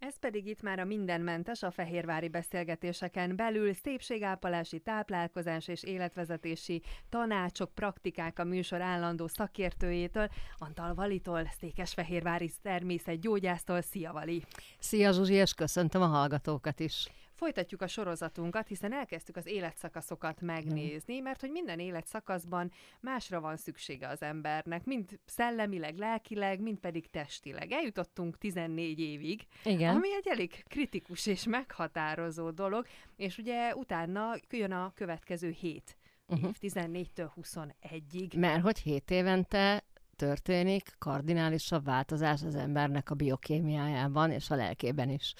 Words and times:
Ez 0.00 0.18
pedig 0.18 0.46
itt 0.46 0.62
már 0.62 0.78
a 0.78 0.84
mindenmentes 0.84 1.62
a 1.62 1.70
fehérvári 1.70 2.28
beszélgetéseken 2.28 3.36
belül 3.36 3.74
szépségápolási, 3.74 4.78
táplálkozás 4.78 5.68
és 5.68 5.82
életvezetési 5.82 6.82
tanácsok, 7.08 7.74
praktikák 7.74 8.38
a 8.38 8.44
műsor 8.44 8.80
állandó 8.80 9.26
szakértőjétől, 9.26 10.28
Antal 10.58 10.94
Valitól, 10.94 11.50
Székesfehérvári 11.58 12.50
természetgyógyásztól. 12.62 13.80
Szia 13.80 14.12
Vali! 14.12 14.44
Szia 14.78 15.12
Zsuzsi, 15.12 15.34
és 15.34 15.54
köszöntöm 15.54 16.02
a 16.02 16.06
hallgatókat 16.06 16.80
is! 16.80 17.08
Folytatjuk 17.40 17.82
a 17.82 17.86
sorozatunkat, 17.86 18.68
hiszen 18.68 18.92
elkezdtük 18.92 19.36
az 19.36 19.46
életszakaszokat 19.46 20.40
megnézni, 20.40 21.20
mert 21.20 21.40
hogy 21.40 21.50
minden 21.50 21.78
életszakaszban 21.78 22.72
másra 23.00 23.40
van 23.40 23.56
szüksége 23.56 24.08
az 24.08 24.22
embernek, 24.22 24.84
mind 24.84 25.18
szellemileg, 25.24 25.96
lelkileg, 25.96 26.60
mind 26.60 26.78
pedig 26.78 27.10
testileg. 27.10 27.72
Eljutottunk 27.72 28.38
14 28.38 29.00
évig, 29.00 29.46
Igen. 29.64 29.94
ami 29.94 30.14
egy 30.14 30.28
elég 30.28 30.64
kritikus 30.68 31.26
és 31.26 31.44
meghatározó 31.44 32.50
dolog, 32.50 32.86
és 33.16 33.38
ugye 33.38 33.74
utána 33.74 34.34
jön 34.50 34.72
a 34.72 34.92
következő 34.94 35.50
hét 35.50 35.96
uh-huh. 36.26 36.50
év, 36.60 36.72
14-től 36.72 37.30
21-ig. 37.42 38.38
Mert 38.38 38.62
hogy 38.62 38.78
7 38.78 39.10
évente 39.10 39.84
történik 40.16 40.94
kardinálisabb 40.98 41.84
változás 41.84 42.42
az 42.42 42.54
embernek 42.54 43.10
a 43.10 43.14
biokémiájában 43.14 44.30
és 44.30 44.50
a 44.50 44.54
lelkében 44.54 45.10
is. 45.10 45.34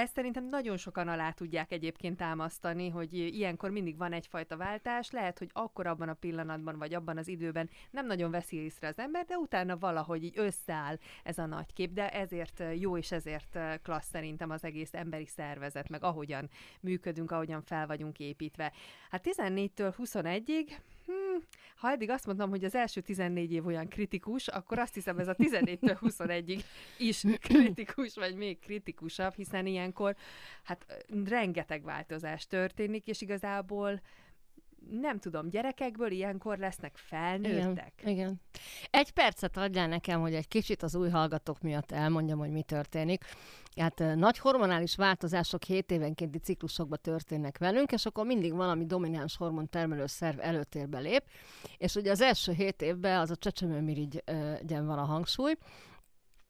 Ezt 0.00 0.14
szerintem 0.14 0.48
nagyon 0.48 0.76
sokan 0.76 1.08
alá 1.08 1.30
tudják 1.30 1.72
egyébként 1.72 2.16
támasztani, 2.16 2.88
hogy 2.88 3.12
ilyenkor 3.12 3.70
mindig 3.70 3.96
van 3.96 4.12
egyfajta 4.12 4.56
váltás, 4.56 5.10
lehet, 5.10 5.38
hogy 5.38 5.50
akkor 5.52 5.86
abban 5.86 6.08
a 6.08 6.14
pillanatban, 6.14 6.78
vagy 6.78 6.94
abban 6.94 7.18
az 7.18 7.28
időben 7.28 7.70
nem 7.90 8.06
nagyon 8.06 8.30
veszi 8.30 8.56
észre 8.56 8.88
az 8.88 8.98
ember, 8.98 9.24
de 9.24 9.36
utána 9.36 9.78
valahogy 9.78 10.24
így 10.24 10.38
összeáll 10.38 10.98
ez 11.24 11.38
a 11.38 11.46
nagy 11.46 11.72
kép, 11.72 11.92
de 11.92 12.10
ezért 12.10 12.62
jó 12.78 12.96
és 12.96 13.12
ezért 13.12 13.58
klassz 13.82 14.08
szerintem 14.08 14.50
az 14.50 14.64
egész 14.64 14.94
emberi 14.94 15.26
szervezet, 15.26 15.88
meg 15.88 16.04
ahogyan 16.04 16.50
működünk, 16.80 17.30
ahogyan 17.30 17.62
fel 17.62 17.86
vagyunk 17.86 18.18
építve. 18.18 18.72
Hát 19.10 19.26
14-től 19.28 19.94
21-ig 19.98 20.68
hmm, 21.06 21.42
ha 21.76 21.90
eddig 21.90 22.10
azt 22.10 22.26
mondtam, 22.26 22.50
hogy 22.50 22.64
az 22.64 22.74
első 22.74 23.00
14 23.00 23.52
év 23.52 23.66
olyan 23.66 23.88
kritikus, 23.88 24.48
akkor 24.48 24.78
azt 24.78 24.94
hiszem 24.94 25.18
ez 25.18 25.28
a 25.28 25.34
14-től 25.34 25.98
21-ig 26.00 26.62
is 27.10 27.24
kritikus, 27.40 28.14
vagy 28.14 28.36
még 28.36 28.58
kritikusabb, 28.58 29.34
hiszen 29.34 29.66
ilyenkor 29.66 30.16
hát 30.62 31.04
rengeteg 31.24 31.82
változás 31.82 32.46
történik, 32.46 33.06
és 33.06 33.20
igazából 33.20 34.00
nem 34.90 35.18
tudom, 35.18 35.48
gyerekekből 35.48 36.10
ilyenkor 36.10 36.58
lesznek 36.58 36.96
felnőttek? 36.96 37.92
Igen, 38.00 38.12
igen. 38.12 38.40
Egy 38.90 39.10
percet 39.10 39.56
adjál 39.56 39.88
nekem, 39.88 40.20
hogy 40.20 40.34
egy 40.34 40.48
kicsit 40.48 40.82
az 40.82 40.94
új 40.94 41.08
hallgatók 41.08 41.60
miatt 41.60 41.92
elmondjam, 41.92 42.38
hogy 42.38 42.50
mi 42.50 42.62
történik. 42.62 43.24
Hát 43.76 44.02
nagy 44.14 44.38
hormonális 44.38 44.96
változások 44.96 45.62
7 45.62 45.90
évenkénti 45.90 46.38
ciklusokban 46.38 46.98
történnek 47.02 47.58
velünk, 47.58 47.92
és 47.92 48.06
akkor 48.06 48.26
mindig 48.26 48.54
valami 48.54 48.86
domináns 48.86 49.36
hormon 49.36 49.68
termelő 49.68 50.06
szerv 50.06 50.40
előtérbe 50.40 50.98
lép, 50.98 51.22
és 51.78 51.94
ugye 51.94 52.10
az 52.10 52.20
első 52.20 52.52
7 52.52 52.82
évben 52.82 53.20
az 53.20 53.30
a 53.30 53.36
csecsemőmirigyen 53.36 54.86
van 54.86 54.98
a 54.98 55.04
hangsúly, 55.04 55.54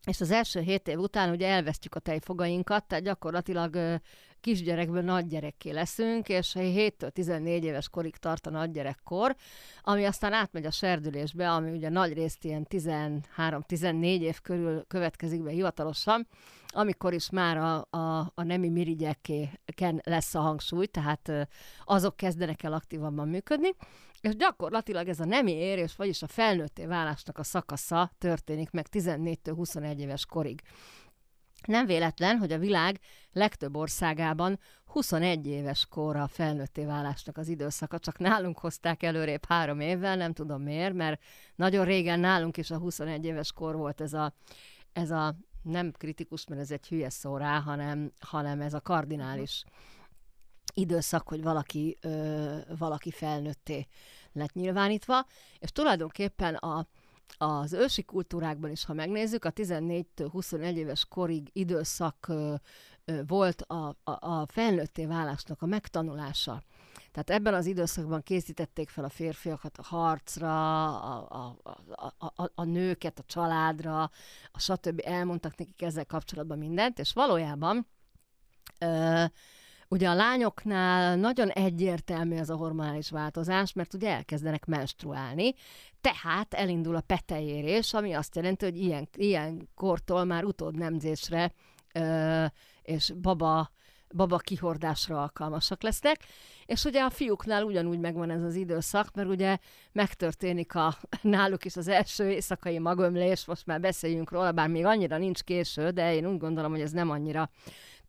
és 0.06 0.20
az 0.20 0.30
első 0.30 0.60
hét 0.60 0.88
év 0.88 0.98
után 0.98 1.30
ugye 1.30 1.48
elvesztjük 1.48 1.94
a 1.94 2.00
tejfogainkat, 2.00 2.84
tehát 2.84 3.04
gyakorlatilag 3.04 4.00
kisgyerekből 4.40 5.02
nagygyerekké 5.02 5.70
leszünk, 5.70 6.28
és 6.28 6.52
7-től 6.58 7.10
14 7.10 7.64
éves 7.64 7.88
korig 7.88 8.16
tart 8.16 8.46
a 8.46 8.50
nagygyerekkor, 8.50 9.36
ami 9.82 10.04
aztán 10.04 10.32
átmegy 10.32 10.64
a 10.66 10.70
serdülésbe, 10.70 11.50
ami 11.50 11.70
ugye 11.70 11.88
nagy 11.88 12.12
részt 12.12 12.44
ilyen 12.44 12.66
13-14 12.70 14.20
év 14.20 14.40
körül 14.40 14.84
következik 14.88 15.42
be 15.42 15.50
hivatalosan, 15.50 16.26
amikor 16.68 17.12
is 17.12 17.30
már 17.30 17.56
a, 17.56 17.86
a, 17.90 18.32
a 18.34 18.42
nemi 18.42 18.68
mirigyekén 18.68 20.00
lesz 20.02 20.34
a 20.34 20.40
hangsúly, 20.40 20.86
tehát 20.86 21.48
azok 21.84 22.16
kezdenek 22.16 22.62
el 22.62 22.72
aktívabban 22.72 23.28
működni, 23.28 23.68
és 24.20 24.36
gyakorlatilag 24.36 25.08
ez 25.08 25.20
a 25.20 25.24
nemi 25.24 25.52
érés, 25.52 25.96
vagyis 25.96 26.22
a 26.22 26.26
felnőtté 26.26 26.86
válásnak 26.86 27.38
a 27.38 27.42
szakasza 27.42 28.10
történik 28.18 28.70
meg 28.70 28.86
14-től 28.92 29.52
21 29.54 30.00
éves 30.00 30.26
korig. 30.26 30.60
Nem 31.66 31.87
véletlen, 31.87 32.37
hogy 32.37 32.53
a 32.53 32.59
világ 32.59 33.00
legtöbb 33.32 33.76
országában 33.76 34.59
21 34.84 35.47
éves 35.47 35.87
korra 35.87 36.26
felnőtté 36.26 36.84
válásnak 36.84 37.37
az 37.37 37.48
időszaka, 37.48 37.98
csak 37.98 38.19
nálunk 38.19 38.59
hozták 38.59 39.03
előrébb 39.03 39.44
három 39.44 39.81
évvel, 39.81 40.16
nem 40.16 40.32
tudom 40.32 40.62
miért, 40.62 40.94
mert 40.94 41.22
nagyon 41.54 41.84
régen 41.84 42.21
nálunk 42.21 42.56
is 42.56 42.71
a 42.71 42.78
21 42.78 43.25
éves 43.25 43.53
kor 43.53 43.76
volt 43.76 44.00
ez 44.00 44.12
a, 44.12 44.34
ez 44.93 45.10
a 45.10 45.37
nem 45.62 45.93
kritikus, 45.93 46.47
mert 46.47 46.60
ez 46.60 46.71
egy 46.71 46.88
hülye 46.88 47.10
szó 47.10 47.37
rá, 47.37 47.60
hanem, 47.60 48.12
hanem 48.21 48.60
ez 48.60 48.75
a 48.75 48.81
kardinális 48.81 49.65
időszak, 50.75 51.28
hogy 51.28 51.42
valaki, 51.42 51.98
ö, 52.00 52.56
valaki 52.78 53.10
felnőtté 53.10 53.87
lett 54.32 54.53
nyilvánítva, 54.53 55.27
és 55.59 55.71
tulajdonképpen 55.72 56.54
a, 56.54 56.87
az 57.38 57.72
ősi 57.72 58.02
kultúrákban 58.02 58.70
is, 58.70 58.84
ha 58.84 58.92
megnézzük, 58.92 59.44
a 59.44 59.52
14-21 59.52 60.74
éves 60.74 61.04
korig 61.08 61.48
időszak 61.52 62.32
volt 63.26 63.62
a, 63.62 63.96
a, 64.04 64.10
a 64.10 64.46
felnőtté 64.46 65.06
válásnak 65.06 65.62
a 65.62 65.66
megtanulása. 65.66 66.62
Tehát 67.12 67.30
ebben 67.30 67.54
az 67.54 67.66
időszakban 67.66 68.22
készítették 68.22 68.88
fel 68.88 69.04
a 69.04 69.08
férfiakat 69.08 69.78
a 69.78 69.82
harcra, 69.82 70.86
a, 70.98 71.26
a, 71.30 71.56
a, 72.18 72.42
a, 72.42 72.50
a 72.54 72.64
nőket 72.64 73.18
a 73.18 73.22
családra, 73.26 74.02
a 74.50 74.58
stb. 74.58 75.02
elmondtak 75.04 75.56
nekik 75.56 75.82
ezzel 75.82 76.06
kapcsolatban 76.06 76.58
mindent, 76.58 76.98
és 76.98 77.12
valójában 77.12 77.86
ö, 78.78 79.24
Ugye 79.92 80.08
a 80.08 80.14
lányoknál 80.14 81.16
nagyon 81.16 81.48
egyértelmű 81.48 82.36
ez 82.36 82.50
a 82.50 82.56
hormonális 82.56 83.10
változás, 83.10 83.72
mert 83.72 83.94
ugye 83.94 84.10
elkezdenek 84.10 84.64
menstruálni, 84.64 85.54
tehát 86.00 86.54
elindul 86.54 86.96
a 86.96 87.00
petejérés, 87.00 87.94
ami 87.94 88.12
azt 88.12 88.36
jelenti, 88.36 88.64
hogy 88.64 88.76
ilyen, 88.76 89.08
ilyen 89.16 89.68
kortól 89.74 90.24
már 90.24 90.44
utódnemzésre 90.44 91.52
ö, 91.92 92.44
és 92.82 93.12
baba 93.20 93.70
baba 94.14 94.38
kihordásra 94.38 95.22
alkalmasak 95.22 95.82
lesznek, 95.82 96.16
és 96.66 96.84
ugye 96.84 97.02
a 97.02 97.10
fiúknál 97.10 97.64
ugyanúgy 97.64 97.98
megvan 97.98 98.30
ez 98.30 98.42
az 98.42 98.54
időszak, 98.54 99.14
mert 99.14 99.28
ugye 99.28 99.58
megtörténik 99.92 100.74
a, 100.74 100.96
náluk 101.22 101.64
is 101.64 101.76
az 101.76 101.88
első 101.88 102.30
éjszakai 102.30 102.78
magömlés, 102.78 103.44
most 103.44 103.66
már 103.66 103.80
beszéljünk 103.80 104.30
róla, 104.30 104.52
bár 104.52 104.68
még 104.68 104.84
annyira 104.84 105.18
nincs 105.18 105.42
késő, 105.42 105.90
de 105.90 106.14
én 106.14 106.26
úgy 106.26 106.38
gondolom, 106.38 106.70
hogy 106.70 106.80
ez 106.80 106.92
nem 106.92 107.10
annyira 107.10 107.50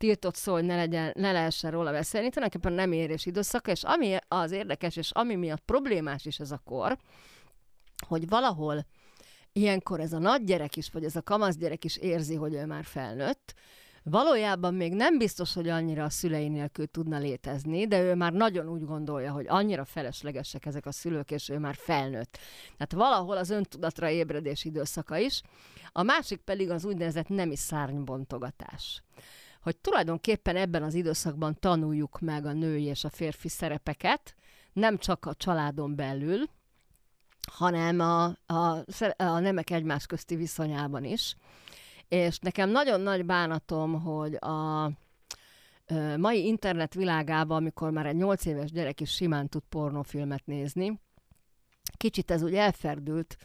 tiltott 0.02 0.34
szó, 0.34 0.52
hogy 0.52 0.64
ne, 0.64 0.76
legyen, 0.76 1.12
ne 1.14 1.32
lehessen 1.32 1.70
róla 1.70 1.92
beszélni, 1.92 2.28
tulajdonképpen 2.28 2.76
nem 2.76 2.92
érés 2.92 3.26
időszaka, 3.26 3.70
és 3.70 3.82
ami 3.82 4.16
az 4.28 4.50
érdekes, 4.50 4.96
és 4.96 5.10
ami 5.10 5.34
miatt 5.34 5.62
problémás 5.64 6.24
is 6.24 6.38
ez 6.38 6.50
a 6.50 6.60
kor, 6.64 6.98
hogy 8.06 8.28
valahol 8.28 8.86
ilyenkor 9.52 10.00
ez 10.00 10.12
a 10.12 10.18
nagy 10.18 10.44
gyerek 10.44 10.76
is, 10.76 10.90
vagy 10.90 11.04
ez 11.04 11.16
a 11.16 11.22
kamasz 11.22 11.56
gyerek 11.56 11.84
is 11.84 11.96
érzi, 11.96 12.34
hogy 12.34 12.54
ő 12.54 12.66
már 12.66 12.84
felnőtt, 12.84 13.54
Valójában 14.04 14.74
még 14.74 14.94
nem 14.94 15.18
biztos, 15.18 15.54
hogy 15.54 15.68
annyira 15.68 16.04
a 16.04 16.10
szülei 16.10 16.48
nélkül 16.48 16.86
tudna 16.86 17.18
létezni, 17.18 17.86
de 17.86 18.00
ő 18.00 18.14
már 18.14 18.32
nagyon 18.32 18.68
úgy 18.68 18.84
gondolja, 18.84 19.32
hogy 19.32 19.46
annyira 19.48 19.84
feleslegesek 19.84 20.66
ezek 20.66 20.86
a 20.86 20.92
szülők, 20.92 21.30
és 21.30 21.48
ő 21.48 21.58
már 21.58 21.74
felnőtt. 21.74 22.38
Tehát 22.76 22.92
valahol 22.92 23.36
az 23.36 23.50
öntudatra 23.50 24.10
ébredés 24.10 24.64
időszaka 24.64 25.16
is. 25.16 25.42
A 25.92 26.02
másik 26.02 26.40
pedig 26.40 26.70
az 26.70 26.84
úgynevezett 26.84 27.28
nemi 27.28 27.56
szárnybontogatás 27.56 29.02
hogy 29.62 29.76
tulajdonképpen 29.76 30.56
ebben 30.56 30.82
az 30.82 30.94
időszakban 30.94 31.56
tanuljuk 31.60 32.20
meg 32.20 32.46
a 32.46 32.52
női 32.52 32.84
és 32.84 33.04
a 33.04 33.10
férfi 33.10 33.48
szerepeket, 33.48 34.34
nem 34.72 34.98
csak 34.98 35.26
a 35.26 35.34
családon 35.34 35.96
belül, 35.96 36.44
hanem 37.52 38.00
a, 38.00 38.24
a, 38.46 38.84
a 39.16 39.38
nemek 39.38 39.70
egymás 39.70 40.06
közti 40.06 40.36
viszonyában 40.36 41.04
is. 41.04 41.36
És 42.08 42.38
nekem 42.38 42.70
nagyon 42.70 43.00
nagy 43.00 43.24
bánatom, 43.24 44.00
hogy 44.00 44.34
a 44.34 44.90
mai 46.16 46.46
internet 46.46 46.94
világában, 46.94 47.56
amikor 47.56 47.90
már 47.90 48.06
egy 48.06 48.16
nyolc 48.16 48.44
éves 48.44 48.70
gyerek 48.70 49.00
is 49.00 49.10
simán 49.10 49.48
tud 49.48 49.62
pornofilmet 49.68 50.46
nézni, 50.46 51.00
kicsit 51.96 52.30
ez 52.30 52.42
úgy 52.42 52.54
elferdült, 52.54 53.36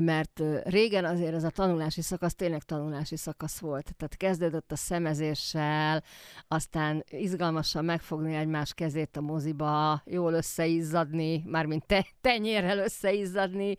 mert 0.00 0.42
régen 0.64 1.04
azért 1.04 1.34
ez 1.34 1.44
a 1.44 1.50
tanulási 1.50 2.02
szakasz 2.02 2.34
tényleg 2.34 2.62
tanulási 2.62 3.16
szakasz 3.16 3.58
volt. 3.58 3.94
Tehát 3.96 4.16
kezdődött 4.16 4.72
a 4.72 4.76
szemezéssel, 4.76 6.02
aztán 6.48 7.04
izgalmasan 7.10 7.84
megfogni 7.84 8.34
egymás 8.34 8.74
kezét 8.74 9.16
a 9.16 9.20
moziba, 9.20 10.02
jól 10.04 10.32
összeizzadni, 10.32 11.42
mármint 11.46 11.86
te, 11.86 12.06
tenyérrel 12.20 12.78
összeizzadni, 12.78 13.76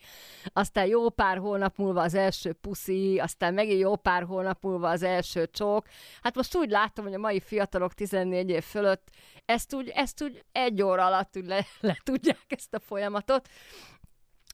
aztán 0.54 0.86
jó 0.86 1.10
pár 1.10 1.38
hónap 1.38 1.78
múlva 1.78 2.02
az 2.02 2.14
első 2.14 2.54
puszi, 2.54 3.20
aztán 3.20 3.54
megint 3.54 3.80
jó 3.80 3.96
pár 3.96 4.24
hónap 4.24 4.64
múlva 4.64 4.90
az 4.90 5.04
első 5.04 5.48
csók. 5.52 5.86
Hát 6.22 6.36
most 6.36 6.56
úgy 6.56 6.70
látom, 6.70 7.06
hogy 7.06 7.14
a 7.14 7.20
mai 7.20 7.40
fiatalok 7.40 7.94
14 7.94 8.50
év 8.50 8.64
fölött 8.64 9.10
ezt 9.46 9.74
úgy, 9.74 9.90
ezt 9.90 10.24
úgy 10.24 10.44
egy 10.52 10.82
óra 10.82 11.06
alatt 11.06 11.36
le, 11.46 11.66
le 11.80 11.98
tudják 12.04 12.46
ezt 12.48 12.74
a 12.74 12.80
folyamatot. 12.80 13.50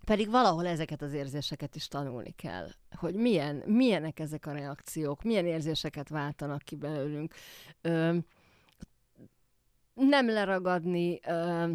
Pedig 0.10 0.30
valahol 0.30 0.68
ezeket 0.68 1.02
az 1.02 1.14
érzéseket 1.14 1.76
is 1.76 1.88
tanulni 1.88 2.32
kell, 2.32 2.68
hogy 2.96 3.16
milyen, 3.16 3.64
milyenek 3.66 4.20
ezek 4.20 4.46
a 4.46 4.52
reakciók, 4.52 5.24
milyen 5.24 5.46
érzéseket 5.46 6.10
váltanak 6.10 6.62
ki 6.62 6.76
belőlünk. 6.76 7.34
Ö, 7.82 8.18
nem 9.94 10.30
leragadni 10.30 11.20
ö, 11.28 11.72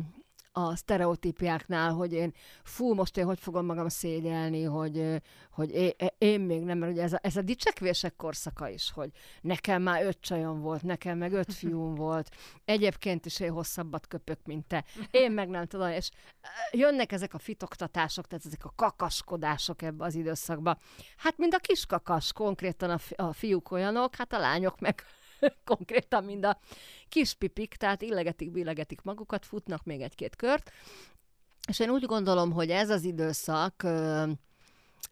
a 0.57 0.77
sztereotípiáknál, 0.77 1.93
hogy 1.93 2.13
én 2.13 2.35
fú, 2.63 2.95
most 2.95 3.17
én 3.17 3.25
hogy 3.25 3.39
fogom 3.39 3.67
magam 3.67 3.89
szégyelni, 3.89 4.63
hogy, 4.63 5.23
hogy 5.51 5.71
én, 5.71 5.93
én 6.19 6.41
még 6.41 6.63
nem, 6.63 6.79
mert 6.79 6.93
ugye 6.93 7.03
ez 7.03 7.13
a, 7.13 7.19
ez 7.23 7.37
a 7.37 7.43
dicsekvések 7.43 8.17
korszaka 8.17 8.69
is, 8.69 8.91
hogy 8.91 9.11
nekem 9.41 9.83
már 9.83 10.05
öt 10.05 10.21
csajom 10.21 10.61
volt, 10.61 10.83
nekem 10.83 11.19
meg 11.19 11.33
öt 11.33 11.55
fiúm 11.55 11.95
volt, 12.05 12.37
egyébként 12.65 13.27
is 13.27 13.41
én 13.41 13.51
hosszabbat 13.51 14.07
köpök, 14.07 14.39
mint 14.45 14.67
te, 14.67 14.85
én 15.11 15.33
meg 15.33 15.49
nem 15.49 15.67
tudom, 15.67 15.89
és 15.89 16.11
jönnek 16.71 17.13
ezek 17.13 17.35
a 17.35 17.39
fitoktatások, 17.39 18.27
tehát 18.27 18.47
ezek 18.47 18.65
a 18.65 18.73
kakaskodások 18.77 19.83
ebbe 19.83 20.05
az 20.05 20.15
időszakba. 20.15 20.79
Hát 21.17 21.39
mind 21.39 21.55
a 21.55 21.59
kiskakas, 21.59 22.33
konkrétan 22.33 22.91
a, 22.91 22.99
fi, 22.99 23.15
a 23.15 23.33
fiúk 23.33 23.71
olyanok, 23.71 24.15
hát 24.15 24.33
a 24.33 24.39
lányok 24.39 24.81
meg 24.81 25.05
konkrétan 25.65 26.25
mind 26.25 26.45
a 26.45 26.59
kis 27.09 27.35
pipik, 27.35 27.75
tehát 27.75 28.03
illegetik, 28.03 28.51
billegetik 28.51 29.03
magukat, 29.03 29.47
futnak 29.47 29.85
még 29.85 30.01
egy-két 30.01 30.37
kört, 30.37 30.71
és 31.69 31.79
én 31.79 31.91
úgy 31.91 32.05
gondolom, 32.05 32.53
hogy 32.53 32.71
ez 32.71 32.91
az 32.91 33.05
időszak 33.05 33.83
ö, 33.83 34.25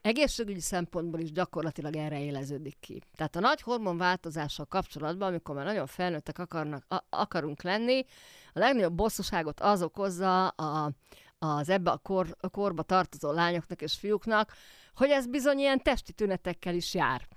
egészségügyi 0.01 0.61
szempontból 0.61 1.21
is 1.21 1.33
gyakorlatilag 1.33 1.97
erre 1.97 2.21
éleződik 2.21 2.77
ki. 2.81 3.03
Tehát 3.17 3.37
a 3.37 3.41
nagy 3.41 3.61
hormonváltozással 3.61 4.65
kapcsolatban, 4.67 5.29
amikor 5.29 5.55
már 5.55 5.65
nagyon 5.65 5.87
felnőttek 5.87 6.39
akarnak, 6.39 6.85
a, 6.89 7.05
akarunk 7.11 7.63
lenni, 7.63 8.05
a 8.53 8.59
legnagyobb 8.59 8.95
bosszúságot 8.95 9.61
az 9.61 9.83
okozza 9.83 10.49
a, 10.49 10.93
az 11.39 11.69
ebbe 11.69 11.91
a, 11.91 11.99
kor, 11.99 12.37
a 12.41 12.49
korba 12.49 12.83
tartozó 12.83 13.31
lányoknak 13.33 13.83
és 13.83 13.95
fiúknak, 13.95 14.53
hogy 14.95 15.11
ez 15.11 15.27
bizony 15.27 15.59
ilyen 15.59 15.83
testi 15.83 16.13
tünetekkel 16.13 16.75
is 16.75 16.95
jár 16.95 17.29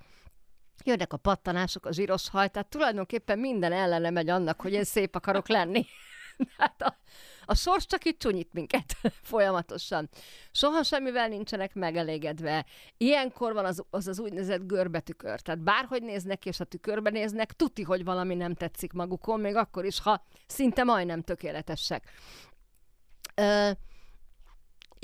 jönnek 0.84 1.14
a 1.14 1.18
pattanások, 1.18 1.86
a 1.86 1.92
zsíros 1.92 2.30
haj, 2.30 2.48
tehát 2.48 2.70
tulajdonképpen 2.70 3.40
minden 3.40 3.72
ellene 3.72 4.10
megy 4.10 4.30
annak, 4.30 4.62
hogy 4.62 4.74
én 4.74 4.84
szép 4.84 5.16
akarok 5.16 5.48
lenni. 5.48 5.86
hát 6.58 6.82
a, 6.82 6.98
a 7.46 7.56
sors 7.56 7.86
csak 7.86 8.06
itt 8.06 8.20
csúnyít 8.20 8.54
minket 8.54 8.98
folyamatosan. 9.32 10.10
Soha 10.52 10.84
semmivel 10.84 11.28
nincsenek 11.28 11.74
megelégedve. 11.74 12.66
Ilyenkor 12.98 13.54
van 13.54 13.66
az 13.66 13.84
az, 13.90 14.08
az 14.08 14.20
úgynevezett 14.20 14.68
görbetükör. 14.68 15.40
Tehát 15.40 15.62
bárhogy 15.62 16.04
néznek, 16.04 16.46
és 16.46 16.60
a 16.60 16.64
tükörbe 16.64 17.10
néznek, 17.10 17.54
tuti, 17.54 17.84
hogy 17.84 18.04
valami 18.04 18.36
nem 18.36 18.54
tetszik 18.54 18.94
magukon, 18.94 19.40
még 19.40 19.56
akkor 19.56 19.86
is, 19.86 20.00
ha 20.00 20.26
szinte 20.48 20.84
majdnem 20.84 21.22
tökéletesek. 21.22 22.12
Ö, 23.36 23.70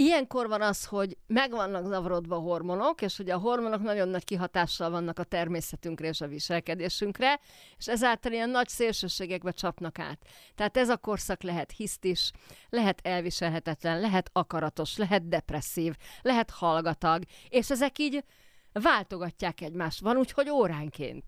Ilyenkor 0.01 0.47
van 0.47 0.61
az, 0.61 0.85
hogy 0.85 1.17
meg 1.27 1.51
vannak 1.51 1.85
zavarodva 1.85 2.35
a 2.35 2.39
hormonok, 2.39 3.01
és 3.01 3.19
ugye 3.19 3.33
a 3.33 3.37
hormonok 3.37 3.81
nagyon 3.81 4.07
nagy 4.07 4.23
kihatással 4.23 4.89
vannak 4.89 5.19
a 5.19 5.23
természetünkre 5.23 6.07
és 6.07 6.21
a 6.21 6.27
viselkedésünkre, 6.27 7.39
és 7.77 7.87
ezáltal 7.87 8.31
ilyen 8.31 8.49
nagy 8.49 8.67
szélsőségekbe 8.67 9.51
csapnak 9.51 9.99
át. 9.99 10.19
Tehát 10.55 10.77
ez 10.77 10.89
a 10.89 10.97
korszak 10.97 11.43
lehet 11.43 11.71
hisztis, 11.71 12.31
lehet 12.69 12.99
elviselhetetlen, 13.03 13.99
lehet 13.99 14.29
akaratos, 14.33 14.97
lehet 14.97 15.27
depresszív, 15.27 15.95
lehet 16.21 16.49
hallgatag, 16.49 17.23
és 17.49 17.69
ezek 17.69 17.99
így 17.99 18.23
váltogatják 18.71 19.61
egymást. 19.61 19.99
Van 19.99 20.17
úgy, 20.17 20.31
hogy 20.31 20.49
óránként. 20.49 21.25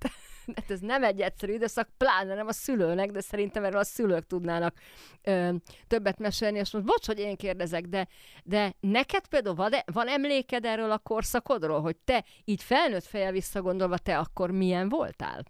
Hát 0.55 0.71
ez 0.71 0.79
nem 0.79 1.03
egy 1.03 1.21
egyszerű 1.21 1.53
időszak, 1.53 1.89
pláne 1.97 2.35
nem 2.35 2.47
a 2.47 2.51
szülőnek, 2.51 3.11
de 3.11 3.21
szerintem 3.21 3.63
erről 3.63 3.79
a 3.79 3.83
szülők 3.83 4.27
tudnának 4.27 4.77
ö, 5.23 5.53
többet 5.87 6.19
mesélni, 6.19 6.59
és 6.59 6.71
most 6.71 6.85
bocs, 6.85 7.05
hogy 7.05 7.19
én 7.19 7.35
kérdezek, 7.35 7.85
de, 7.85 8.07
de 8.43 8.73
neked 8.79 9.27
például 9.27 9.55
van, 9.55 9.71
van 9.85 10.07
emléked 10.07 10.65
erről 10.65 10.91
a 10.91 10.97
korszakodról, 10.97 11.81
hogy 11.81 11.95
te 11.97 12.23
így 12.43 12.63
felnőtt 12.63 13.05
fejjel 13.05 13.31
visszagondolva, 13.31 13.97
te 13.97 14.17
akkor 14.17 14.51
milyen 14.51 14.89
voltál? 14.89 15.43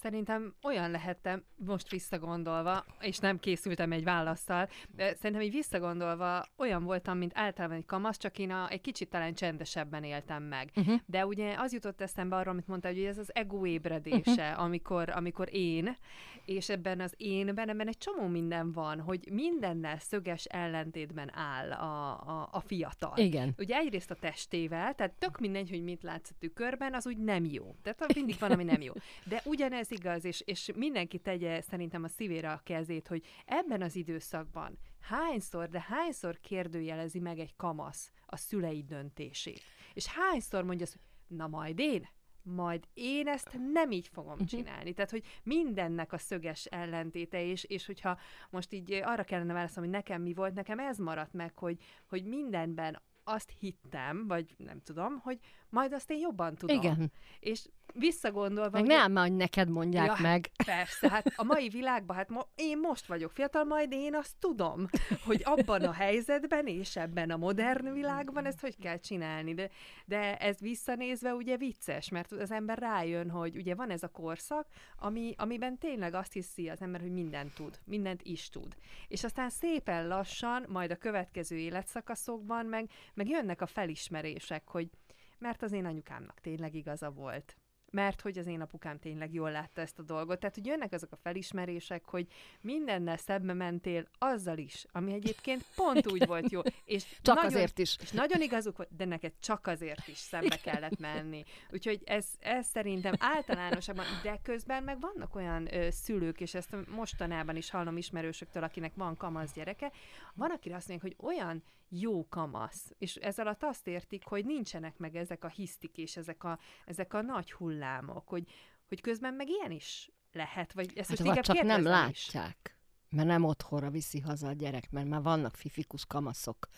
Szerintem 0.00 0.54
olyan 0.62 0.90
lehettem, 0.90 1.44
most 1.56 1.90
visszagondolva, 1.90 2.84
és 3.00 3.18
nem 3.18 3.38
készültem 3.38 3.92
egy 3.92 4.04
válaszsal, 4.04 4.68
de 4.88 5.14
szerintem 5.14 5.46
így 5.46 5.52
visszagondolva 5.52 6.44
olyan 6.56 6.84
voltam, 6.84 7.18
mint 7.18 7.32
általában 7.34 7.76
egy 7.76 7.84
kamasz, 7.84 8.16
csak 8.16 8.38
én 8.38 8.50
a, 8.50 8.68
egy 8.70 8.80
kicsit 8.80 9.10
talán 9.10 9.34
csendesebben 9.34 10.04
éltem 10.04 10.42
meg. 10.42 10.70
Uh-huh. 10.76 11.00
De 11.06 11.26
ugye 11.26 11.54
az 11.58 11.72
jutott 11.72 12.00
eszembe 12.00 12.36
arról, 12.36 12.52
amit 12.52 12.66
mondta, 12.66 12.88
hogy 12.88 12.98
ez 12.98 13.18
az 13.18 13.34
ego 13.34 13.66
ébredése, 13.66 14.50
uh-huh. 14.50 14.62
amikor, 14.62 15.10
amikor 15.10 15.48
én, 15.54 15.96
és 16.44 16.68
ebben 16.68 17.00
az 17.00 17.14
énben, 17.16 17.68
ebben 17.68 17.88
egy 17.88 17.98
csomó 17.98 18.26
minden 18.26 18.72
van, 18.72 19.00
hogy 19.00 19.28
mindennel 19.32 19.98
szöges 19.98 20.44
ellentétben 20.44 21.30
áll 21.34 21.72
a, 21.72 22.10
a, 22.10 22.48
a 22.52 22.60
fiatal. 22.60 23.16
Igen. 23.16 23.54
Ugye 23.58 23.76
egyrészt 23.76 24.10
a 24.10 24.14
testével, 24.14 24.94
tehát 24.94 25.12
tök 25.12 25.38
mindegy, 25.38 25.70
hogy 25.70 25.82
mit 25.82 26.02
látsz 26.02 26.30
a 26.30 26.34
tükörben, 26.38 26.94
az 26.94 27.06
úgy 27.06 27.18
nem 27.18 27.44
jó. 27.44 27.74
Tehát 27.82 28.14
mindig 28.14 28.36
van, 28.38 28.50
ami 28.50 28.64
nem 28.64 28.80
jó. 28.80 28.92
De 29.24 29.42
ugyanez 29.44 29.87
ez 29.90 29.98
igaz, 29.98 30.24
és, 30.24 30.40
és 30.40 30.70
mindenki 30.74 31.18
tegye 31.18 31.60
szerintem 31.60 32.04
a 32.04 32.08
szívére 32.08 32.52
a 32.52 32.60
kezét, 32.64 33.08
hogy 33.08 33.26
ebben 33.44 33.82
az 33.82 33.96
időszakban 33.96 34.78
hányszor, 35.00 35.68
de 35.68 35.84
hányszor 35.88 36.38
kérdőjelezi 36.40 37.18
meg 37.18 37.38
egy 37.38 37.56
kamasz 37.56 38.12
a 38.26 38.36
szülei 38.36 38.82
döntését. 38.82 39.60
És 39.94 40.06
hányszor 40.06 40.64
mondja 40.64 40.84
azt, 40.84 40.92
hogy 40.92 41.36
na 41.36 41.46
majd 41.46 41.78
én, 41.78 42.08
majd 42.42 42.84
én 42.94 43.28
ezt 43.28 43.58
nem 43.72 43.90
így 43.90 44.08
fogom 44.08 44.32
uh-huh. 44.32 44.48
csinálni. 44.48 44.92
Tehát, 44.92 45.10
hogy 45.10 45.24
mindennek 45.42 46.12
a 46.12 46.18
szöges 46.18 46.64
ellentéte, 46.64 47.44
és, 47.44 47.64
és 47.64 47.86
hogyha 47.86 48.18
most 48.50 48.72
így 48.72 48.92
arra 48.92 49.24
kellene 49.24 49.52
válaszolni, 49.52 49.88
hogy 49.88 49.98
nekem 49.98 50.22
mi 50.22 50.34
volt, 50.34 50.54
nekem 50.54 50.78
ez 50.78 50.98
maradt 50.98 51.32
meg, 51.32 51.58
hogy, 51.58 51.78
hogy 52.08 52.24
mindenben 52.24 53.02
azt 53.24 53.52
hittem, 53.58 54.26
vagy 54.26 54.54
nem 54.56 54.82
tudom, 54.82 55.18
hogy 55.18 55.38
majd 55.70 55.92
azt 55.92 56.10
én 56.10 56.18
jobban 56.18 56.54
tudom. 56.54 56.76
Igen. 56.76 57.12
És 57.40 57.68
visszagondolva... 57.94 58.70
Meg 58.70 58.82
ugye... 58.82 58.96
nem, 58.96 59.16
hogy 59.16 59.32
neked 59.32 59.68
mondják 59.68 60.06
ja, 60.06 60.16
meg. 60.20 60.50
Persze, 60.64 61.08
hát 61.08 61.32
a 61.36 61.44
mai 61.44 61.68
világban, 61.68 62.16
hát 62.16 62.28
mo- 62.28 62.48
én 62.54 62.78
most 62.78 63.06
vagyok 63.06 63.32
fiatal, 63.32 63.64
majd 63.64 63.92
én 63.92 64.14
azt 64.14 64.34
tudom, 64.38 64.88
hogy 65.26 65.42
abban 65.44 65.84
a 65.84 65.92
helyzetben 65.92 66.66
és 66.66 66.96
ebben 66.96 67.30
a 67.30 67.36
modern 67.36 67.92
világban 67.92 68.46
ezt 68.46 68.60
hogy 68.60 68.76
kell 68.78 68.98
csinálni. 68.98 69.54
De, 69.54 69.70
de 70.04 70.36
ez 70.36 70.58
visszanézve 70.60 71.34
ugye 71.34 71.56
vicces, 71.56 72.08
mert 72.08 72.32
az 72.32 72.50
ember 72.50 72.78
rájön, 72.78 73.30
hogy 73.30 73.56
ugye 73.56 73.74
van 73.74 73.90
ez 73.90 74.02
a 74.02 74.08
korszak, 74.08 74.66
ami, 74.96 75.34
amiben 75.36 75.78
tényleg 75.78 76.14
azt 76.14 76.32
hiszi 76.32 76.68
az 76.68 76.82
ember, 76.82 77.00
hogy 77.00 77.12
mindent 77.12 77.54
tud, 77.54 77.78
mindent 77.84 78.22
is 78.22 78.48
tud. 78.48 78.76
És 79.08 79.24
aztán 79.24 79.50
szépen 79.50 80.08
lassan, 80.08 80.64
majd 80.68 80.90
a 80.90 80.96
következő 80.96 81.56
életszakaszokban 81.56 82.66
meg, 82.66 82.90
meg 83.14 83.28
jönnek 83.28 83.60
a 83.60 83.66
felismerések, 83.66 84.68
hogy 84.68 84.88
mert 85.38 85.62
az 85.62 85.72
én 85.72 85.84
anyukámnak 85.84 86.40
tényleg 86.40 86.74
igaza 86.74 87.10
volt 87.10 87.56
mert 87.90 88.20
hogy 88.20 88.38
az 88.38 88.46
én 88.46 88.60
apukám 88.60 88.98
tényleg 88.98 89.34
jól 89.34 89.50
látta 89.50 89.80
ezt 89.80 89.98
a 89.98 90.02
dolgot. 90.02 90.40
Tehát, 90.40 90.54
hogy 90.54 90.66
jönnek 90.66 90.92
azok 90.92 91.12
a 91.12 91.16
felismerések, 91.16 92.04
hogy 92.04 92.26
mindennel 92.60 93.16
szebbe 93.16 93.52
mentél 93.52 94.08
azzal 94.18 94.58
is, 94.58 94.86
ami 94.92 95.12
egyébként 95.12 95.64
pont 95.74 96.12
úgy 96.12 96.26
volt 96.26 96.50
jó. 96.50 96.60
És 96.84 97.04
csak 97.22 97.34
nagyon, 97.34 97.50
azért 97.50 97.78
is. 97.78 97.96
És 98.00 98.10
nagyon 98.10 98.40
igazuk 98.40 98.76
volt, 98.76 98.96
de 98.96 99.04
neked 99.04 99.32
csak 99.40 99.66
azért 99.66 100.08
is 100.08 100.16
szembe 100.16 100.56
kellett 100.56 100.98
menni. 100.98 101.44
Úgyhogy 101.70 102.02
ez, 102.04 102.26
ez 102.38 102.66
szerintem 102.66 103.14
általánosabban, 103.18 104.04
de 104.22 104.38
közben 104.42 104.82
meg 104.82 105.00
vannak 105.00 105.34
olyan 105.34 105.74
ö, 105.74 105.90
szülők, 105.90 106.40
és 106.40 106.54
ezt 106.54 106.76
mostanában 106.88 107.56
is 107.56 107.70
hallom 107.70 107.96
ismerősöktől, 107.96 108.62
akinek 108.62 108.92
van 108.94 109.16
kamasz 109.16 109.52
gyereke, 109.52 109.92
van, 110.34 110.50
akire 110.50 110.76
azt 110.76 110.88
mondják, 110.88 111.14
hogy 111.14 111.28
olyan 111.28 111.62
jó 111.88 112.28
kamasz. 112.28 112.92
És 112.98 113.14
ez 113.14 113.38
alatt 113.38 113.62
azt 113.62 113.86
értik, 113.86 114.24
hogy 114.24 114.44
nincsenek 114.44 114.98
meg 114.98 115.16
ezek 115.16 115.44
a 115.44 115.48
hisztik 115.48 115.98
és 115.98 116.16
ezek 116.16 116.44
a, 116.44 116.58
ezek 116.86 117.14
a 117.14 117.22
nagy 117.22 117.52
hullámok, 117.52 118.28
hogy, 118.28 118.44
hogy 118.88 119.00
közben 119.00 119.34
meg 119.34 119.48
ilyen 119.48 119.70
is 119.70 120.10
lehet, 120.32 120.72
vagy 120.72 120.92
ezt 120.94 121.08
hát, 121.08 121.22
most 121.22 121.40
csak 121.40 121.62
nem 121.62 121.82
látják, 121.82 122.74
is. 122.74 123.16
mert 123.16 123.28
nem 123.28 123.44
otthonra 123.44 123.90
viszi 123.90 124.20
haza 124.20 124.48
a 124.48 124.52
gyerek, 124.52 124.90
mert 124.90 125.08
már 125.08 125.22
vannak 125.22 125.56
fifikus 125.56 126.06
kamaszok. 126.06 126.68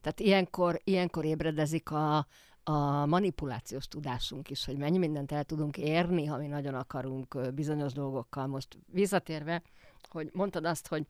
Tehát 0.00 0.20
ilyenkor, 0.20 0.80
ilyenkor 0.84 1.24
ébredezik 1.24 1.90
a, 1.90 2.26
a 2.62 3.06
manipulációs 3.06 3.88
tudásunk 3.88 4.50
is, 4.50 4.64
hogy 4.64 4.76
mennyi 4.76 4.98
mindent 4.98 5.32
el 5.32 5.44
tudunk 5.44 5.76
érni, 5.76 6.24
ha 6.24 6.36
mi 6.36 6.46
nagyon 6.46 6.74
akarunk 6.74 7.54
bizonyos 7.54 7.92
dolgokkal. 7.92 8.46
Most 8.46 8.78
visszatérve, 8.86 9.62
hogy 10.08 10.30
mondtad 10.32 10.64
azt, 10.64 10.88
hogy 10.88 11.06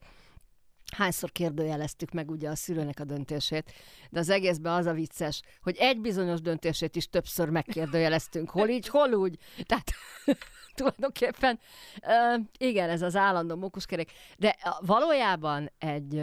hányszor 0.95 1.31
kérdőjeleztük 1.31 2.11
meg 2.11 2.29
ugye 2.29 2.49
a 2.49 2.55
szülőnek 2.55 2.99
a 2.99 3.03
döntését, 3.03 3.71
de 4.09 4.19
az 4.19 4.29
egészben 4.29 4.73
az 4.73 4.85
a 4.85 4.93
vicces, 4.93 5.41
hogy 5.61 5.75
egy 5.79 5.99
bizonyos 5.99 6.41
döntését 6.41 6.95
is 6.95 7.09
többször 7.09 7.49
megkérdőjeleztünk, 7.49 8.49
hol 8.49 8.67
így, 8.67 8.87
hol 8.87 9.13
úgy. 9.13 9.37
Tehát 9.65 9.91
tulajdonképpen 10.75 11.59
igen, 12.57 12.89
ez 12.89 13.01
az 13.01 13.15
állandó 13.15 13.55
mókuskerék. 13.55 14.11
De 14.37 14.55
valójában 14.79 15.71
egy, 15.77 16.15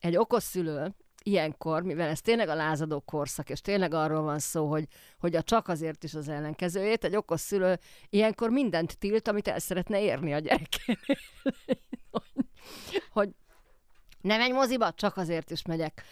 egy 0.00 0.16
okos 0.16 0.42
szülő, 0.42 0.94
ilyenkor, 1.22 1.82
mivel 1.82 2.08
ez 2.08 2.20
tényleg 2.20 2.48
a 2.48 2.54
lázadó 2.54 3.00
korszak, 3.00 3.50
és 3.50 3.60
tényleg 3.60 3.94
arról 3.94 4.22
van 4.22 4.38
szó, 4.38 4.68
hogy, 4.68 4.86
hogy 5.18 5.36
a 5.36 5.42
csak 5.42 5.68
azért 5.68 6.04
is 6.04 6.14
az 6.14 6.28
ellenkezőjét, 6.28 7.04
egy 7.04 7.16
okos 7.16 7.40
szülő 7.40 7.78
ilyenkor 8.08 8.50
mindent 8.50 8.98
tilt, 8.98 9.28
amit 9.28 9.48
el 9.48 9.58
szeretne 9.58 10.00
érni 10.00 10.34
a 10.34 10.38
gyerekénél. 10.38 11.18
hogy 13.10 13.30
nem 14.20 14.40
egy 14.40 14.52
moziba, 14.52 14.92
csak 14.92 15.16
azért 15.16 15.50
is 15.50 15.62
megyek. 15.62 16.02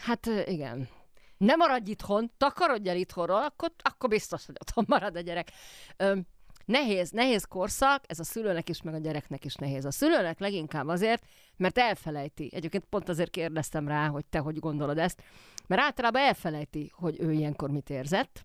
Hát 0.00 0.26
igen. 0.44 0.88
Ne 1.36 1.54
maradj 1.54 1.90
itthon, 1.90 2.32
takarodj 2.36 2.88
el 2.88 2.96
itthonról, 2.96 3.42
akkor, 3.42 3.72
akkor 3.82 4.08
biztos, 4.08 4.46
hogy 4.46 4.56
otthon 4.60 4.84
marad 4.88 5.16
a 5.16 5.20
gyerek. 5.20 5.50
Ö, 5.96 6.16
nehéz, 6.64 7.10
nehéz 7.10 7.44
korszak, 7.44 8.04
ez 8.06 8.18
a 8.18 8.24
szülőnek 8.24 8.68
is, 8.68 8.82
meg 8.82 8.94
a 8.94 8.98
gyereknek 8.98 9.44
is 9.44 9.54
nehéz. 9.54 9.84
A 9.84 9.90
szülőnek 9.90 10.38
leginkább 10.38 10.88
azért, 10.88 11.24
mert 11.56 11.78
elfelejti. 11.78 12.50
Egyébként 12.54 12.84
pont 12.84 13.08
azért 13.08 13.30
kérdeztem 13.30 13.88
rá, 13.88 14.08
hogy 14.08 14.24
te 14.24 14.38
hogy 14.38 14.58
gondolod 14.58 14.98
ezt, 14.98 15.22
mert 15.66 15.82
általában 15.82 16.22
elfelejti, 16.22 16.92
hogy 16.94 17.20
ő 17.20 17.32
ilyenkor 17.32 17.70
mit 17.70 17.90
érzett, 17.90 18.42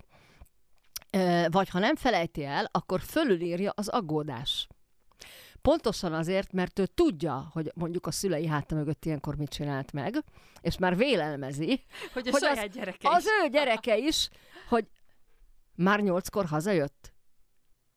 vagy 1.48 1.70
ha 1.70 1.80
nem 1.80 1.96
felejti 1.96 2.44
el, 2.44 2.70
akkor 2.72 3.01
fölülírja 3.01 3.72
az 3.75 3.88
aggódás. 3.88 4.68
Pontosan 5.65 6.13
azért, 6.13 6.51
mert 6.51 6.79
ő 6.79 6.86
tudja, 6.86 7.50
hogy 7.51 7.72
mondjuk 7.75 8.07
a 8.07 8.12
szülei 8.12 8.48
háta 8.48 8.75
mögött 8.75 9.05
ilyenkor 9.05 9.36
mit 9.36 9.50
csinált 9.50 9.91
meg, 9.91 10.24
és 10.62 10.77
már 10.77 10.98
vélelmezi, 10.98 11.84
hogy, 12.13 12.27
a 12.27 12.31
hogy 12.31 12.41
saját 12.41 12.67
az, 12.67 12.75
gyereke 12.75 13.10
az 13.10 13.24
is. 13.24 13.29
ő 13.43 13.50
gyereke 13.50 13.98
is, 13.98 14.29
hogy 14.69 14.88
már 15.75 16.00
nyolckor 16.00 16.45
hazajött. 16.45 17.13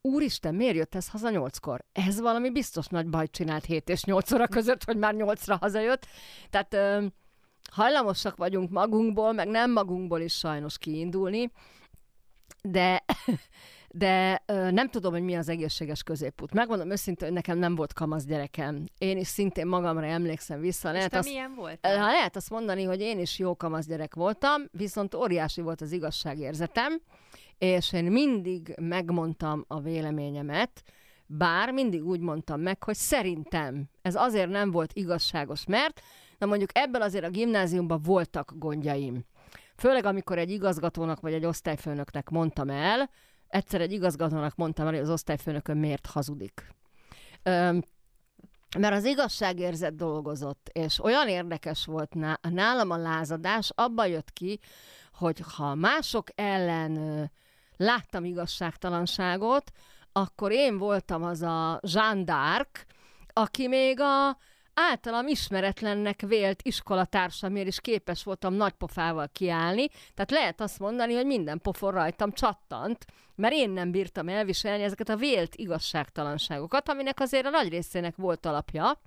Úristen, 0.00 0.54
miért 0.54 0.74
jött 0.74 0.94
ez 0.94 1.08
haza 1.08 1.30
nyolckor? 1.30 1.84
Ez 1.92 2.20
valami 2.20 2.50
biztos 2.50 2.86
nagy 2.86 3.08
bajt 3.08 3.30
csinált 3.30 3.64
7 3.64 3.88
és 3.88 4.04
8 4.04 4.32
óra 4.32 4.46
között, 4.46 4.84
hogy 4.84 4.96
már 4.96 5.14
nyolcra 5.14 5.56
hazajött. 5.56 6.06
Tehát 6.50 6.74
ö, 6.74 7.06
hajlamosak 7.70 8.36
vagyunk 8.36 8.70
magunkból, 8.70 9.32
meg 9.32 9.48
nem 9.48 9.72
magunkból 9.72 10.20
is 10.20 10.38
sajnos 10.38 10.78
kiindulni, 10.78 11.52
de 12.62 13.04
de 13.90 14.42
ö, 14.46 14.70
nem 14.70 14.88
tudom, 14.88 15.12
hogy 15.12 15.22
mi 15.22 15.34
az 15.36 15.48
egészséges 15.48 16.02
középút. 16.02 16.52
Megmondom 16.52 16.90
őszintén, 16.90 17.26
hogy 17.26 17.36
nekem 17.36 17.58
nem 17.58 17.74
volt 17.74 17.92
kamasz 17.92 18.24
gyerekem. 18.24 18.84
Én 18.98 19.18
is 19.18 19.26
szintén 19.26 19.66
magamra 19.66 20.06
emlékszem 20.06 20.60
vissza. 20.60 20.88
És 20.88 20.94
Lehet 20.94 21.10
te 21.10 21.18
azt, 21.18 21.28
milyen 21.28 21.54
volt? 21.54 21.86
ha 21.86 21.92
lehet 22.10 22.36
azt 22.36 22.50
mondani, 22.50 22.84
hogy 22.84 23.00
én 23.00 23.18
is 23.18 23.38
jó 23.38 23.56
kamasz 23.56 23.86
gyerek 23.86 24.14
voltam, 24.14 24.62
viszont 24.70 25.14
óriási 25.14 25.60
volt 25.60 25.80
az 25.80 25.92
igazságérzetem, 25.92 27.00
és 27.58 27.92
én 27.92 28.04
mindig 28.04 28.74
megmondtam 28.80 29.64
a 29.68 29.80
véleményemet, 29.80 30.82
bár 31.26 31.72
mindig 31.72 32.06
úgy 32.06 32.20
mondtam 32.20 32.60
meg, 32.60 32.82
hogy 32.82 32.94
szerintem 32.94 33.84
ez 34.02 34.14
azért 34.14 34.48
nem 34.48 34.70
volt 34.70 34.92
igazságos, 34.92 35.66
mert 35.66 36.00
na 36.38 36.46
mondjuk 36.46 36.70
ebben 36.72 37.02
azért 37.02 37.24
a 37.24 37.30
gimnáziumban 37.30 38.00
voltak 38.02 38.52
gondjaim. 38.56 39.24
Főleg 39.76 40.04
amikor 40.04 40.38
egy 40.38 40.50
igazgatónak 40.50 41.20
vagy 41.20 41.32
egy 41.32 41.44
osztályfőnöknek 41.44 42.28
mondtam 42.28 42.70
el, 42.70 43.10
egyszer 43.48 43.80
egy 43.80 43.92
igazgatónak 43.92 44.56
mondtam 44.56 44.86
el, 44.86 44.92
hogy 44.92 45.00
az 45.00 45.10
osztályfőnökön 45.10 45.76
miért 45.76 46.06
hazudik. 46.06 46.74
Öm, 47.42 47.82
mert 48.78 48.94
az 48.94 49.04
igazságérzet 49.04 49.96
dolgozott, 49.96 50.70
és 50.72 51.04
olyan 51.04 51.28
érdekes 51.28 51.84
volt 51.84 52.14
ná- 52.14 52.50
nálam 52.50 52.90
a 52.90 52.96
lázadás, 52.96 53.70
abban 53.74 54.08
jött 54.08 54.32
ki, 54.32 54.58
hogy 55.12 55.42
ha 55.56 55.74
mások 55.74 56.28
ellen 56.34 57.30
láttam 57.76 58.24
igazságtalanságot, 58.24 59.70
akkor 60.12 60.52
én 60.52 60.78
voltam 60.78 61.22
az 61.22 61.42
a 61.42 61.80
Jean 61.82 62.24
d'Arc, 62.26 62.84
aki 63.32 63.68
még 63.68 64.00
a 64.00 64.36
általam 64.90 65.26
ismeretlennek 65.26 66.20
vélt 66.20 66.60
iskolatársamért 66.62 67.66
is 67.66 67.80
képes 67.80 68.22
voltam 68.22 68.54
nagy 68.54 68.72
pofával 68.72 69.28
kiállni, 69.32 69.88
tehát 69.88 70.30
lehet 70.30 70.60
azt 70.60 70.78
mondani, 70.78 71.14
hogy 71.14 71.26
minden 71.26 71.60
pofon 71.60 71.92
rajtam 71.92 72.32
csattant, 72.32 73.06
mert 73.34 73.54
én 73.54 73.70
nem 73.70 73.90
bírtam 73.90 74.28
elviselni 74.28 74.82
ezeket 74.82 75.08
a 75.08 75.16
vélt 75.16 75.54
igazságtalanságokat, 75.54 76.88
aminek 76.88 77.20
azért 77.20 77.46
a 77.46 77.50
nagy 77.50 77.68
részének 77.68 78.16
volt 78.16 78.46
alapja, 78.46 79.00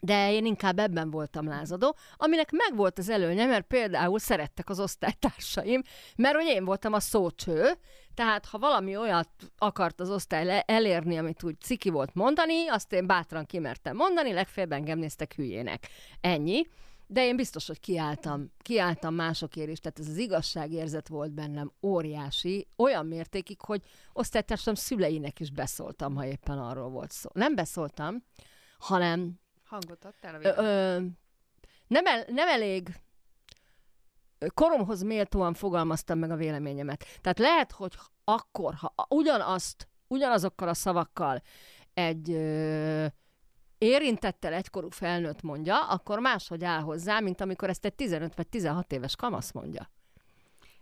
de 0.00 0.32
én 0.32 0.46
inkább 0.46 0.78
ebben 0.78 1.10
voltam 1.10 1.48
lázadó, 1.48 1.96
aminek 2.16 2.50
megvolt 2.50 2.98
az 2.98 3.08
előnye, 3.08 3.46
mert 3.46 3.66
például 3.66 4.18
szerettek 4.18 4.68
az 4.68 4.80
osztálytársaim, 4.80 5.82
mert 6.16 6.34
hogy 6.34 6.46
én 6.46 6.64
voltam 6.64 6.92
a 6.92 7.00
szócső, 7.00 7.78
tehát 8.14 8.46
ha 8.46 8.58
valami 8.58 8.96
olyat 8.96 9.28
akart 9.58 10.00
az 10.00 10.10
osztály 10.10 10.62
elérni, 10.66 11.18
amit 11.18 11.42
úgy 11.42 11.60
ciki 11.60 11.90
volt 11.90 12.14
mondani, 12.14 12.68
azt 12.68 12.92
én 12.92 13.06
bátran 13.06 13.46
kimertem 13.46 13.96
mondani, 13.96 14.32
legfeljebb 14.32 14.72
engem 14.72 14.98
néztek 14.98 15.34
hülyének. 15.34 15.88
Ennyi. 16.20 16.66
De 17.06 17.24
én 17.24 17.36
biztos, 17.36 17.66
hogy 17.66 17.80
kiálltam, 17.80 18.52
kiálltam 18.58 19.14
másokért 19.14 19.70
is, 19.70 19.78
tehát 19.78 19.98
ez 19.98 20.08
az 20.08 20.16
igazságérzet 20.16 21.08
volt 21.08 21.32
bennem 21.32 21.72
óriási, 21.82 22.66
olyan 22.76 23.06
mértékig, 23.06 23.60
hogy 23.60 23.82
osztálytársam 24.12 24.74
szüleinek 24.74 25.40
is 25.40 25.50
beszóltam, 25.50 26.14
ha 26.14 26.26
éppen 26.26 26.58
arról 26.58 26.88
volt 26.88 27.10
szó. 27.10 27.30
Nem 27.32 27.54
beszóltam, 27.54 28.24
hanem 28.78 29.39
Hangot 29.70 30.04
adtál 30.04 30.34
a 30.34 30.36
ö, 30.36 30.40
végén? 30.40 30.64
ö, 30.64 31.00
nem, 31.86 32.06
el, 32.06 32.24
nem 32.28 32.48
elég 32.48 32.88
koromhoz 34.54 35.02
méltóan 35.02 35.54
fogalmaztam 35.54 36.18
meg 36.18 36.30
a 36.30 36.36
véleményemet. 36.36 37.04
Tehát 37.20 37.38
lehet, 37.38 37.72
hogy 37.72 37.92
akkor, 38.24 38.74
ha 38.74 38.94
ugyanazt, 39.08 39.88
ugyanazokkal 40.06 40.68
a 40.68 40.74
szavakkal 40.74 41.42
egy 41.94 42.30
ö, 42.30 43.06
érintettel 43.78 44.52
egykorú 44.52 44.88
felnőtt 44.90 45.42
mondja, 45.42 45.86
akkor 45.86 46.18
máshogy 46.18 46.64
áll 46.64 46.80
hozzá, 46.80 47.20
mint 47.20 47.40
amikor 47.40 47.68
ezt 47.68 47.84
egy 47.84 47.94
15 47.94 48.34
vagy 48.34 48.48
16 48.48 48.92
éves 48.92 49.16
kamasz 49.16 49.52
mondja. 49.52 49.90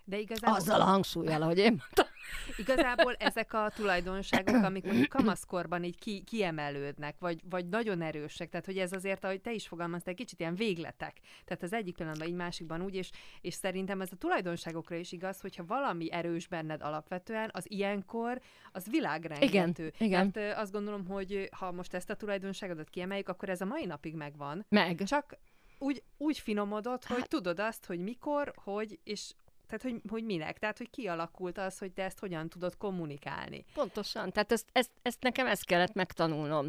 De 0.04 0.18
igazából, 0.18 0.56
Azzal 0.56 0.80
a 0.80 0.84
hangsúlyjal, 0.84 1.42
ahogy 1.42 1.58
én 1.58 1.70
mondtam. 1.78 2.06
Igazából 2.56 3.14
ezek 3.14 3.52
a 3.52 3.70
tulajdonságok, 3.74 4.62
amik 4.64 4.84
mondjuk 4.84 5.08
kamaszkorban 5.08 5.84
így 5.84 5.98
ki, 5.98 6.22
kiemelődnek, 6.26 7.18
vagy, 7.18 7.40
vagy 7.50 7.68
nagyon 7.68 8.02
erősek, 8.02 8.48
tehát 8.48 8.66
hogy 8.66 8.78
ez 8.78 8.92
azért, 8.92 9.24
ahogy 9.24 9.40
te 9.40 9.52
is 9.52 9.66
fogalmaztál, 9.68 10.14
kicsit 10.14 10.40
ilyen 10.40 10.54
végletek. 10.54 11.16
Tehát 11.44 11.62
az 11.62 11.72
egyik 11.72 11.94
pillanatban 11.96 12.28
így 12.28 12.34
másikban 12.34 12.82
úgy, 12.82 12.94
és, 12.94 13.10
és 13.40 13.54
szerintem 13.54 14.00
ez 14.00 14.08
a 14.12 14.16
tulajdonságokra 14.16 14.96
is 14.96 15.12
igaz, 15.12 15.40
hogyha 15.40 15.64
valami 15.66 16.12
erős 16.12 16.46
benned 16.46 16.82
alapvetően, 16.82 17.50
az 17.52 17.70
ilyenkor, 17.70 18.40
az 18.72 18.86
világrengető. 18.90 19.92
igen. 19.98 20.32
Tehát 20.32 20.56
ö, 20.56 20.60
azt 20.60 20.72
gondolom, 20.72 21.06
hogy 21.06 21.48
ha 21.56 21.72
most 21.72 21.94
ezt 21.94 22.10
a 22.10 22.14
tulajdonságodat 22.14 22.88
kiemeljük, 22.90 23.28
akkor 23.28 23.48
ez 23.48 23.60
a 23.60 23.64
mai 23.64 23.84
napig 23.84 24.14
megvan. 24.14 24.66
Meg. 24.68 25.02
Csak 25.02 25.38
úgy, 25.78 26.02
úgy 26.16 26.38
finomodott, 26.38 27.04
hogy 27.04 27.18
Hát- 27.18 27.28
tudod 27.28 27.60
azt, 27.60 27.86
hogy 27.86 27.98
mikor, 27.98 28.52
hogy, 28.56 28.98
és 29.04 29.32
tehát, 29.68 29.82
hogy, 29.82 30.00
hogy 30.08 30.24
minek, 30.24 30.58
tehát, 30.58 30.78
hogy 30.78 30.90
kialakult 30.90 31.58
az, 31.58 31.78
hogy 31.78 31.92
te 31.92 32.04
ezt 32.04 32.18
hogyan 32.18 32.48
tudod 32.48 32.76
kommunikálni. 32.76 33.64
Pontosan. 33.74 34.30
Tehát 34.32 34.52
ezt, 34.52 34.66
ezt, 34.72 34.90
ezt 35.02 35.22
nekem 35.22 35.46
ezt 35.46 35.64
kellett 35.64 35.94
megtanulnom. 35.94 36.66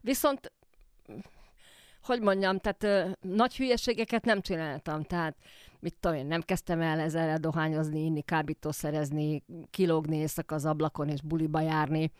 Viszont, 0.00 0.52
hogy 2.02 2.20
mondjam, 2.20 2.58
tehát 2.58 2.82
ö, 2.82 3.10
nagy 3.20 3.56
hülyeségeket 3.56 4.24
nem 4.24 4.40
csináltam. 4.40 5.02
Tehát, 5.02 5.36
mit 5.80 5.94
tudom 6.00 6.16
én, 6.16 6.26
nem 6.26 6.42
kezdtem 6.42 6.80
el 6.80 6.98
ezzel 6.98 7.38
dohányozni, 7.38 8.04
inni, 8.04 8.22
kábítószerezni, 8.22 9.42
kilógni 9.70 10.16
éjszaka 10.16 10.54
az 10.54 10.64
ablakon 10.64 11.08
és 11.08 11.22
buliba 11.22 11.60
járni. 11.60 12.10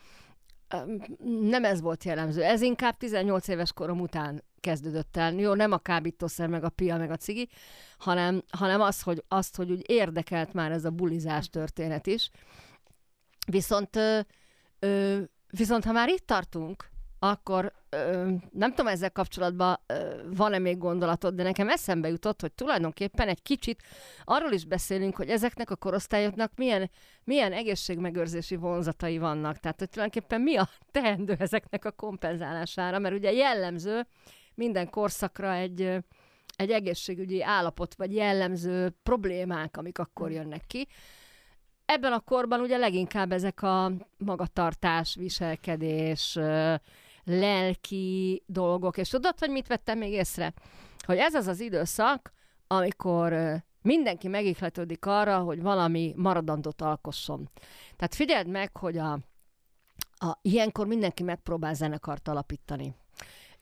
Nem 1.41 1.63
ez 1.63 1.81
volt 1.81 2.03
jellemző. 2.03 2.43
Ez 2.43 2.61
inkább 2.61 2.97
18 2.97 3.47
éves 3.47 3.73
korom 3.73 3.99
után 3.99 4.43
kezdődött 4.59 5.17
el. 5.17 5.33
Jó, 5.33 5.53
nem 5.53 5.71
a 5.71 5.77
kábítószer, 5.77 6.47
meg 6.47 6.63
a 6.63 6.69
pia, 6.69 6.97
meg 6.97 7.11
a 7.11 7.15
cigi, 7.15 7.49
hanem, 7.97 8.43
hanem 8.51 8.81
az, 8.81 9.01
hogy, 9.01 9.23
azt, 9.27 9.55
hogy 9.55 9.71
úgy 9.71 9.83
érdekelt 9.89 10.53
már 10.53 10.71
ez 10.71 10.85
a 10.85 10.89
bulizás 10.89 11.49
történet 11.49 12.07
is. 12.07 12.29
Viszont, 13.47 13.95
ö, 13.95 14.19
ö, 14.79 15.19
viszont 15.49 15.83
ha 15.83 15.91
már 15.91 16.09
itt 16.09 16.25
tartunk, 16.25 16.89
akkor 17.19 17.73
ö, 17.89 18.31
nem 18.51 18.69
tudom 18.69 18.87
ezzel 18.87 19.11
kapcsolatban 19.11 19.79
ö, 19.87 20.21
van-e 20.35 20.59
még 20.59 20.77
gondolatod, 20.77 21.35
de 21.35 21.43
nekem 21.43 21.69
eszembe 21.69 22.09
jutott, 22.09 22.41
hogy 22.41 22.51
tulajdonképpen 22.51 23.27
egy 23.27 23.41
kicsit 23.41 23.83
arról 24.23 24.51
is 24.51 24.65
beszélünk, 24.65 25.15
hogy 25.15 25.29
ezeknek 25.29 25.69
a 25.69 25.75
korosztályoknak 25.75 26.51
milyen, 26.55 26.89
milyen 27.23 27.53
egészségmegőrzési 27.53 28.55
vonzatai 28.55 29.17
vannak. 29.17 29.57
Tehát, 29.57 29.79
hogy 29.79 29.89
tulajdonképpen 29.89 30.41
mi 30.41 30.55
a 30.55 30.69
teendő 30.91 31.35
ezeknek 31.39 31.85
a 31.85 31.91
kompenzálására, 31.91 32.99
mert 32.99 33.15
ugye 33.15 33.31
jellemző 33.31 34.07
minden 34.55 34.89
korszakra 34.89 35.53
egy, 35.53 35.81
egy 36.55 36.71
egészségügyi 36.71 37.43
állapot, 37.43 37.95
vagy 37.95 38.13
jellemző 38.13 38.95
problémák, 39.03 39.77
amik 39.77 39.99
akkor 39.99 40.31
jönnek 40.31 40.63
ki. 40.67 40.87
Ebben 41.85 42.11
a 42.11 42.19
korban 42.19 42.59
ugye 42.59 42.77
leginkább 42.77 43.31
ezek 43.31 43.61
a 43.61 43.91
magatartás, 44.17 45.15
viselkedés, 45.15 46.39
lelki 47.29 48.43
dolgok, 48.45 48.97
és 48.97 49.09
tudod, 49.09 49.39
hogy 49.39 49.49
mit 49.49 49.67
vettem 49.67 49.97
még 49.97 50.11
észre? 50.11 50.53
Hogy 51.05 51.17
ez 51.17 51.33
az 51.33 51.47
az 51.47 51.59
időszak, 51.59 52.33
amikor 52.67 53.61
mindenki 53.81 54.27
megihletődik 54.27 55.05
arra, 55.05 55.39
hogy 55.39 55.61
valami 55.61 56.13
maradandót 56.15 56.81
alkosson. 56.81 57.49
Tehát 57.95 58.15
figyeld 58.15 58.47
meg, 58.47 58.77
hogy 58.77 58.97
a, 58.97 59.11
a, 60.17 60.37
ilyenkor 60.41 60.87
mindenki 60.87 61.23
megpróbál 61.23 61.73
zenekart 61.73 62.27
alapítani. 62.27 62.95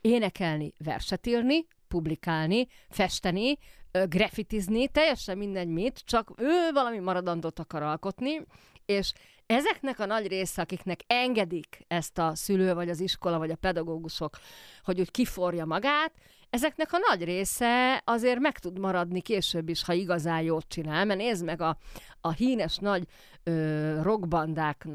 Énekelni, 0.02 0.74
verset 0.84 1.28
írni, 1.28 1.68
publikálni, 1.88 2.68
festeni, 2.90 3.58
ö, 3.92 4.06
graffitizni, 4.06 4.88
teljesen 4.88 5.38
mindegy 5.38 5.68
mit, 5.68 6.00
csak 6.06 6.32
ő 6.38 6.72
valami 6.74 7.00
maradandót 7.00 7.60
akar 7.60 7.82
alkotni, 7.82 8.46
és 8.86 9.14
ezeknek 9.48 10.00
a 10.00 10.06
nagy 10.06 10.28
része, 10.28 10.62
akiknek 10.62 11.00
engedik 11.08 11.86
ezt 11.88 12.18
a 12.18 12.36
szülő, 12.36 12.74
vagy 12.74 12.90
az 12.90 13.00
iskola, 13.00 13.38
vagy 13.38 13.52
a 13.52 13.56
pedagógusok, 13.56 14.38
hogy 14.84 15.00
úgy 15.00 15.12
kiforja 15.12 15.66
magát, 15.66 16.14
ezeknek 16.50 16.94
a 16.94 16.98
nagy 17.10 17.24
része 17.24 18.02
azért 18.06 18.40
meg 18.40 18.60
tud 18.60 18.80
maradni 18.80 19.22
később 19.22 19.70
is, 19.70 19.84
ha 19.84 19.94
igazán 19.94 20.42
jót 20.42 20.66
csinál, 20.68 21.06
mert 21.06 21.20
nézd 21.20 21.46
meg 21.46 21.62
a, 21.62 21.78
a 22.22 22.32
hínes 22.32 22.78
nagy 22.78 23.08
ö, 23.44 24.02
rockbandák 24.02 24.88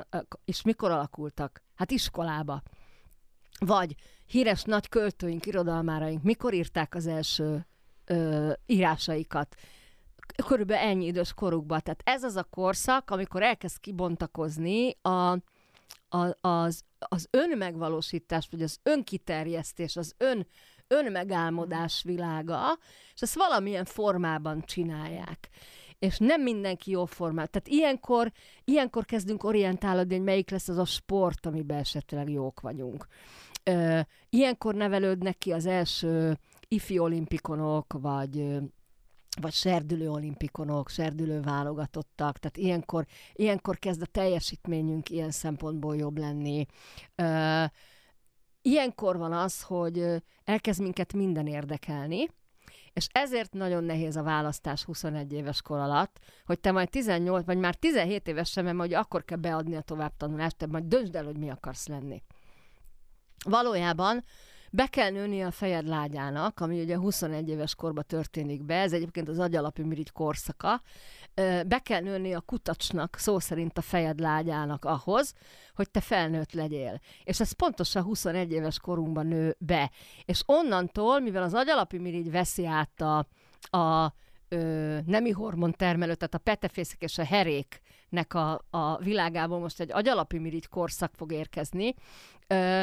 és 0.45 0.63
mikor 0.63 0.91
alakultak? 0.91 1.63
Hát 1.75 1.91
iskolába. 1.91 2.63
Vagy 3.59 3.95
híres 4.27 4.63
nagy 4.63 4.89
költőink, 4.89 5.47
irodalmáraink 5.47 6.23
mikor 6.23 6.55
írták 6.55 6.95
az 6.95 7.07
első 7.07 7.67
ö, 8.05 8.53
írásaikat? 8.67 9.55
Körülbelül 10.47 10.83
ennyi 10.83 11.07
idős 11.07 11.33
korukban. 11.35 11.81
Tehát 11.83 12.03
ez 12.05 12.23
az 12.23 12.37
a 12.37 12.47
korszak, 12.51 13.11
amikor 13.11 13.43
elkezd 13.43 13.81
kibontakozni 13.81 14.97
a, 15.03 15.09
a, 16.09 16.37
az, 16.41 16.85
az 16.99 17.29
önmegvalósítás, 17.31 18.49
vagy 18.51 18.63
az 18.63 18.79
önkiterjesztés, 18.83 19.97
az 19.97 20.15
ön, 20.17 20.47
önmegálmodás 20.87 22.03
világa, 22.03 22.79
és 23.15 23.23
ezt 23.23 23.35
valamilyen 23.35 23.85
formában 23.85 24.63
csinálják 24.65 25.51
és 26.03 26.19
nem 26.19 26.43
mindenki 26.43 26.91
jó 26.91 27.05
formát. 27.05 27.51
Tehát 27.51 27.69
ilyenkor, 27.69 28.33
ilyenkor 28.65 29.05
kezdünk 29.05 29.45
orientálódni, 29.45 30.15
hogy 30.15 30.25
melyik 30.25 30.51
lesz 30.51 30.69
az 30.69 30.79
a 30.79 30.85
sport, 30.85 31.47
amiben 31.47 31.79
esetleg 31.79 32.31
jók 32.31 32.61
vagyunk. 32.61 33.07
Ilyenkor 34.31 34.75
nevelődnek 34.75 35.39
ki 35.39 35.53
az 35.53 35.67
első 35.67 36.39
ifi 36.69 36.99
olimpikonok, 36.99 37.93
vagy 37.93 38.59
vagy 39.41 39.53
serdülő 39.53 40.11
olimpikonok, 40.11 40.89
serdülő 40.89 41.41
válogatottak, 41.41 42.39
tehát 42.39 42.57
ilyenkor, 42.57 43.07
ilyenkor 43.33 43.79
kezd 43.79 44.03
a 44.03 44.07
teljesítményünk 44.07 45.11
ilyen 45.11 45.31
szempontból 45.31 45.97
jobb 45.97 46.19
lenni. 46.19 46.67
Ö, 47.15 47.65
ilyenkor 48.63 49.17
van 49.17 49.33
az, 49.33 49.63
hogy 49.63 50.23
elkezd 50.45 50.83
minket 50.83 51.13
minden 51.13 51.47
érdekelni, 51.47 52.29
és 52.93 53.07
ezért 53.13 53.53
nagyon 53.53 53.85
nehéz 53.85 54.17
a 54.17 54.23
választás 54.23 54.85
21 54.85 55.33
éves 55.33 55.63
kor 55.63 55.79
alatt, 55.79 56.19
hogy 56.47 56.61
te 56.61 56.73
majd 56.73 56.91
18 56.91 57.45
vagy 57.45 57.59
már 57.59 57.75
17 57.75 58.29
éves 58.29 58.51
sem, 58.51 58.65
mert 58.65 58.79
hogy 58.79 58.95
akkor 58.95 59.25
kell 59.25 59.39
beadni 59.39 59.77
a 59.77 59.81
továbbtanulást, 59.81 60.57
te 60.57 60.67
majd 60.67 60.85
döntsd 60.85 61.17
el, 61.17 61.25
hogy 61.25 61.39
mi 61.39 61.51
akarsz 61.51 61.87
lenni. 61.87 62.23
Valójában 63.45 64.25
be 64.75 64.87
kell 64.87 65.11
nőni 65.11 65.43
a 65.43 65.51
fejed 65.51 65.87
lágyának, 65.87 66.61
ami 66.61 66.83
ugye 66.83 66.97
21 66.97 67.49
éves 67.49 67.75
korban 67.75 68.05
történik 68.07 68.65
be, 68.65 68.75
ez 68.75 68.93
egyébként 68.93 69.29
az 69.29 69.39
agyalapú 69.39 69.85
mirigy 69.85 70.13
korszaka, 70.13 70.83
be 71.67 71.81
kell 71.83 72.01
nőni 72.01 72.33
a 72.35 72.41
kutacsnak, 72.41 73.17
szó 73.19 73.39
szerint 73.39 73.79
a 73.79 73.81
fejed 73.81 74.21
lágyának 74.21 74.85
ahhoz, 74.85 75.35
hogy 75.75 75.91
te 75.91 76.01
felnőtt 76.01 76.53
legyél. 76.53 77.01
És 77.25 77.41
ez 77.41 77.53
pontosan 77.53 78.03
21 78.03 78.53
éves 78.53 78.79
korunkban 78.79 79.27
nő 79.27 79.57
be. 79.59 79.91
És 80.25 80.43
onnantól, 80.47 81.21
mivel 81.21 81.43
az 81.43 81.55
agyalapú 81.55 82.01
mirigy 82.01 82.31
veszi 82.31 82.67
át 82.67 83.01
a, 83.01 83.27
a 83.77 84.15
ö, 84.49 84.99
nemi 85.07 85.31
hormon 85.31 85.73
termelő, 85.73 86.15
tehát 86.15 86.35
a 86.35 86.39
petefészek 86.39 87.03
és 87.03 87.19
a 87.19 87.25
heréknek 87.25 88.35
a, 88.35 88.65
a 88.71 88.97
világából 88.99 89.59
most 89.59 89.81
egy 89.81 89.93
agyalapú 89.93 90.41
mirigy 90.41 90.69
korszak 90.69 91.15
fog 91.15 91.33
érkezni, 91.33 91.95
ö, 92.47 92.83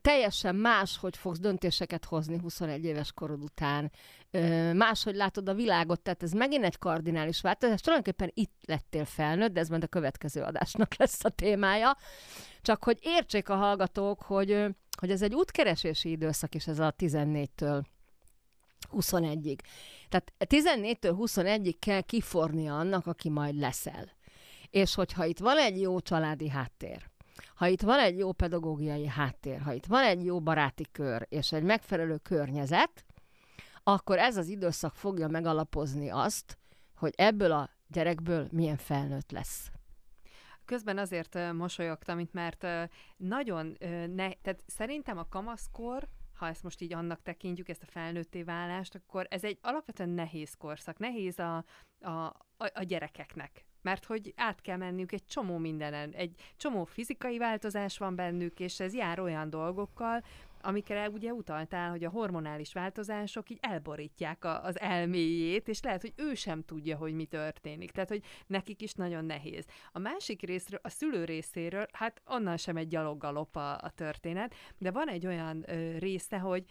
teljesen 0.00 0.56
más, 0.56 0.96
hogy 0.96 1.16
fogsz 1.16 1.38
döntéseket 1.38 2.04
hozni 2.04 2.38
21 2.38 2.84
éves 2.84 3.12
korod 3.12 3.42
után, 3.42 3.92
máshogy 4.72 5.14
látod 5.14 5.48
a 5.48 5.54
világot, 5.54 6.00
tehát 6.00 6.22
ez 6.22 6.32
megint 6.32 6.64
egy 6.64 6.78
kardinális 6.78 7.40
változás. 7.40 7.80
Tulajdonképpen 7.80 8.30
itt 8.34 8.54
lettél 8.66 9.04
felnőtt, 9.04 9.52
de 9.52 9.60
ez 9.60 9.68
majd 9.68 9.82
a 9.82 9.86
következő 9.86 10.42
adásnak 10.42 10.94
lesz 10.98 11.24
a 11.24 11.28
témája. 11.28 11.96
Csak 12.62 12.84
hogy 12.84 12.98
értsék 13.02 13.48
a 13.48 13.56
hallgatók, 13.56 14.22
hogy, 14.22 14.66
hogy 15.00 15.10
ez 15.10 15.22
egy 15.22 15.34
útkeresési 15.34 16.10
időszak 16.10 16.54
is 16.54 16.66
ez 16.66 16.78
a 16.78 16.94
14-től 16.98 17.82
21-ig. 18.92 19.58
Tehát 20.08 20.32
14-től 20.38 21.14
21-ig 21.18 21.76
kell 21.78 22.00
kiforni 22.00 22.68
annak, 22.68 23.06
aki 23.06 23.28
majd 23.28 23.54
leszel. 23.54 24.10
És 24.70 24.94
hogyha 24.94 25.24
itt 25.24 25.38
van 25.38 25.58
egy 25.58 25.80
jó 25.80 26.00
családi 26.00 26.48
háttér, 26.48 27.09
ha 27.60 27.66
itt 27.66 27.80
van 27.80 27.98
egy 27.98 28.18
jó 28.18 28.32
pedagógiai 28.32 29.06
háttér, 29.06 29.60
ha 29.60 29.72
itt 29.72 29.86
van 29.86 30.04
egy 30.04 30.24
jó 30.24 30.40
baráti 30.40 30.84
kör 30.92 31.26
és 31.28 31.52
egy 31.52 31.62
megfelelő 31.62 32.16
környezet, 32.16 33.04
akkor 33.82 34.18
ez 34.18 34.36
az 34.36 34.48
időszak 34.48 34.94
fogja 34.94 35.28
megalapozni 35.28 36.10
azt, 36.10 36.58
hogy 36.94 37.12
ebből 37.16 37.52
a 37.52 37.70
gyerekből 37.86 38.48
milyen 38.50 38.76
felnőtt 38.76 39.30
lesz. 39.30 39.70
Közben 40.64 40.98
azért 40.98 41.52
mosolyogtam, 41.52 42.28
mert 42.32 42.66
nagyon, 43.16 43.76
ne, 44.14 44.32
tehát 44.32 44.62
szerintem 44.66 45.18
a 45.18 45.28
kamaszkor, 45.28 46.08
ha 46.34 46.46
ezt 46.46 46.62
most 46.62 46.80
így 46.80 46.92
annak 46.92 47.22
tekintjük, 47.22 47.68
ezt 47.68 47.82
a 47.82 47.90
felnőtté 47.90 48.42
válást, 48.42 48.94
akkor 48.94 49.26
ez 49.30 49.44
egy 49.44 49.58
alapvetően 49.62 50.08
nehéz 50.08 50.54
korszak. 50.54 50.98
Nehéz 50.98 51.38
a, 51.38 51.64
a, 52.00 52.34
a 52.56 52.82
gyerekeknek 52.82 53.64
mert 53.82 54.04
hogy 54.04 54.32
át 54.36 54.60
kell 54.60 54.76
mennünk 54.76 55.12
egy 55.12 55.24
csomó 55.24 55.58
mindenen, 55.58 56.10
egy 56.10 56.34
csomó 56.56 56.84
fizikai 56.84 57.38
változás 57.38 57.98
van 57.98 58.14
bennük, 58.14 58.60
és 58.60 58.80
ez 58.80 58.94
jár 58.94 59.20
olyan 59.20 59.50
dolgokkal, 59.50 60.22
amikre 60.62 61.08
ugye 61.08 61.32
utaltál, 61.32 61.90
hogy 61.90 62.04
a 62.04 62.10
hormonális 62.10 62.72
változások 62.72 63.50
így 63.50 63.58
elborítják 63.60 64.44
a, 64.44 64.64
az 64.64 64.80
elméjét, 64.80 65.68
és 65.68 65.82
lehet, 65.82 66.00
hogy 66.00 66.12
ő 66.16 66.34
sem 66.34 66.64
tudja, 66.64 66.96
hogy 66.96 67.12
mi 67.12 67.24
történik. 67.24 67.90
Tehát, 67.90 68.08
hogy 68.08 68.22
nekik 68.46 68.82
is 68.82 68.92
nagyon 68.92 69.24
nehéz. 69.24 69.66
A 69.92 69.98
másik 69.98 70.42
részről, 70.42 70.80
a 70.82 70.88
szülő 70.88 71.24
részéről, 71.24 71.86
hát 71.92 72.22
onnan 72.26 72.56
sem 72.56 72.76
egy 72.76 72.88
gyaloggalop 72.88 73.56
a, 73.56 73.72
a 73.72 73.90
történet, 73.94 74.54
de 74.78 74.90
van 74.90 75.08
egy 75.08 75.26
olyan 75.26 75.64
ö, 75.66 75.98
része, 75.98 76.38
hogy 76.38 76.64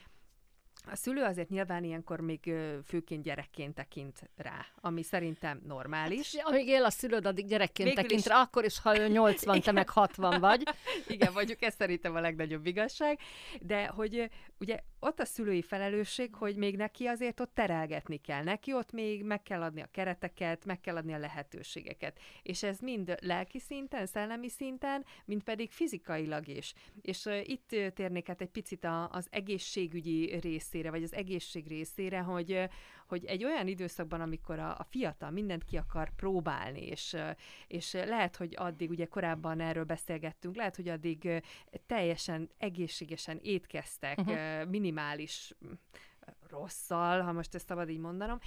a 0.86 0.96
szülő 0.96 1.24
azért 1.24 1.50
nyilván 1.50 1.84
ilyenkor 1.84 2.20
még 2.20 2.54
főként 2.86 3.24
gyerekként 3.24 3.76
tekint 3.76 4.30
rá, 4.36 4.66
ami 4.82 5.04
szerintem 5.04 5.62
normális. 5.68 6.36
Hát, 6.36 6.48
amíg 6.48 6.68
él 6.68 6.84
a 6.84 6.90
szülőd, 6.90 7.26
addig 7.26 7.46
gyerekként 7.46 7.88
Végül 7.90 8.04
tekint 8.04 8.20
is... 8.20 8.26
rá, 8.26 8.42
akkor 8.42 8.66
is, 8.66 8.80
ha 8.80 9.00
ő 9.00 9.08
80, 9.08 9.62
te 9.62 9.72
meg 9.72 9.90
60 9.90 10.40
vagy. 10.40 10.64
Igen, 11.08 11.32
mondjuk 11.34 11.62
ez 11.62 11.76
szerintem 11.76 12.16
a 12.16 12.20
legnagyobb 12.20 12.66
igazság, 12.66 13.20
de 13.62 13.88
hogy 13.88 14.30
ugye 14.60 14.80
ott 15.00 15.20
a 15.20 15.26
szülői 15.26 15.62
felelősség, 15.62 16.36
hogy 16.36 16.56
még 16.56 16.76
neki 16.76 17.06
azért 17.06 17.40
ott 17.40 17.54
terelgetni 17.54 18.18
kell. 18.18 18.44
Neki 18.44 18.74
ott 18.74 18.92
még 18.92 19.24
meg 19.24 19.44
kell 19.44 19.62
adni 19.62 19.82
a 19.82 19.90
kereteket, 19.92 20.66
meg 20.66 20.80
kell 20.80 20.96
adni 20.96 21.14
a 21.14 21.18
lehetőségeket. 21.18 22.20
És 22.44 22.64
ez 22.64 22.80
mind 22.80 23.16
lelki 23.22 23.60
szinten, 23.60 24.06
szellemi 24.06 24.50
szinten, 24.50 25.06
mind 25.26 25.44
pedig 25.44 25.72
fizikailag 25.72 26.48
is. 26.48 26.74
És 27.02 27.26
uh, 27.26 27.50
itt 27.50 27.76
térnék 27.94 28.30
át 28.30 28.42
egy 28.42 28.50
picit 28.50 28.84
a, 28.84 29.10
az 29.12 29.28
egészségügyi 29.32 30.40
részére, 30.40 30.90
vagy 30.90 31.04
az 31.04 31.14
egészség 31.14 31.68
részére, 31.68 32.20
hogy, 32.20 32.52
uh, 32.52 32.64
hogy 33.10 33.26
egy 33.26 33.44
olyan 33.44 33.68
időszakban, 33.68 34.22
amikor 34.22 34.60
a, 34.60 34.70
a 34.70 34.86
fiatal 34.90 35.30
mindent 35.30 35.64
ki 35.64 35.78
akar 35.78 36.10
próbálni, 36.16 36.86
és, 36.88 37.18
és 37.68 37.94
lehet, 37.94 38.36
hogy 38.36 38.54
addig, 38.58 38.90
ugye 38.90 39.06
korábban 39.06 39.60
erről 39.60 39.84
beszélgettünk, 39.84 40.56
lehet, 40.56 40.76
hogy 40.76 40.88
addig 40.88 41.44
teljesen 41.86 42.50
egészségesen 42.58 43.40
étkeztek, 43.42 44.18
uh-huh. 44.18 44.70
minimális 44.70 45.54
rosszal, 46.50 47.22
ha 47.22 47.32
most 47.32 47.56
ezt 47.56 47.68
szabad 47.68 47.90
így 47.90 48.00
mondanom, 48.00 48.40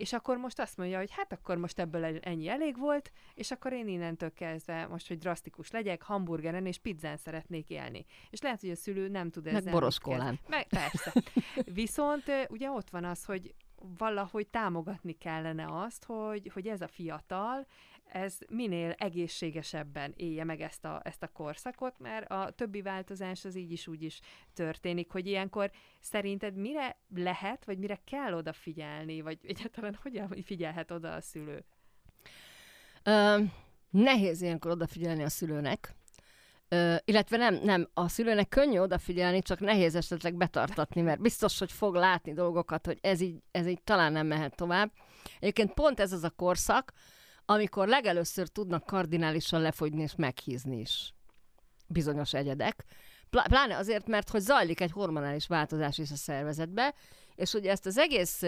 és 0.00 0.12
akkor 0.12 0.36
most 0.36 0.60
azt 0.60 0.76
mondja, 0.76 0.98
hogy 0.98 1.10
hát 1.10 1.32
akkor 1.32 1.56
most 1.56 1.78
ebből 1.78 2.04
ennyi 2.04 2.48
elég 2.48 2.78
volt, 2.78 3.12
és 3.34 3.50
akkor 3.50 3.72
én 3.72 3.88
innentől 3.88 4.32
kezdve 4.32 4.86
most, 4.86 5.08
hogy 5.08 5.18
drasztikus 5.18 5.70
legyek, 5.70 6.02
hamburgeren 6.02 6.66
és 6.66 6.78
pizzán 6.78 7.16
szeretnék 7.16 7.70
élni. 7.70 8.04
És 8.30 8.40
lehet, 8.40 8.60
hogy 8.60 8.70
a 8.70 8.76
szülő 8.76 9.08
nem 9.08 9.30
tud 9.30 9.46
ezzel. 9.46 9.62
Meg 9.62 9.72
boroskólán. 9.72 10.40
Meg, 10.48 10.66
persze. 10.66 11.12
Viszont 11.82 12.24
ugye 12.48 12.70
ott 12.70 12.90
van 12.90 13.04
az, 13.04 13.24
hogy 13.24 13.54
valahogy 13.98 14.46
támogatni 14.46 15.12
kellene 15.12 15.66
azt, 15.68 16.04
hogy, 16.04 16.50
hogy 16.54 16.66
ez 16.66 16.80
a 16.80 16.88
fiatal, 16.88 17.66
ez 18.12 18.38
minél 18.48 18.90
egészségesebben 18.90 20.12
élje 20.16 20.44
meg 20.44 20.60
ezt 20.60 20.84
a, 20.84 21.00
ezt 21.04 21.22
a 21.22 21.28
korszakot, 21.28 21.98
mert 21.98 22.30
a 22.30 22.50
többi 22.50 22.82
változás 22.82 23.44
az 23.44 23.56
így 23.56 23.72
is 23.72 23.86
úgy 23.86 24.02
is 24.02 24.20
történik, 24.54 25.10
hogy 25.10 25.26
ilyenkor 25.26 25.70
szerinted 26.00 26.54
mire 26.54 26.96
lehet, 27.14 27.64
vagy 27.64 27.78
mire 27.78 28.00
kell 28.04 28.34
odafigyelni, 28.34 29.20
vagy 29.20 29.38
egyáltalán 29.42 29.98
hogyan 30.02 30.28
figyelhet 30.42 30.90
oda 30.90 31.14
a 31.14 31.20
szülő? 31.20 31.64
Ö, 33.02 33.38
nehéz 33.90 34.42
ilyenkor 34.42 34.70
odafigyelni 34.70 35.22
a 35.22 35.28
szülőnek, 35.28 35.94
Illetve 37.04 37.36
nem, 37.36 37.54
nem, 37.54 37.88
a 37.94 38.08
szülőnek 38.08 38.48
könnyű 38.48 38.78
odafigyelni, 38.78 39.42
csak 39.42 39.60
nehéz 39.60 39.94
esetleg 39.94 40.34
betartatni, 40.34 41.00
mert 41.00 41.20
biztos, 41.20 41.58
hogy 41.58 41.72
fog 41.72 41.94
látni 41.94 42.32
dolgokat, 42.32 42.86
hogy 42.86 42.98
ez 43.00 43.20
így, 43.20 43.42
ez 43.50 43.66
így 43.66 43.82
talán 43.82 44.12
nem 44.12 44.26
mehet 44.26 44.56
tovább. 44.56 44.92
Egyébként 45.38 45.74
pont 45.74 46.00
ez 46.00 46.12
az 46.12 46.24
a 46.24 46.30
korszak, 46.30 46.92
amikor 47.44 47.88
legelőször 47.88 48.48
tudnak 48.48 48.84
kardinálisan 48.86 49.60
lefogyni 49.60 50.02
és 50.02 50.14
meghízni 50.16 50.80
is 50.80 51.14
bizonyos 51.86 52.34
egyedek. 52.34 52.84
Pláne 53.30 53.76
azért, 53.76 54.06
mert 54.06 54.30
hogy 54.30 54.40
zajlik 54.40 54.80
egy 54.80 54.92
hormonális 54.92 55.46
változás 55.46 55.98
is 55.98 56.10
a 56.10 56.16
szervezetbe, 56.16 56.94
és 57.34 57.52
ugye 57.52 57.70
ezt 57.70 57.86
az 57.86 57.98
egész 57.98 58.42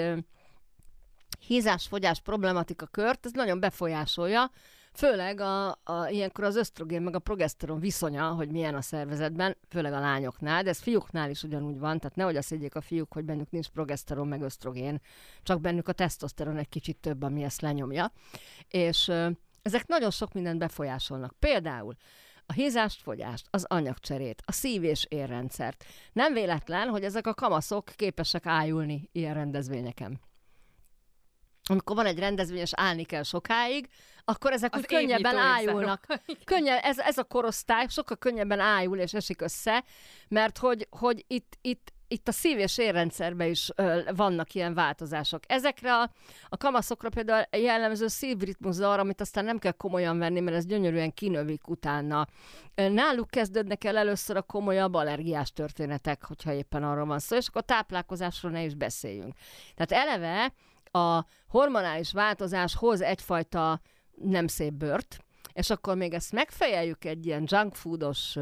hízás-fogyás 1.47 2.21
problematika 2.21 2.87
kört, 2.87 3.27
ez 3.27 3.33
nagyon 3.33 3.61
befolyásolja, 3.61 4.51
Főleg 4.93 5.41
a, 5.41 5.69
a, 5.71 6.09
ilyenkor 6.09 6.45
az 6.45 6.57
ösztrogén 6.57 7.03
meg 7.03 7.15
a 7.15 7.19
progeszteron 7.19 7.81
viszonya, 7.81 8.29
hogy 8.29 8.51
milyen 8.51 8.75
a 8.75 8.81
szervezetben, 8.81 9.57
főleg 9.69 9.93
a 9.93 10.01
lányoknál, 10.01 10.63
de 10.63 10.69
ez 10.69 10.79
fiúknál 10.79 11.31
is 11.31 11.43
ugyanúgy 11.43 11.79
van, 11.79 11.99
tehát 11.99 12.17
nehogy 12.17 12.37
azt 12.37 12.49
higgyék 12.49 12.75
a 12.75 12.81
fiúk, 12.81 13.13
hogy 13.13 13.25
bennük 13.25 13.51
nincs 13.51 13.69
progeszteron 13.69 14.29
meg 14.29 14.43
ösztrogén, 14.43 15.01
csak 15.43 15.61
bennük 15.61 15.89
a 15.89 15.93
tesztoszteron 15.93 16.57
egy 16.57 16.69
kicsit 16.69 16.97
több, 16.97 17.23
ami 17.23 17.43
ezt 17.43 17.61
lenyomja. 17.61 18.13
És 18.69 19.13
ezek 19.63 19.87
nagyon 19.87 20.11
sok 20.11 20.33
mindent 20.33 20.59
befolyásolnak. 20.59 21.35
Például 21.39 21.97
a 22.47 22.53
hízást, 22.53 23.03
fogyást, 23.03 23.47
az 23.51 23.65
anyagcserét, 23.69 24.43
a 24.47 24.53
szív- 24.53 24.85
és 24.85 25.07
érrendszert. 25.09 25.85
Nem 26.13 26.33
véletlen, 26.33 26.89
hogy 26.89 27.05
ezek 27.05 27.27
a 27.27 27.35
kamaszok 27.35 27.85
képesek 27.97 28.47
ájulni 28.47 29.09
ilyen 29.13 29.35
rendezvényeken 29.35 30.21
amikor 31.69 31.97
van 31.97 32.07
egy 32.07 32.19
rendezvény, 32.19 32.61
és 32.61 32.71
állni 32.75 33.05
kell 33.05 33.23
sokáig, 33.23 33.89
akkor 34.25 34.53
ezek 34.53 34.77
úgy 34.77 34.87
könnyebben 34.87 35.37
ájulnak. 35.37 36.07
Könnyen, 36.45 36.79
ez, 36.79 36.99
ez 36.99 37.19
a 37.19 37.25
korosztály 37.25 37.87
sokkal 37.89 38.17
könnyebben 38.17 38.61
ájul 38.61 38.99
és 38.99 39.15
esik 39.15 39.41
össze, 39.41 39.85
mert 40.29 40.59
hogy, 40.59 40.87
hogy 40.91 41.25
itt, 41.27 41.59
itt, 41.61 41.93
itt 42.09 42.29
a 42.29 42.33
szív- 42.33 42.59
és 42.59 42.79
érrendszerben 42.79 43.49
is 43.49 43.71
ö, 43.77 44.01
vannak 44.15 44.55
ilyen 44.55 44.75
változások. 44.75 45.43
Ezekre 45.47 45.95
a, 45.95 46.11
a 46.49 46.57
kamaszokra 46.57 47.09
például 47.09 47.45
jellemző 47.51 48.07
szívritmuszavar, 48.07 48.99
amit 48.99 49.21
aztán 49.21 49.45
nem 49.45 49.59
kell 49.59 49.73
komolyan 49.73 50.19
venni, 50.19 50.41
mert 50.41 50.57
ez 50.57 50.67
gyönyörűen 50.67 51.15
kinövik 51.15 51.69
utána. 51.69 52.27
Náluk 52.75 53.31
kezdődnek 53.31 53.85
el 53.85 53.97
először 53.97 54.37
a 54.37 54.43
komolyabb 54.43 54.95
allergiás 54.95 55.53
történetek, 55.53 56.25
hogyha 56.25 56.53
éppen 56.53 56.83
arról 56.83 57.07
van 57.07 57.19
szó, 57.19 57.37
és 57.37 57.47
akkor 57.47 57.61
a 57.61 57.73
táplálkozásról 57.73 58.53
ne 58.53 58.65
is 58.65 58.75
beszéljünk. 58.75 59.35
Tehát 59.75 60.07
eleve 60.07 60.53
a 60.93 61.25
hormonális 61.49 62.13
változás 62.13 62.75
hoz 62.75 63.01
egyfajta 63.01 63.81
nem 64.15 64.47
szép 64.47 64.73
bört, 64.73 65.19
és 65.53 65.71
akkor 65.71 65.97
még 65.97 66.15
ezt 66.15 66.33
megfejeljük 66.33 67.05
egy 67.05 67.27
ilyen 67.27 67.45
junk 67.47 67.75
foodos 67.75 68.37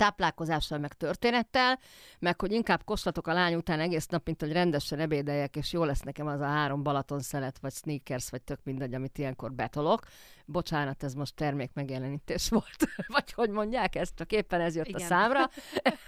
táplálkozással, 0.00 0.78
meg 0.78 0.92
történettel, 0.92 1.78
meg 2.18 2.40
hogy 2.40 2.52
inkább 2.52 2.84
koslatok 2.84 3.26
a 3.26 3.32
lány 3.32 3.54
után 3.54 3.80
egész 3.80 4.06
nap, 4.06 4.26
mint 4.26 4.40
hogy 4.40 4.52
rendesen 4.52 4.98
ebédeljek, 4.98 5.56
és 5.56 5.72
jó 5.72 5.84
lesz 5.84 6.00
nekem 6.00 6.26
az 6.26 6.40
a 6.40 6.46
három 6.46 6.82
Balaton 6.82 7.20
szelet, 7.20 7.58
vagy 7.58 7.72
sneakers, 7.72 8.30
vagy 8.30 8.42
tök 8.42 8.58
mindegy, 8.64 8.94
amit 8.94 9.18
ilyenkor 9.18 9.52
betolok. 9.52 10.00
Bocsánat, 10.46 11.02
ez 11.02 11.14
most 11.14 11.34
termék 11.34 11.70
megjelenítés 11.74 12.48
volt, 12.58 12.88
vagy 13.06 13.32
hogy 13.32 13.50
mondják 13.50 13.94
ezt, 13.94 14.16
csak 14.16 14.32
éppen 14.32 14.60
ez 14.60 14.76
jött 14.76 14.86
Igen. 14.86 15.00
a 15.00 15.04
számra. 15.04 15.50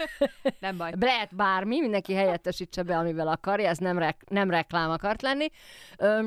nem 0.61 0.77
baj. 0.77 0.93
Lehet 1.01 1.35
bármi, 1.35 1.81
mindenki 1.81 2.15
helyettesítse 2.15 2.83
be, 2.83 2.99
amivel 2.99 3.29
akarja, 3.29 3.69
ez 3.69 3.79
nem, 3.79 3.99
rek- 3.99 4.31
nem 4.31 4.51
reklám 4.51 4.91
akart 4.91 5.23
lenni. 5.23 5.49
Ö, 5.97 6.27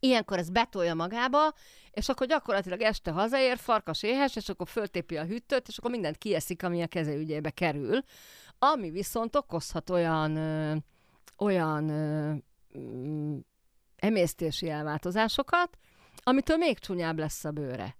ilyenkor 0.00 0.38
ez 0.38 0.50
betolja 0.50 0.94
magába, 0.94 1.52
és 1.90 2.08
akkor 2.08 2.26
gyakorlatilag 2.26 2.80
este 2.80 3.10
hazaér, 3.10 3.56
farkas 3.56 4.02
éhes, 4.02 4.36
és 4.36 4.48
akkor 4.48 4.68
föltépi 4.68 5.16
a 5.16 5.24
hűtőt, 5.24 5.68
és 5.68 5.78
akkor 5.78 5.90
mindent 5.90 6.18
kieszik, 6.18 6.62
ami 6.62 6.82
a 6.82 6.86
kezeügyébe 6.86 7.50
kerül, 7.50 8.02
ami 8.58 8.90
viszont 8.90 9.36
okozhat 9.36 9.90
olyan, 9.90 10.36
ö, 10.36 10.76
olyan 11.38 11.88
ö, 11.88 12.34
mm, 12.78 13.38
emésztési 13.96 14.68
elváltozásokat, 14.68 15.78
amitől 16.22 16.56
még 16.56 16.78
csúnyább 16.78 17.18
lesz 17.18 17.44
a 17.44 17.50
bőre. 17.50 17.96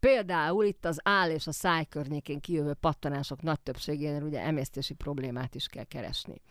Például 0.00 0.64
itt 0.64 0.84
az 0.84 1.00
áll 1.02 1.30
és 1.30 1.46
a 1.46 1.52
száj 1.52 1.84
környékén 1.84 2.40
kijövő 2.40 2.74
pattanások 2.74 3.42
nagy 3.42 3.60
többségénél 3.60 4.22
ugye 4.22 4.40
emésztési 4.40 4.94
problémát 4.94 5.54
is 5.54 5.66
kell 5.66 5.84
keresni. 5.84 6.42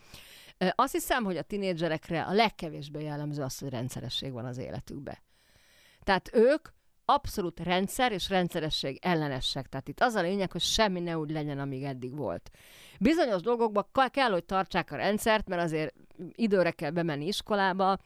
Azt 0.76 0.94
hiszem, 0.94 1.24
hogy 1.24 1.38
a 1.38 1.42
tinédzserekre 1.42 2.24
a 2.24 2.34
legkevésbé 2.34 3.04
jellemző 3.04 3.42
az, 3.42 3.58
hogy 3.58 3.70
rendszeresség 3.70 4.32
van 4.32 4.46
az 4.46 4.58
életükbe. 4.58 5.24
Tehát 6.04 6.30
ők 6.34 6.68
abszolút 7.10 7.60
rendszer 7.60 8.12
és 8.12 8.30
rendszeresség 8.30 9.00
ellenesek. 9.02 9.68
Tehát 9.68 9.88
itt 9.88 10.00
az 10.02 10.14
a 10.14 10.22
lényeg, 10.22 10.52
hogy 10.52 10.62
semmi 10.62 11.00
ne 11.00 11.18
úgy 11.18 11.32
legyen, 11.32 11.60
amíg 11.60 11.84
eddig 11.84 12.16
volt. 12.16 12.52
Bizonyos 13.00 13.42
dolgokban 13.42 13.86
kell, 14.12 14.30
hogy 14.30 14.44
tartsák 14.44 14.92
a 14.92 14.96
rendszert, 14.96 15.48
mert 15.48 15.62
azért 15.62 15.94
időre 16.36 16.72
kell 16.72 16.92
bemenni 16.92 17.26
iskolába, 17.26 17.98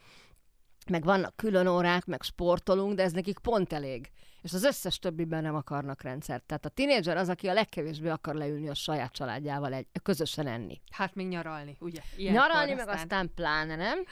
meg 0.90 1.04
vannak 1.04 1.36
külön 1.36 1.68
órák, 1.68 2.06
meg 2.06 2.22
sportolunk, 2.22 2.96
de 2.96 3.04
ez 3.04 3.12
nekik 3.12 3.40
pont 3.40 3.74
elég. 3.74 4.10
És 4.42 4.54
az 4.54 4.64
összes 4.64 5.00
többiben 5.00 5.44
nem 5.44 5.56
akarnak 5.56 6.02
rendszert. 6.02 6.44
Tehát 6.44 6.66
a 6.66 6.70
tinédzser 6.70 7.18
az, 7.18 7.30
aki 7.30 7.48
a 7.48 7.54
legkevésbé 7.54 8.10
akar 8.10 8.36
leülni 8.36 8.70
a 8.70 8.74
saját 8.74 9.14
családjával 9.14 9.74
egy, 9.74 9.88
közösen 10.04 10.48
enni. 10.48 10.82
Hát 10.92 11.16
még 11.16 11.28
nyaralni, 11.28 11.78
ugye? 11.80 12.02
Ilyenkor 12.16 12.42
nyaralni, 12.42 12.72
aztán... 12.72 12.86
meg 12.86 12.96
aztán 12.96 13.32
pláne 13.36 13.76
nem. 13.76 14.04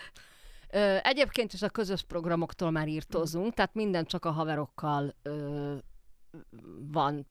Ö, 0.73 0.97
egyébként 1.03 1.53
is 1.53 1.62
a 1.62 1.69
közös 1.69 2.03
programoktól 2.03 2.71
már 2.71 2.88
írtózunk, 2.88 3.45
mm. 3.45 3.49
tehát 3.49 3.73
minden 3.73 4.05
csak 4.05 4.25
a 4.25 4.31
haverokkal 4.31 5.15
ö, 5.21 5.75
van 6.91 7.27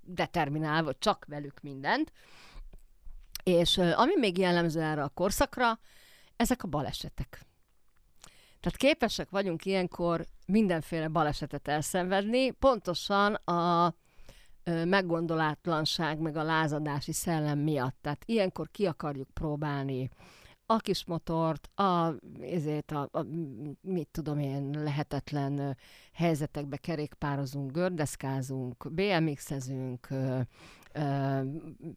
determinálva, 0.00 0.92
csak 0.98 1.24
velük 1.28 1.60
mindent. 1.60 2.12
És 3.42 3.76
ö, 3.76 3.92
ami 3.92 4.12
még 4.16 4.38
jellemző 4.38 4.80
erre 4.80 5.02
a 5.02 5.08
korszakra, 5.08 5.78
ezek 6.36 6.62
a 6.62 6.68
balesetek. 6.68 7.46
Tehát 8.60 8.78
képesek 8.78 9.30
vagyunk 9.30 9.64
ilyenkor 9.64 10.26
mindenféle 10.46 11.08
balesetet 11.08 11.68
elszenvedni, 11.68 12.50
pontosan 12.50 13.34
a 13.34 13.94
ö, 14.64 14.84
meggondolátlanság, 14.84 16.18
meg 16.18 16.36
a 16.36 16.42
lázadási 16.42 17.12
szellem 17.12 17.58
miatt. 17.58 17.96
Tehát 18.00 18.22
ilyenkor 18.24 18.70
ki 18.70 18.86
akarjuk 18.86 19.28
próbálni 19.30 20.10
a 20.70 20.78
kis 20.78 21.04
motort, 21.04 21.70
a, 21.80 22.14
ezért 22.40 22.90
a, 22.90 23.08
a, 23.12 23.22
mit 23.80 24.08
tudom 24.10 24.38
én, 24.38 24.70
lehetetlen 24.70 25.76
helyzetekbe 26.12 26.76
kerékpározunk, 26.76 27.72
gördeszkázunk, 27.72 28.92
BMX-ezünk, 28.92 30.08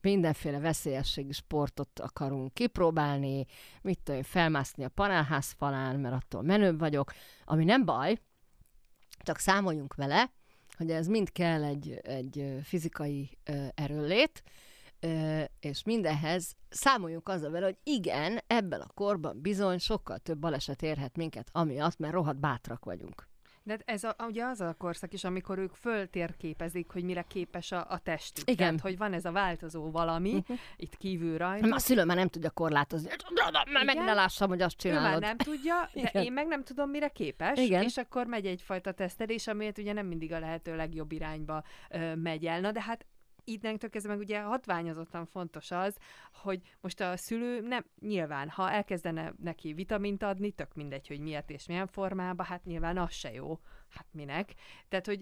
mindenféle 0.01 0.59
veszélyességi 0.59 1.31
sportot 1.31 1.99
akarunk 1.99 2.53
kipróbálni, 2.53 3.45
mit 3.81 3.99
tudom, 4.03 4.23
felmászni 4.23 4.83
a 4.83 4.89
panelház 4.89 5.51
falán, 5.51 5.99
mert 5.99 6.15
attól 6.15 6.41
menőbb 6.41 6.79
vagyok, 6.79 7.11
ami 7.45 7.63
nem 7.63 7.85
baj, 7.85 8.17
csak 9.17 9.37
számoljunk 9.37 9.95
vele, 9.95 10.31
hogy 10.77 10.91
ez 10.91 11.07
mind 11.07 11.31
kell 11.31 11.63
egy, 11.63 11.99
egy 12.03 12.59
fizikai 12.63 13.37
erőlét, 13.75 14.43
és 15.59 15.83
mindenhez 15.83 16.55
számoljunk 16.69 17.29
azzal 17.29 17.51
vele, 17.51 17.65
hogy 17.65 17.77
igen, 17.83 18.39
ebben 18.47 18.81
a 18.81 18.91
korban 18.93 19.41
bizony 19.41 19.77
sokkal 19.77 20.17
több 20.17 20.37
baleset 20.37 20.81
érhet 20.81 21.15
minket, 21.15 21.49
amiatt, 21.51 21.97
mert 21.97 22.13
rohadt 22.13 22.39
bátrak 22.39 22.85
vagyunk. 22.85 23.29
De 23.63 23.79
ez 23.85 24.03
a, 24.03 24.15
ugye 24.27 24.45
az 24.45 24.61
a 24.61 24.75
korszak 24.77 25.13
is, 25.13 25.23
amikor 25.23 25.57
ők 25.57 25.73
föltérképezik, 25.73 26.91
hogy 26.91 27.03
mire 27.03 27.21
képes 27.21 27.71
a, 27.71 27.85
a 27.89 27.97
testük. 27.97 28.49
Igen. 28.49 28.57
Tehát, 28.57 28.81
hogy 28.81 28.97
van 28.97 29.13
ez 29.13 29.25
a 29.25 29.31
változó 29.31 29.91
valami, 29.91 30.33
uh-huh. 30.33 30.57
itt 30.77 30.97
kívül 30.97 31.37
rajta. 31.37 31.75
A 31.75 31.79
szülő 31.79 32.03
már 32.03 32.17
nem 32.17 32.27
tudja 32.27 32.49
korlátozni. 32.49 33.09
Mert 33.71 33.85
meg 33.85 33.97
ne 33.97 34.13
lássam, 34.13 34.49
hogy 34.49 34.61
azt 34.61 34.77
csinálod. 34.77 35.05
Ő 35.05 35.09
már 35.09 35.21
nem 35.21 35.37
tudja, 35.37 35.89
de 35.93 36.09
Igen. 36.09 36.23
én 36.23 36.33
meg 36.33 36.47
nem 36.47 36.63
tudom, 36.63 36.89
mire 36.89 37.07
képes. 37.07 37.59
Igen. 37.59 37.83
És 37.83 37.97
akkor 37.97 38.25
megy 38.25 38.45
egyfajta 38.45 38.91
tesztelés, 38.91 39.47
amit 39.47 39.77
ugye 39.77 39.93
nem 39.93 40.05
mindig 40.05 40.31
a 40.31 40.39
lehető 40.39 40.75
legjobb 40.75 41.11
irányba 41.11 41.63
ö, 41.89 42.15
megy 42.15 42.45
el. 42.45 42.59
Na, 42.59 42.71
de 42.71 42.81
hát 42.81 43.05
innentől 43.43 43.89
kezdve 43.89 44.11
meg 44.11 44.21
ugye 44.21 44.41
hatványozottan 44.41 45.25
fontos 45.25 45.71
az, 45.71 45.97
hogy 46.33 46.61
most 46.81 46.99
a 46.99 47.17
szülő 47.17 47.61
nem, 47.61 47.85
nyilván, 47.99 48.49
ha 48.49 48.71
elkezdene 48.71 49.33
neki 49.37 49.73
vitamint 49.73 50.23
adni, 50.23 50.51
tök 50.51 50.73
mindegy, 50.73 51.07
hogy 51.07 51.19
miért 51.19 51.49
és 51.49 51.67
milyen 51.67 51.87
formában, 51.87 52.45
hát 52.45 52.63
nyilván 52.65 52.97
az 52.97 53.11
se 53.11 53.33
jó. 53.33 53.59
Hát 53.89 54.07
minek? 54.11 54.53
Tehát, 54.89 55.05
hogy 55.05 55.21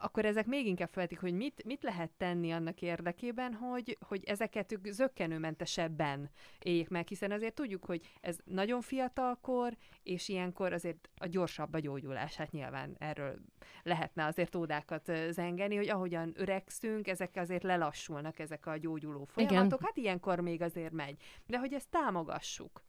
akkor 0.00 0.24
ezek 0.24 0.46
még 0.46 0.66
inkább 0.66 0.90
feltik, 0.92 1.20
hogy 1.20 1.34
mit, 1.34 1.64
mit 1.64 1.82
lehet 1.82 2.10
tenni 2.10 2.52
annak 2.52 2.82
érdekében, 2.82 3.54
hogy, 3.54 3.98
hogy 4.00 4.24
ezeket 4.24 4.72
ők 4.72 4.86
zöggenőmentesebben 4.86 6.30
éljék 6.58 6.88
meg, 6.88 7.08
hiszen 7.08 7.30
azért 7.30 7.54
tudjuk, 7.54 7.84
hogy 7.84 8.00
ez 8.20 8.38
nagyon 8.44 8.80
fiatalkor, 8.80 9.76
és 10.02 10.28
ilyenkor 10.28 10.72
azért 10.72 11.08
a 11.18 11.26
gyorsabb 11.26 11.74
a 11.74 11.78
gyógyulás, 11.78 12.36
hát 12.36 12.50
nyilván 12.50 12.96
erről 12.98 13.38
lehetne 13.82 14.24
azért 14.24 14.54
ódákat 14.54 15.12
zengeni, 15.30 15.76
hogy 15.76 15.88
ahogyan 15.88 16.32
öregszünk, 16.36 17.08
ezek 17.08 17.30
azért 17.34 17.62
lelassulnak, 17.62 18.38
ezek 18.38 18.66
a 18.66 18.76
gyógyuló 18.76 19.24
folyamatok, 19.24 19.66
Igen. 19.66 19.78
hát 19.82 19.96
ilyenkor 19.96 20.40
még 20.40 20.62
azért 20.62 20.92
megy. 20.92 21.16
De 21.46 21.58
hogy 21.58 21.72
ezt 21.72 21.88
támogassuk. 21.90 22.82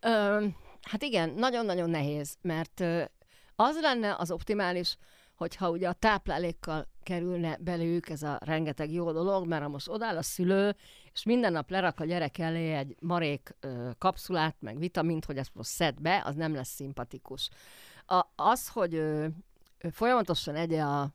Ö, 0.00 0.46
hát 0.82 1.02
igen, 1.02 1.30
nagyon-nagyon 1.30 1.90
nehéz, 1.90 2.36
mert 2.42 2.80
az 3.56 3.80
lenne 3.80 4.14
az 4.18 4.30
optimális, 4.30 4.96
hogyha 5.36 5.70
ugye 5.70 5.88
a 5.88 5.92
táplálékkal 5.92 6.86
kerülne 7.02 7.56
belőlük 7.60 8.08
ez 8.08 8.22
a 8.22 8.38
rengeteg 8.44 8.92
jó 8.92 9.12
dolog, 9.12 9.46
mert 9.46 9.62
ha 9.62 9.68
most 9.68 9.88
odáll 9.88 10.16
a 10.16 10.22
szülő, 10.22 10.76
és 11.12 11.22
minden 11.22 11.52
nap 11.52 11.70
lerak 11.70 12.00
a 12.00 12.04
gyerek 12.04 12.38
elé 12.38 12.72
egy 12.72 12.96
marék 13.00 13.56
ö, 13.60 13.90
kapszulát, 13.98 14.56
meg 14.60 14.78
vitamint, 14.78 15.24
hogy 15.24 15.36
ezt 15.36 15.54
most 15.54 15.70
szed 15.70 16.00
be, 16.00 16.22
az 16.24 16.34
nem 16.34 16.54
lesz 16.54 16.74
szimpatikus. 16.74 17.50
A, 18.06 18.26
az, 18.36 18.68
hogy 18.68 18.94
ö, 18.94 19.26
folyamatosan 19.90 20.54
egye 20.54 20.82
a 20.82 21.10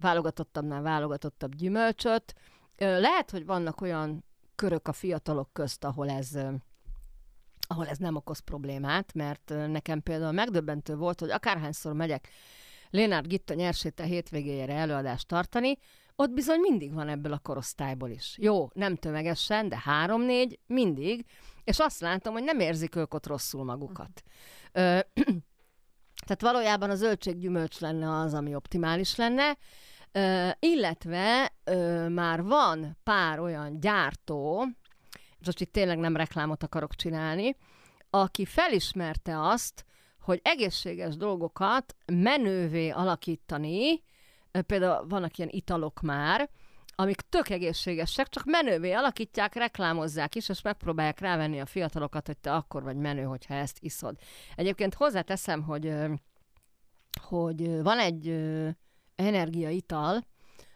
válogatottabbnál 0.00 0.82
válogatottabb 0.82 1.54
gyümölcsöt, 1.54 2.34
ö, 2.76 3.00
lehet, 3.00 3.30
hogy 3.30 3.46
vannak 3.46 3.80
olyan 3.80 4.24
körök 4.54 4.88
a 4.88 4.92
fiatalok 4.92 5.52
közt, 5.52 5.84
ahol 5.84 6.10
ez 6.10 6.34
ö, 6.34 6.50
ahol 7.66 7.86
ez 7.88 7.98
nem 7.98 8.16
okoz 8.16 8.38
problémát, 8.38 9.14
mert 9.14 9.48
nekem 9.48 10.02
például 10.02 10.32
megdöbbentő 10.32 10.96
volt, 10.96 11.20
hogy 11.20 11.30
akárhányszor 11.30 11.92
megyek 11.92 12.28
Lénárd 12.92 13.26
Gitta 13.26 13.54
nyerséte 13.54 14.04
hétvégéjére 14.04 14.74
előadást 14.74 15.26
tartani, 15.26 15.78
ott 16.16 16.30
bizony 16.30 16.60
mindig 16.60 16.94
van 16.94 17.08
ebből 17.08 17.32
a 17.32 17.38
korosztályból 17.38 18.10
is. 18.10 18.36
Jó, 18.40 18.68
nem 18.72 18.96
tömegesen, 18.96 19.68
de 19.68 19.80
három-négy 19.84 20.58
mindig, 20.66 21.24
és 21.64 21.78
azt 21.78 22.00
látom, 22.00 22.32
hogy 22.32 22.42
nem 22.42 22.60
érzik 22.60 22.96
ők 22.96 23.14
ott 23.14 23.26
rosszul 23.26 23.64
magukat. 23.64 24.22
Ö, 24.72 24.80
tehát 26.26 26.40
valójában 26.40 26.90
a 26.90 26.94
zöldséggyümölcs 26.94 27.78
lenne 27.78 28.18
az, 28.20 28.34
ami 28.34 28.54
optimális 28.54 29.16
lenne, 29.16 29.56
ö, 30.12 30.48
illetve 30.58 31.52
ö, 31.64 32.08
már 32.08 32.42
van 32.42 32.98
pár 33.02 33.40
olyan 33.40 33.80
gyártó, 33.80 34.66
most 35.44 35.60
itt 35.60 35.72
tényleg 35.72 35.98
nem 35.98 36.16
reklámot 36.16 36.62
akarok 36.62 36.94
csinálni, 36.94 37.56
aki 38.10 38.44
felismerte 38.44 39.40
azt, 39.40 39.84
hogy 40.22 40.40
egészséges 40.44 41.16
dolgokat 41.16 41.96
menővé 42.06 42.88
alakítani, 42.88 44.02
például 44.66 45.06
vannak 45.06 45.38
ilyen 45.38 45.50
italok 45.52 46.00
már, 46.00 46.50
amik 46.94 47.20
tök 47.20 47.48
egészségesek, 47.48 48.28
csak 48.28 48.44
menővé 48.44 48.92
alakítják, 48.92 49.54
reklámozzák 49.54 50.34
is, 50.34 50.48
és 50.48 50.62
megpróbálják 50.62 51.20
rávenni 51.20 51.60
a 51.60 51.66
fiatalokat, 51.66 52.26
hogy 52.26 52.38
te 52.38 52.54
akkor 52.54 52.82
vagy 52.82 52.96
menő, 52.96 53.22
hogyha 53.22 53.54
ezt 53.54 53.76
iszod. 53.80 54.16
Egyébként 54.54 54.94
hozzáteszem, 54.94 55.62
hogy, 55.62 55.94
hogy 57.22 57.82
van 57.82 57.98
egy 57.98 58.28
energiaital, 59.14 60.20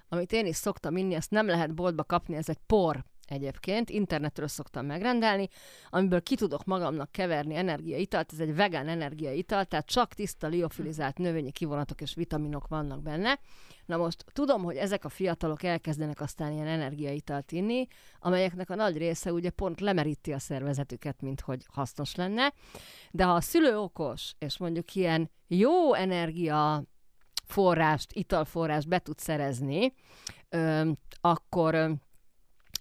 amit 0.09 0.33
én 0.33 0.47
is 0.47 0.57
szoktam 0.57 0.97
inni, 0.97 1.15
ezt 1.15 1.31
nem 1.31 1.47
lehet 1.47 1.75
boltba 1.75 2.05
kapni, 2.05 2.37
ez 2.37 2.49
egy 2.49 2.61
por 2.67 3.05
egyébként, 3.31 3.91
internetről 3.91 4.49
szoktam 4.49 4.87
megrendelni, 4.87 5.49
amiből 5.91 6.23
ki 6.23 6.37
tudok 6.37 6.65
magamnak 6.65 7.13
keverni 7.13 7.55
energiaitalt, 7.55 8.33
ez 8.33 8.39
egy 8.39 8.55
vegán 8.55 8.89
energiaital, 8.89 9.65
tehát 9.65 9.87
csak 9.87 10.15
tiszta 10.15 10.47
liofilizált 10.47 11.19
növényi 11.19 11.51
kivonatok 11.51 12.01
és 12.01 12.15
vitaminok 12.15 12.69
vannak 12.69 13.03
benne. 13.03 13.39
Na 13.87 13.97
most 13.97 14.25
tudom, 14.33 14.63
hogy 14.63 14.77
ezek 14.77 15.05
a 15.05 15.09
fiatalok 15.09 15.63
elkezdenek 15.63 16.21
aztán 16.21 16.53
ilyen 16.53 16.67
energiaitalt 16.67 17.53
inni, 17.53 17.87
amelyeknek 18.21 18.71
a 18.71 18.75
nagy 18.75 18.97
része 18.97 19.33
ugye 19.33 19.51
pont 19.51 19.81
lemeríti 19.81 20.33
a 20.33 20.39
szervezetüket, 20.39 21.21
mint 21.21 21.41
hogy 21.41 21.65
hasznos 21.73 22.15
lenne, 22.15 22.53
de 23.11 23.25
ha 23.25 23.35
a 23.35 23.41
szülő 23.41 23.79
okos, 23.79 24.35
és 24.39 24.59
mondjuk 24.59 24.95
ilyen 24.95 25.31
jó 25.47 25.95
energia 25.95 26.85
forrást, 27.45 28.13
italforrást 28.13 28.89
be 28.89 28.99
tud 28.99 29.19
szerezni, 29.19 29.95
ö, 30.49 30.91
akkor 31.21 31.97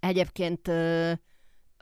Egyébként 0.08 0.68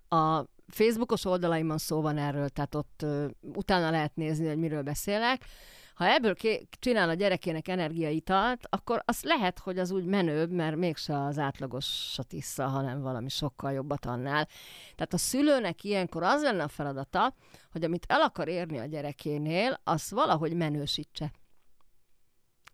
a 0.09 0.45
Facebookos 0.67 1.25
oldalaimon 1.25 1.77
szó 1.77 2.01
van 2.01 2.17
erről, 2.17 2.49
tehát 2.49 2.75
ott 2.75 3.05
utána 3.41 3.89
lehet 3.89 4.15
nézni, 4.15 4.47
hogy 4.47 4.57
miről 4.57 4.81
beszélek. 4.81 5.45
Ha 5.93 6.05
ebből 6.05 6.35
csinál 6.79 7.09
a 7.09 7.13
gyerekének 7.13 7.67
energiaitalt, 7.67 8.67
akkor 8.69 9.01
az 9.05 9.23
lehet, 9.23 9.59
hogy 9.59 9.79
az 9.79 9.91
úgy 9.91 10.05
menőbb, 10.05 10.51
mert 10.51 10.75
mégse 10.75 11.23
az 11.23 11.37
átlagosat 11.37 12.33
issza, 12.33 12.67
hanem 12.67 13.01
valami 13.01 13.29
sokkal 13.29 13.71
jobbat 13.71 14.05
annál. 14.05 14.47
Tehát 14.95 15.13
a 15.13 15.17
szülőnek 15.17 15.83
ilyenkor 15.83 16.23
az 16.23 16.41
lenne 16.41 16.63
a 16.63 16.67
feladata, 16.67 17.35
hogy 17.71 17.83
amit 17.83 18.05
el 18.07 18.21
akar 18.21 18.47
érni 18.47 18.79
a 18.79 18.85
gyerekénél, 18.85 19.79
az 19.83 20.11
valahogy 20.11 20.53
menősítse. 20.53 21.31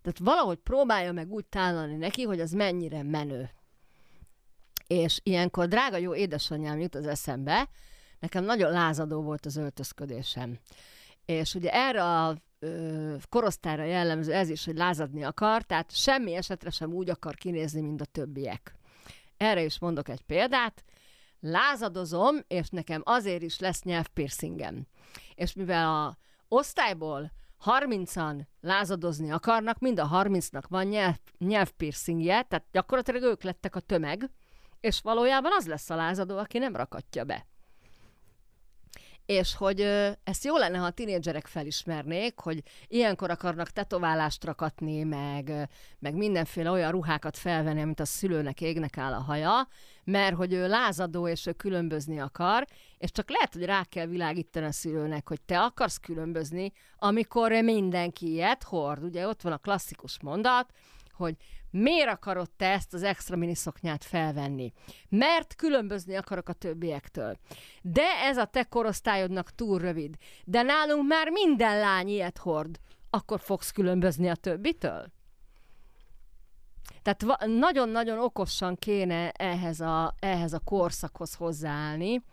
Tehát 0.01 0.19
valahogy 0.19 0.57
próbálja 0.57 1.11
meg 1.11 1.31
úgy 1.31 1.45
tálani 1.45 1.95
neki, 1.95 2.23
hogy 2.23 2.39
az 2.39 2.51
mennyire 2.51 3.03
menő. 3.03 3.49
És 4.89 5.19
ilyenkor 5.23 5.67
drága 5.67 5.97
jó 5.97 6.15
édesanyám 6.15 6.79
jut 6.79 6.95
az 6.95 7.07
eszembe, 7.07 7.69
nekem 8.19 8.43
nagyon 8.43 8.71
lázadó 8.71 9.21
volt 9.21 9.45
az 9.45 9.55
öltözködésem. 9.55 10.59
És 11.25 11.55
ugye 11.55 11.69
erre 11.73 12.03
a 12.03 12.35
ö, 12.59 13.15
korosztályra 13.29 13.83
jellemző 13.83 14.33
ez 14.33 14.49
is, 14.49 14.65
hogy 14.65 14.75
lázadni 14.75 15.23
akar, 15.23 15.61
tehát 15.61 15.95
semmi 15.95 16.33
esetre 16.33 16.69
sem 16.69 16.93
úgy 16.93 17.09
akar 17.09 17.35
kinézni, 17.35 17.81
mint 17.81 18.01
a 18.01 18.05
többiek. 18.05 18.75
Erre 19.37 19.63
is 19.63 19.79
mondok 19.79 20.09
egy 20.09 20.21
példát. 20.21 20.83
Lázadozom, 21.39 22.35
és 22.47 22.69
nekem 22.69 23.01
azért 23.05 23.41
is 23.41 23.59
lesz 23.59 23.83
nyelvpiercingem. 23.83 24.87
És 25.35 25.53
mivel 25.53 25.87
a 25.87 26.17
osztályból 26.47 27.31
30-an 27.65 28.41
lázadozni 28.61 29.31
akarnak, 29.31 29.79
mind 29.79 29.99
a 29.99 30.09
30-nak 30.09 30.63
van 30.67 30.85
nyelv, 30.85 31.15
nyelvpiercingje, 31.37 32.41
tehát 32.41 32.65
gyakorlatilag 32.71 33.21
ők 33.23 33.43
lettek 33.43 33.75
a 33.75 33.79
tömeg, 33.79 34.29
és 34.79 35.01
valójában 35.01 35.51
az 35.57 35.67
lesz 35.67 35.89
a 35.89 35.95
lázadó, 35.95 36.37
aki 36.37 36.57
nem 36.57 36.75
rakatja 36.75 37.23
be. 37.23 37.45
És 39.25 39.55
hogy 39.55 39.81
ö, 39.81 40.09
ezt 40.23 40.43
jó 40.43 40.57
lenne, 40.57 40.77
ha 40.77 40.85
a 40.85 40.91
tinédzserek 40.91 41.47
felismernék, 41.47 42.39
hogy 42.39 42.63
ilyenkor 42.87 43.29
akarnak 43.29 43.69
tetoválást 43.69 44.43
rakatni, 44.43 45.03
meg, 45.03 45.69
meg 45.99 46.15
mindenféle 46.15 46.71
olyan 46.71 46.91
ruhákat 46.91 47.37
felvenni, 47.37 47.81
amit 47.81 47.99
a 47.99 48.05
szülőnek 48.05 48.61
égnek 48.61 48.97
áll 48.97 49.13
a 49.13 49.21
haja, 49.21 49.67
mert 50.03 50.35
hogy 50.35 50.53
ő 50.53 50.67
lázadó, 50.67 51.27
és 51.27 51.45
ő 51.45 51.51
különbözni 51.51 52.19
akar, 52.19 52.65
és 52.97 53.11
csak 53.11 53.29
lehet, 53.29 53.53
hogy 53.53 53.65
rá 53.65 53.83
kell 53.83 54.05
világítani 54.05 54.65
a 54.65 54.71
szülőnek, 54.71 55.27
hogy 55.27 55.41
te 55.41 55.59
akarsz 55.59 55.97
különbözni, 55.97 56.71
amikor 56.97 57.51
mindenki 57.51 58.31
ilyet 58.31 58.63
hord. 58.63 59.03
Ugye 59.03 59.27
ott 59.27 59.41
van 59.41 59.53
a 59.53 59.57
klasszikus 59.57 60.21
mondat, 60.21 60.71
hogy 61.11 61.35
miért 61.71 62.09
akarod 62.09 62.49
te 62.51 62.65
ezt 62.65 62.93
az 62.93 63.03
extra 63.03 63.35
miniszoknyát 63.35 64.03
felvenni? 64.03 64.73
Mert 65.09 65.55
különbözni 65.55 66.15
akarok 66.15 66.49
a 66.49 66.53
többiektől. 66.53 67.37
De 67.81 68.05
ez 68.23 68.37
a 68.37 68.45
te 68.45 68.63
korosztályodnak 68.63 69.55
túl 69.55 69.79
rövid. 69.79 70.15
De 70.45 70.61
nálunk 70.61 71.07
már 71.07 71.29
minden 71.29 71.79
lány 71.79 72.07
ilyet 72.07 72.37
hord. 72.37 72.79
Akkor 73.09 73.39
fogsz 73.39 73.71
különbözni 73.71 74.29
a 74.29 74.35
többitől? 74.35 75.11
Tehát 77.01 77.45
nagyon-nagyon 77.45 78.19
okosan 78.19 78.75
kéne 78.75 79.31
ehhez 79.31 79.79
a, 79.79 80.15
ehhez 80.19 80.53
a 80.53 80.59
korszakhoz 80.59 81.33
hozzáállni, 81.33 82.23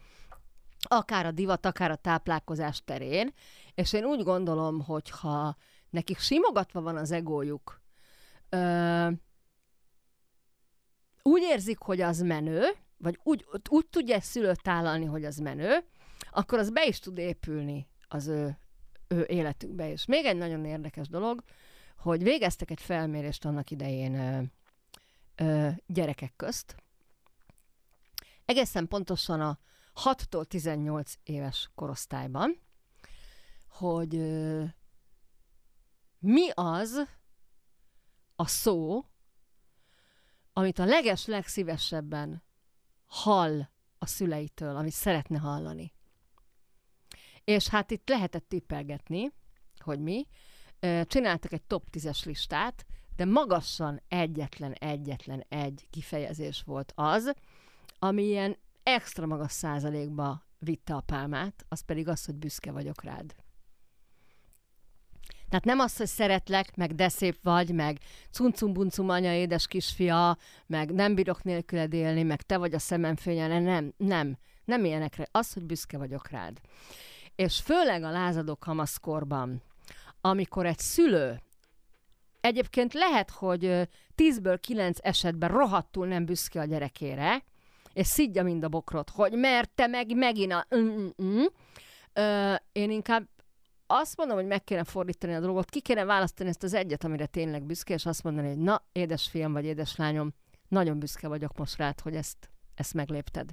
akár 0.79 1.27
a 1.27 1.31
divat, 1.31 1.67
akár 1.67 1.91
a 1.91 1.97
táplálkozás 1.97 2.83
terén, 2.85 3.33
és 3.75 3.93
én 3.93 4.05
úgy 4.05 4.23
gondolom, 4.23 4.81
hogy 4.81 5.11
ha 5.11 5.57
nekik 5.91 6.19
simogatva 6.19 6.81
van 6.81 6.97
az 6.97 7.11
egójuk, 7.11 7.81
úgy 11.27 11.43
érzik, 11.43 11.79
hogy 11.79 12.01
az 12.01 12.21
menő, 12.21 12.63
vagy 12.97 13.21
úgy, 13.23 13.47
úgy 13.69 13.87
tudja 13.87 14.21
szülőt 14.21 14.63
tálalni, 14.63 15.05
hogy 15.05 15.25
az 15.25 15.37
menő, 15.37 15.85
akkor 16.31 16.59
az 16.59 16.71
be 16.71 16.87
is 16.87 16.99
tud 16.99 17.19
épülni 17.19 17.89
az 18.09 18.27
ő, 18.27 18.59
ő 19.09 19.25
életükbe. 19.29 19.91
És 19.91 20.05
még 20.05 20.25
egy 20.25 20.37
nagyon 20.37 20.65
érdekes 20.65 21.09
dolog, 21.09 21.43
hogy 21.99 22.23
végeztek 22.23 22.71
egy 22.71 22.81
felmérést 22.81 23.45
annak 23.45 23.71
idején 23.71 24.15
ö, 24.15 24.43
ö, 25.45 25.69
gyerekek 25.87 26.33
közt. 26.37 26.77
Egészen 28.45 28.89
pontosan 28.89 29.41
a 29.41 29.59
6-tól 30.05 30.45
18 30.45 31.15
éves 31.23 31.71
korosztályban, 31.75 32.61
hogy 33.69 34.17
ö, 34.17 34.65
mi 36.19 36.49
az 36.55 37.03
a 38.37 38.47
szó, 38.47 39.05
amit 40.59 40.79
a 40.79 40.85
leges 40.85 41.27
legszívesebben 41.27 42.43
hall 43.07 43.69
a 43.99 44.07
szüleitől, 44.07 44.77
amit 44.77 44.93
szeretne 44.93 45.39
hallani. 45.39 45.93
És 47.45 47.69
hát 47.69 47.91
itt 47.91 48.09
lehetett 48.09 48.49
tippelgetni, 48.49 49.33
hogy 49.79 50.01
mi. 50.01 50.27
Csináltak 51.05 51.53
egy 51.53 51.63
top 51.63 51.89
10-es 51.93 52.25
listát, 52.25 52.87
de 53.17 53.25
magasan 53.25 54.03
egyetlen, 54.09 54.73
egyetlen 54.73 55.45
egy 55.49 55.87
kifejezés 55.91 56.63
volt 56.63 56.93
az, 56.95 57.33
ami 57.99 58.23
ilyen 58.23 58.57
extra 58.83 59.27
magas 59.27 59.53
százalékba 59.53 60.43
vitte 60.59 60.95
a 60.95 61.01
pálmát, 61.01 61.65
az 61.69 61.81
pedig 61.81 62.09
az, 62.09 62.25
hogy 62.25 62.35
büszke 62.35 62.73
vagyok 62.73 63.03
rád. 63.03 63.35
Tehát 65.49 65.65
nem 65.65 65.79
az, 65.79 65.97
hogy 65.97 66.07
szeretlek, 66.07 66.77
meg 66.77 66.95
de 66.95 67.09
szép 67.09 67.39
vagy, 67.43 67.75
meg 67.75 67.99
cuncum-buncum 68.31 69.09
anya, 69.09 69.33
édes 69.33 69.67
kisfia, 69.67 70.37
meg 70.67 70.93
nem 70.93 71.15
bírok 71.15 71.43
nélküled 71.43 71.93
élni, 71.93 72.23
meg 72.23 72.43
te 72.43 72.57
vagy 72.57 72.75
a 72.75 72.79
szemem 72.79 73.17
fénye, 73.17 73.61
nem, 73.61 73.93
nem, 73.97 74.37
nem 74.65 74.85
ilyenekre. 74.85 75.29
Az, 75.31 75.53
hogy 75.53 75.63
büszke 75.63 75.99
vagyok 75.99 76.29
rád. 76.29 76.61
És 77.37 77.61
főleg 77.61 78.03
a 78.03 78.11
lázadó 78.11 78.57
kamaszkorban, 78.57 79.63
amikor 80.21 80.67
egy 80.67 80.79
szülő 80.79 81.41
Egyébként 82.47 82.95
lehet, 82.95 83.31
hogy 83.31 83.89
tízből 84.15 84.59
kilenc 84.59 84.99
esetben 85.03 85.49
rohadtul 85.49 86.07
nem 86.07 86.25
büszke 86.25 86.61
a 86.61 86.65
gyerekére, 86.65 87.43
és 87.93 88.07
szidja 88.07 88.43
mind 88.43 88.65
a 88.65 88.69
bokrot, 88.69 89.11
hogy 89.11 89.33
mert 89.33 89.71
te 89.75 89.87
meg 89.87 90.17
megint 90.17 90.53
a... 90.53 90.67
Mm-mm. 90.77 91.45
Ö, 92.13 92.55
én 92.73 92.91
inkább 92.91 93.29
azt 93.87 94.17
mondom, 94.17 94.37
hogy 94.37 94.47
meg 94.47 94.65
kéne 94.65 94.85
fordítani 94.85 95.35
a 95.35 95.41
dolgot, 95.41 95.71
ki 95.71 95.81
kéne 95.81 96.05
választani 96.05 96.49
ezt 96.49 96.63
az 96.63 96.75
egyet, 96.75 97.05
amire 97.05 97.27
tényleg 97.27 97.65
büszke, 97.65 97.95
és 97.95 98.07
azt 98.07 98.23
mondani, 98.23 98.49
hogy 98.49 98.59
na, 98.59 98.83
édesfiam 98.93 99.53
vagy 99.53 99.65
édeslányom, 99.65 100.35
nagyon 100.69 100.99
büszke 100.99 101.29
vagyok 101.29 101.57
most 101.57 101.77
rád, 101.77 102.01
hogy 102.01 102.15
ezt, 102.15 102.51
ezt 102.75 102.95
meglépted. 102.95 103.51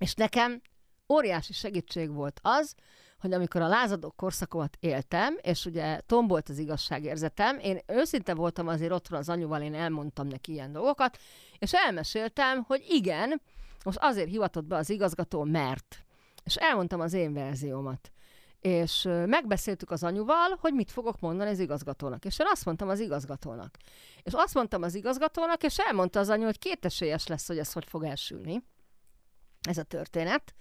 És 0.00 0.14
nekem 0.14 0.60
óriási 1.08 1.52
segítség 1.52 2.12
volt 2.12 2.40
az, 2.42 2.74
hogy 3.18 3.32
amikor 3.32 3.60
a 3.60 3.68
lázadó 3.68 4.10
korszakomat 4.10 4.76
éltem, 4.80 5.36
és 5.40 5.64
ugye 5.64 6.00
tombolt 6.00 6.48
az 6.48 6.58
igazságérzetem, 6.58 7.58
én 7.58 7.78
őszinte 7.86 8.34
voltam 8.34 8.68
azért 8.68 8.92
otthon 8.92 9.18
az 9.18 9.28
anyuval, 9.28 9.62
én 9.62 9.74
elmondtam 9.74 10.26
neki 10.26 10.52
ilyen 10.52 10.72
dolgokat, 10.72 11.18
és 11.58 11.72
elmeséltem, 11.72 12.62
hogy 12.62 12.84
igen, 12.88 13.40
most 13.84 13.98
azért 14.00 14.28
hivatott 14.28 14.64
be 14.64 14.76
az 14.76 14.90
igazgató, 14.90 15.44
mert. 15.44 16.04
És 16.44 16.56
elmondtam 16.56 17.00
az 17.00 17.12
én 17.12 17.32
verziómat. 17.32 18.10
És 18.66 19.02
megbeszéltük 19.26 19.90
az 19.90 20.02
anyuval, 20.02 20.56
hogy 20.60 20.74
mit 20.74 20.90
fogok 20.90 21.20
mondani 21.20 21.50
az 21.50 21.58
igazgatónak. 21.58 22.24
És 22.24 22.38
én 22.38 22.46
azt 22.50 22.64
mondtam 22.64 22.88
az 22.88 23.00
igazgatónak. 23.00 23.76
És 24.22 24.32
azt 24.32 24.54
mondtam 24.54 24.82
az 24.82 24.94
igazgatónak, 24.94 25.62
és 25.62 25.78
elmondta 25.78 26.20
az 26.20 26.28
anyu, 26.28 26.44
hogy 26.44 26.58
kétesélyes 26.58 27.26
lesz, 27.26 27.46
hogy 27.46 27.58
ez 27.58 27.72
hogy 27.72 27.84
fog 27.84 28.04
elsülni. 28.04 28.62
Ez 29.68 29.78
a 29.78 29.82
történet. 29.82 30.54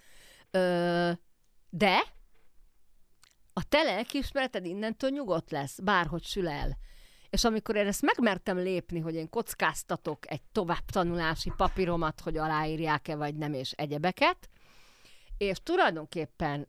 Ö, 0.51 1.11
de 1.69 2.03
a 3.53 3.63
te 3.69 3.83
lelkiismereted 3.83 4.65
innentől 4.65 5.09
nyugodt 5.09 5.51
lesz, 5.51 5.79
bárhogy 5.79 6.23
sül 6.23 6.47
el. 6.47 6.77
És 7.29 7.43
amikor 7.43 7.75
én 7.75 7.87
ezt 7.87 8.01
megmertem 8.01 8.57
lépni, 8.57 8.99
hogy 8.99 9.15
én 9.15 9.29
kockáztatok 9.29 10.31
egy 10.31 10.43
továbbtanulási 10.51 11.51
papíromat, 11.57 12.21
hogy 12.21 12.37
aláírják-e 12.37 13.15
vagy 13.15 13.35
nem, 13.35 13.53
és 13.53 13.71
egyebeket, 13.71 14.49
és 15.37 15.57
tulajdonképpen 15.63 16.67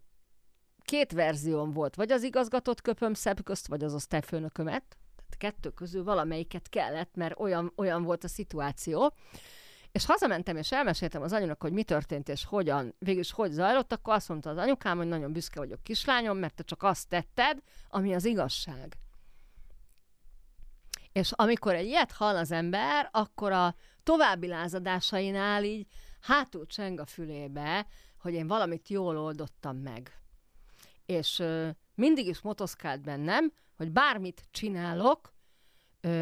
két 0.86 1.12
verzióm 1.12 1.72
volt, 1.72 1.94
vagy 1.94 2.12
az 2.12 2.22
igazgatott 2.22 2.80
köpöm 2.80 3.14
szebb 3.14 3.44
közt, 3.44 3.66
vagy 3.66 3.84
az 3.84 3.94
osztályfőnökömet, 3.94 4.82
tehát 5.16 5.36
kettő 5.54 5.70
közül 5.70 6.04
valamelyiket 6.04 6.68
kellett, 6.68 7.14
mert 7.14 7.38
olyan, 7.38 7.72
olyan 7.76 8.02
volt 8.02 8.24
a 8.24 8.28
szituáció, 8.28 9.14
és 9.92 10.06
hazamentem, 10.06 10.56
és 10.56 10.72
elmeséltem 10.72 11.22
az 11.22 11.32
anyunak, 11.32 11.62
hogy 11.62 11.72
mi 11.72 11.82
történt, 11.82 12.28
és 12.28 12.44
hogyan, 12.44 12.94
végülis 12.98 13.32
hogy 13.32 13.50
zajlott, 13.50 13.92
akkor 13.92 14.14
azt 14.14 14.28
mondta 14.28 14.50
az 14.50 14.56
anyukám, 14.56 14.96
hogy 14.96 15.06
nagyon 15.06 15.32
büszke 15.32 15.58
vagyok 15.58 15.82
kislányom, 15.82 16.38
mert 16.38 16.54
te 16.54 16.62
csak 16.62 16.82
azt 16.82 17.08
tetted, 17.08 17.58
ami 17.88 18.14
az 18.14 18.24
igazság. 18.24 18.96
És 21.12 21.32
amikor 21.32 21.74
egy 21.74 21.86
ilyet 21.86 22.12
hall 22.12 22.36
az 22.36 22.50
ember, 22.50 23.08
akkor 23.12 23.52
a 23.52 23.74
további 24.02 24.46
lázadásainál 24.46 25.64
így 25.64 25.86
hátul 26.20 26.66
cseng 26.66 27.00
a 27.00 27.06
fülébe, 27.06 27.86
hogy 28.18 28.34
én 28.34 28.46
valamit 28.46 28.88
jól 28.88 29.18
oldottam 29.18 29.76
meg. 29.76 30.20
És 31.06 31.42
mindig 31.94 32.26
is 32.26 32.40
motoszkált 32.40 33.02
bennem, 33.02 33.52
hogy 33.76 33.92
bármit 33.92 34.48
csinálok, 34.50 35.34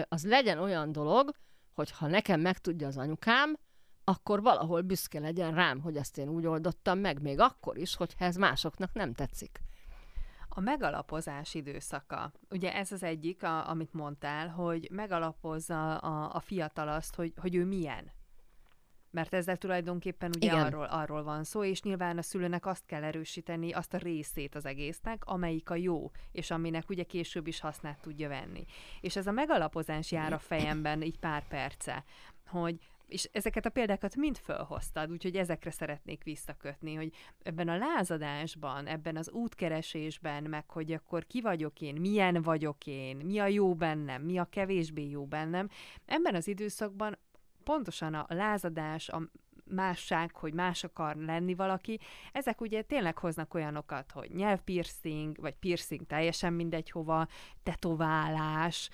az 0.09 0.27
legyen 0.27 0.59
olyan 0.59 0.93
dolog, 0.93 1.31
hogy 1.73 1.91
ha 1.91 2.07
nekem 2.07 2.41
megtudja 2.41 2.87
az 2.87 2.97
anyukám, 2.97 3.57
akkor 4.05 4.43
valahol 4.43 4.81
büszke 4.81 5.19
legyen 5.19 5.55
rám, 5.55 5.81
hogy 5.81 5.97
ezt 5.97 6.19
én 6.19 6.29
úgy 6.29 6.47
oldottam 6.47 6.99
meg, 6.99 7.23
még 7.23 7.41
akkor 7.41 7.79
is, 7.79 7.97
hogyha 7.97 8.25
ez 8.25 8.37
másoknak 8.37 8.93
nem 8.93 9.15
tetszik. 9.15 9.61
A 10.49 10.61
megalapozás 10.61 11.55
időszaka. 11.55 12.33
Ugye 12.51 12.75
ez 12.75 12.93
az 12.93 13.03
egyik, 13.03 13.43
a, 13.43 13.69
amit 13.69 13.93
mondtál, 13.93 14.49
hogy 14.49 14.89
megalapozza 14.91 15.97
a, 15.97 16.35
a 16.35 16.41
fiatal 16.41 16.89
azt, 16.89 17.15
hogy, 17.15 17.33
hogy 17.37 17.55
ő 17.55 17.65
milyen. 17.65 18.13
Mert 19.15 19.35
ezzel 19.35 19.57
tulajdonképpen 19.57 20.31
ugye 20.37 20.53
arról, 20.53 20.85
arról 20.85 21.23
van 21.23 21.45
szó, 21.45 21.65
és 21.65 21.83
nyilván 21.83 22.19
a 22.19 22.23
szülőnek 22.23 22.67
azt 22.67 22.87
kell 22.87 23.03
erősíteni, 23.03 23.73
azt 23.73 23.95
a 23.95 23.99
részét 23.99 24.55
az 24.55 24.67
egésznek, 24.67 25.25
amelyik 25.25 25.71
a 25.71 25.75
jó, 25.75 26.11
és 26.33 26.51
aminek 26.51 26.89
ugye 26.89 27.03
később 27.03 27.47
is 27.47 27.61
hasznát 27.61 28.01
tudja 28.01 28.29
venni. 28.29 28.65
És 29.01 29.17
ez 29.17 29.27
a 29.27 29.33
megalapozás 29.33 30.13
jár 30.13 30.33
a 30.33 30.39
fejemben 30.39 31.03
így 31.03 31.19
pár 31.19 31.49
perce, 31.49 32.05
hogy 32.47 32.79
és 33.07 33.29
ezeket 33.33 33.67
a 33.67 33.71
példákat 33.71 34.17
mind 34.17 34.37
felhoztad, 34.37 35.11
úgyhogy 35.11 35.37
ezekre 35.37 35.71
szeretnék 35.71 36.25
visszakötni, 36.25 36.95
hogy 36.95 37.13
ebben 37.43 37.69
a 37.69 37.77
lázadásban, 37.77 38.87
ebben 38.87 39.17
az 39.17 39.31
útkeresésben, 39.31 40.43
meg 40.43 40.71
hogy 40.71 40.93
akkor 40.93 41.27
ki 41.27 41.41
vagyok 41.41 41.81
én, 41.81 41.95
milyen 41.95 42.43
vagyok 42.43 42.87
én, 42.87 43.17
mi 43.17 43.39
a 43.39 43.47
jó 43.47 43.75
bennem, 43.75 44.23
mi 44.23 44.39
a 44.39 44.45
kevésbé 44.45 45.09
jó 45.09 45.27
bennem, 45.27 45.69
ebben 46.05 46.35
az 46.35 46.49
időszakban 46.49 47.19
pontosan 47.65 48.15
a 48.15 48.27
lázadás, 48.29 49.09
a 49.09 49.23
másság, 49.65 50.31
hogy 50.35 50.53
más 50.53 50.85
akar 50.85 51.17
lenni 51.17 51.55
valaki, 51.55 52.01
ezek 52.33 52.61
ugye 52.61 52.83
tényleg 52.83 53.19
hoznak 53.19 53.55
olyanokat, 53.55 54.11
hogy 54.13 54.31
nyelvpiercing, 54.35 55.37
vagy 55.41 55.55
piercing 55.55 56.07
teljesen 56.07 56.53
mindegy 56.53 56.91
hova, 56.91 57.27
tetoválás, 57.63 58.91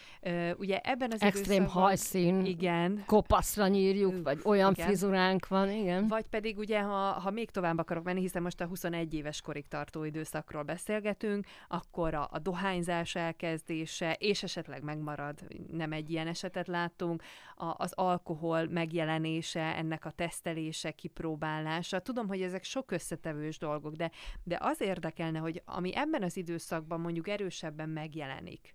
ugye 0.57 0.79
ebben 0.79 1.13
az 1.13 1.23
Extrém 1.23 1.67
hajszín, 1.67 2.45
igen. 2.45 3.03
kopaszra 3.07 3.67
nyírjuk, 3.69 4.23
vagy 4.23 4.41
olyan 4.45 4.73
igen. 4.73 4.87
frizuránk 4.87 5.49
van, 5.49 5.71
igen. 5.71 6.07
Vagy 6.07 6.27
pedig 6.27 6.59
ugye, 6.59 6.81
ha, 6.81 7.13
ha 7.13 7.31
még 7.31 7.51
tovább 7.51 7.79
akarok 7.79 8.05
menni, 8.05 8.21
hiszen 8.21 8.43
most 8.43 8.61
a 8.61 8.67
21 8.67 9.15
éves 9.15 9.41
korig 9.41 9.69
tartó 9.69 10.05
időszakról 10.05 10.63
beszélgetünk, 10.63 11.47
akkor 11.69 12.15
a, 12.15 12.29
a 12.33 12.39
dohányzás 12.39 13.15
elkezdése, 13.15 14.17
és 14.19 14.43
esetleg 14.43 14.83
megmarad, 14.83 15.39
nem 15.71 15.93
egy 15.93 16.11
ilyen 16.11 16.27
esetet 16.27 16.67
láttunk, 16.67 17.23
a, 17.57 17.75
az 17.77 17.93
alkohol 17.95 18.67
megjelenése, 18.69 19.61
ennek 19.77 20.05
a 20.05 20.11
tesztelése, 20.11 20.60
kezelése, 20.61 20.91
kipróbálása. 20.91 22.01
Tudom, 22.01 22.29
hogy 22.29 22.43
ezek 22.43 22.65
sok 22.65 22.91
összetevős 22.91 23.59
dolgok, 23.59 23.95
de, 23.95 24.11
de 24.43 24.59
az 24.61 24.81
érdekelne, 24.81 25.39
hogy 25.39 25.63
ami 25.65 25.97
ebben 25.97 26.23
az 26.23 26.37
időszakban 26.37 27.01
mondjuk 27.01 27.29
erősebben 27.29 27.89
megjelenik, 27.89 28.75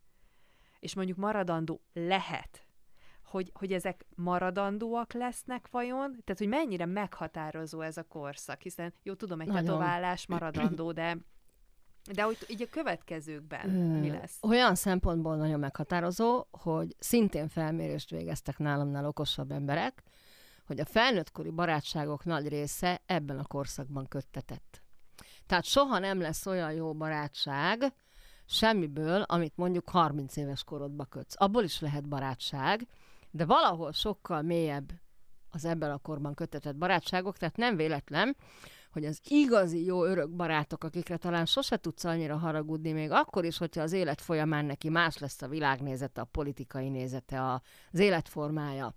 és 0.79 0.95
mondjuk 0.95 1.17
maradandó 1.17 1.81
lehet, 1.93 2.65
hogy, 3.23 3.51
hogy 3.53 3.73
ezek 3.73 4.05
maradandóak 4.15 5.13
lesznek 5.13 5.67
vajon? 5.71 6.11
Tehát, 6.23 6.37
hogy 6.37 6.47
mennyire 6.47 6.85
meghatározó 6.85 7.81
ez 7.81 7.97
a 7.97 8.03
korszak, 8.03 8.61
hiszen 8.61 8.93
jó, 9.03 9.13
tudom, 9.13 9.41
egy 9.41 9.47
Nagyon. 9.47 9.63
tetoválás 9.63 10.27
maradandó, 10.27 10.91
de 10.91 11.17
de 12.13 12.23
hogy 12.23 12.37
így 12.47 12.61
a 12.61 12.69
következőkben 12.69 13.69
mi 13.69 14.09
lesz? 14.09 14.37
Olyan 14.41 14.75
szempontból 14.75 15.35
nagyon 15.35 15.59
meghatározó, 15.59 16.45
hogy 16.51 16.95
szintén 16.99 17.47
felmérést 17.47 18.09
végeztek 18.09 18.57
nálamnál 18.57 19.05
okosabb 19.05 19.51
emberek, 19.51 20.03
hogy 20.65 20.79
a 20.79 20.85
felnőttkori 20.85 21.49
barátságok 21.49 22.25
nagy 22.25 22.47
része 22.47 23.01
ebben 23.05 23.39
a 23.39 23.45
korszakban 23.45 24.07
köttetett. 24.07 24.81
Tehát 25.45 25.65
soha 25.65 25.99
nem 25.99 26.19
lesz 26.19 26.45
olyan 26.45 26.71
jó 26.71 26.93
barátság 26.93 27.93
semmiből, 28.45 29.21
amit 29.21 29.57
mondjuk 29.57 29.89
30 29.89 30.35
éves 30.35 30.63
korodba 30.63 31.05
kötsz. 31.05 31.35
Abból 31.37 31.63
is 31.63 31.79
lehet 31.79 32.07
barátság, 32.07 32.87
de 33.31 33.45
valahol 33.45 33.91
sokkal 33.91 34.41
mélyebb 34.41 34.91
az 35.49 35.65
ebben 35.65 35.91
a 35.91 35.97
korban 35.97 36.33
kötetett 36.33 36.75
barátságok, 36.75 37.37
tehát 37.37 37.57
nem 37.57 37.75
véletlen, 37.75 38.35
hogy 38.91 39.05
az 39.05 39.19
igazi 39.23 39.85
jó 39.85 40.03
örök 40.03 40.29
barátok, 40.29 40.83
akikre 40.83 41.17
talán 41.17 41.45
sose 41.45 41.77
tudsz 41.77 42.03
annyira 42.03 42.37
haragudni, 42.37 42.91
még 42.91 43.11
akkor 43.11 43.45
is, 43.45 43.57
hogyha 43.57 43.81
az 43.81 43.91
élet 43.91 44.21
folyamán 44.21 44.65
neki 44.65 44.89
más 44.89 45.17
lesz 45.17 45.41
a 45.41 45.47
világnézete, 45.47 46.21
a 46.21 46.25
politikai 46.25 46.89
nézete, 46.89 47.43
az 47.91 47.99
életformája, 47.99 48.93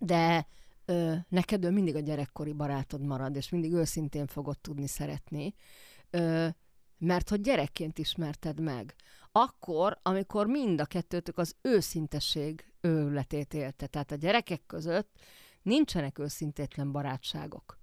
de 0.00 0.46
ö, 0.84 1.14
neked 1.28 1.64
ő 1.64 1.70
mindig 1.70 1.96
a 1.96 2.00
gyerekkori 2.00 2.52
barátod 2.52 3.02
marad, 3.02 3.36
és 3.36 3.48
mindig 3.48 3.72
őszintén 3.72 4.26
fogod 4.26 4.58
tudni 4.58 4.86
szeretni, 4.86 5.54
ö, 6.10 6.48
mert 6.98 7.28
hogy 7.28 7.40
gyerekként 7.40 7.98
ismerted 7.98 8.60
meg. 8.60 8.94
Akkor, 9.32 9.98
amikor 10.02 10.46
mind 10.46 10.80
a 10.80 10.84
kettőtök 10.84 11.38
az 11.38 11.54
őszintesség 11.62 12.72
őletét 12.80 13.54
élte. 13.54 13.86
Tehát 13.86 14.10
a 14.10 14.14
gyerekek 14.14 14.62
között 14.66 15.18
nincsenek 15.62 16.18
őszintétlen 16.18 16.92
barátságok. 16.92 17.78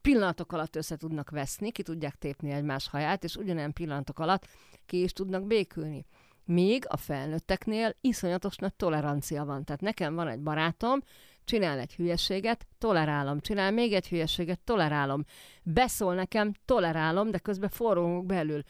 Pillanatok 0.00 0.52
alatt 0.52 0.76
össze 0.76 0.96
tudnak 0.96 1.30
veszni, 1.30 1.70
ki 1.70 1.82
tudják 1.82 2.14
tépni 2.14 2.50
egymás 2.50 2.88
haját, 2.88 3.24
és 3.24 3.36
ugyanilyen 3.36 3.72
pillanatok 3.72 4.18
alatt 4.18 4.46
ki 4.86 5.02
is 5.02 5.12
tudnak 5.12 5.46
békülni. 5.46 6.06
Míg 6.44 6.84
a 6.88 6.96
felnőtteknél 6.96 7.96
iszonyatos 8.00 8.56
nagy 8.56 8.74
tolerancia 8.74 9.44
van. 9.44 9.64
Tehát 9.64 9.80
nekem 9.80 10.14
van 10.14 10.28
egy 10.28 10.40
barátom, 10.40 11.00
csinál 11.44 11.78
egy 11.78 11.94
hülyeséget, 11.94 12.66
tolerálom, 12.78 13.40
csinál 13.40 13.70
még 13.70 13.92
egy 13.92 14.08
hülyeséget, 14.08 14.60
tolerálom. 14.60 15.24
Beszól 15.62 16.14
nekem, 16.14 16.52
tolerálom, 16.64 17.30
de 17.30 17.38
közben 17.38 17.68
forrongok 17.68 18.26
belül. 18.26 18.62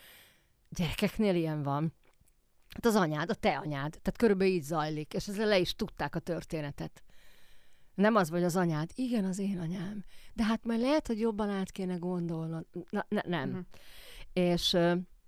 Gyerekeknél 0.68 1.34
ilyen 1.34 1.62
van. 1.62 1.92
Hát 2.68 2.86
az 2.86 2.94
anyád, 2.94 3.30
a 3.30 3.34
te 3.34 3.56
anyád. 3.56 3.90
Tehát 3.90 4.16
körülbelül 4.16 4.52
így 4.52 4.62
zajlik, 4.62 5.14
és 5.14 5.28
ezzel 5.28 5.46
le 5.46 5.58
is 5.58 5.74
tudták 5.74 6.14
a 6.14 6.18
történetet. 6.18 7.02
Nem 7.94 8.14
az 8.14 8.30
vagy 8.30 8.44
az 8.44 8.56
anyád. 8.56 8.90
Igen, 8.94 9.24
az 9.24 9.38
én 9.38 9.58
anyám. 9.58 10.04
De 10.32 10.44
hát 10.44 10.64
majd 10.64 10.80
lehet, 10.80 11.06
hogy 11.06 11.20
jobban 11.20 11.50
át 11.50 11.70
kéne 11.70 11.96
gondolnod. 11.96 12.66
Na, 12.90 13.06
ne, 13.08 13.20
nem. 13.24 13.48
Uh-huh. 13.48 13.64
És 14.32 14.76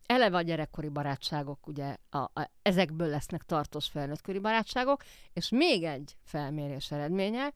eleve 0.07 0.37
a 0.37 0.43
gyerekkori 0.43 0.89
barátságok, 0.89 1.67
ugye 1.67 1.97
a, 2.11 2.19
a, 2.19 2.51
ezekből 2.63 3.09
lesznek 3.09 3.43
tartós 3.43 3.87
felnőttkori 3.89 4.39
barátságok, 4.39 5.05
és 5.33 5.49
még 5.49 5.85
egy 5.85 6.17
felmérés 6.23 6.91
eredménye, 6.91 7.53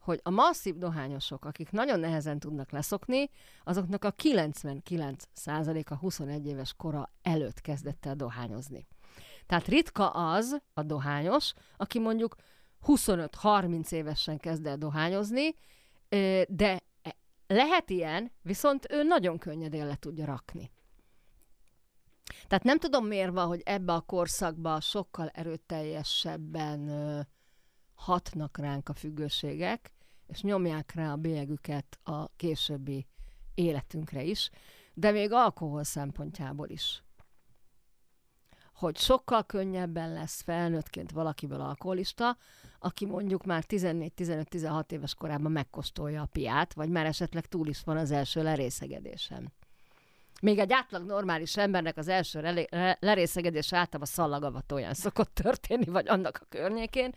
hogy 0.00 0.20
a 0.22 0.30
masszív 0.30 0.76
dohányosok, 0.76 1.44
akik 1.44 1.70
nagyon 1.70 2.00
nehezen 2.00 2.38
tudnak 2.38 2.70
leszokni, 2.70 3.30
azoknak 3.64 4.04
a 4.04 4.14
99%-a 4.14 5.94
21 5.94 6.46
éves 6.46 6.74
kora 6.76 7.10
előtt 7.22 7.60
kezdett 7.60 8.06
el 8.06 8.14
dohányozni. 8.14 8.86
Tehát 9.46 9.66
ritka 9.66 10.10
az 10.10 10.60
a 10.74 10.82
dohányos, 10.82 11.52
aki 11.76 11.98
mondjuk 11.98 12.36
25-30 12.86 13.92
évesen 13.92 14.38
kezd 14.38 14.66
el 14.66 14.76
dohányozni, 14.76 15.54
de 16.48 16.80
lehet 17.46 17.90
ilyen, 17.90 18.30
viszont 18.42 18.86
ő 18.90 19.02
nagyon 19.02 19.38
könnyedén 19.38 19.86
le 19.86 19.96
tudja 19.96 20.24
rakni. 20.24 20.70
Tehát 22.46 22.64
nem 22.64 22.78
tudom 22.78 23.06
miért 23.06 23.32
van, 23.32 23.46
hogy 23.46 23.62
ebbe 23.64 23.92
a 23.92 24.00
korszakba 24.00 24.80
sokkal 24.80 25.28
erőteljesebben 25.28 26.90
hatnak 27.94 28.58
ránk 28.58 28.88
a 28.88 28.94
függőségek, 28.94 29.92
és 30.26 30.42
nyomják 30.42 30.94
rá 30.94 31.12
a 31.12 31.16
bélyegüket 31.16 31.98
a 32.02 32.28
későbbi 32.36 33.06
életünkre 33.54 34.22
is, 34.22 34.50
de 34.94 35.10
még 35.10 35.32
alkohol 35.32 35.84
szempontjából 35.84 36.68
is. 36.68 37.02
Hogy 38.74 38.96
sokkal 38.96 39.44
könnyebben 39.44 40.12
lesz 40.12 40.42
felnőttként 40.42 41.10
valakiből 41.10 41.60
alkoholista, 41.60 42.36
aki 42.78 43.06
mondjuk 43.06 43.44
már 43.44 43.64
14-15-16 43.68 44.90
éves 44.90 45.14
korában 45.14 45.52
megkóstolja 45.52 46.22
a 46.22 46.26
piát, 46.26 46.74
vagy 46.74 46.88
már 46.88 47.06
esetleg 47.06 47.46
túl 47.46 47.68
is 47.68 47.82
van 47.84 47.96
az 47.96 48.10
első 48.10 48.42
lerészegedésem. 48.42 49.52
Még 50.42 50.58
egy 50.58 50.72
átlag 50.72 51.06
normális 51.06 51.56
embernek 51.56 51.96
az 51.96 52.08
első 52.08 52.40
relé- 52.40 52.68
lerészegedés 53.00 53.72
általában 53.72 54.06
szallagavatóján 54.06 54.94
szokott 54.94 55.34
történni, 55.34 55.84
vagy 55.84 56.08
annak 56.08 56.38
a 56.42 56.46
környékén. 56.48 57.14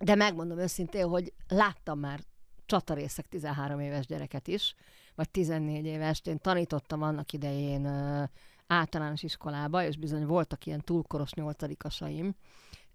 De 0.00 0.14
megmondom 0.14 0.58
őszintén, 0.58 1.08
hogy 1.08 1.32
láttam 1.48 1.98
már 1.98 2.20
csatarészek 2.66 3.26
13 3.26 3.80
éves 3.80 4.06
gyereket 4.06 4.48
is, 4.48 4.74
vagy 5.14 5.30
14 5.30 5.84
éves. 5.84 6.20
Én 6.24 6.38
tanítottam 6.38 7.02
annak 7.02 7.32
idején 7.32 7.86
általános 8.66 9.22
iskolába, 9.22 9.84
és 9.84 9.96
bizony 9.96 10.26
voltak 10.26 10.66
ilyen 10.66 10.80
túlkoros 10.80 11.32
nyolcadikasaim, 11.32 12.34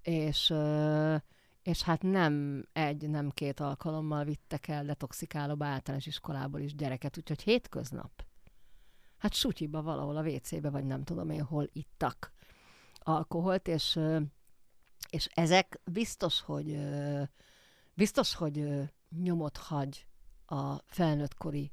és, 0.01 0.49
ö, 0.49 1.15
és 1.63 1.81
hát 1.81 2.01
nem 2.01 2.65
egy, 2.73 3.09
nem 3.09 3.29
két 3.29 3.59
alkalommal 3.59 4.23
vittek 4.23 4.67
el 4.67 4.85
detoxikálóba 4.85 5.65
általános 5.65 6.05
iskolából 6.05 6.59
is 6.59 6.75
gyereket, 6.75 7.17
úgyhogy 7.17 7.41
hétköznap. 7.41 8.25
Hát 9.17 9.33
sutyiba 9.33 9.81
valahol 9.81 10.17
a 10.17 10.23
WC-be, 10.23 10.69
vagy 10.69 10.85
nem 10.85 11.03
tudom 11.03 11.29
én 11.29 11.43
hol 11.43 11.69
ittak 11.71 12.33
alkoholt, 12.97 13.67
és, 13.67 13.99
és 15.09 15.25
ezek 15.33 15.79
biztos, 15.83 16.41
hogy 16.41 16.79
biztos, 17.93 18.35
hogy 18.35 18.65
nyomot 19.09 19.57
hagy 19.57 20.07
a 20.45 20.77
felnőttkori 20.85 21.71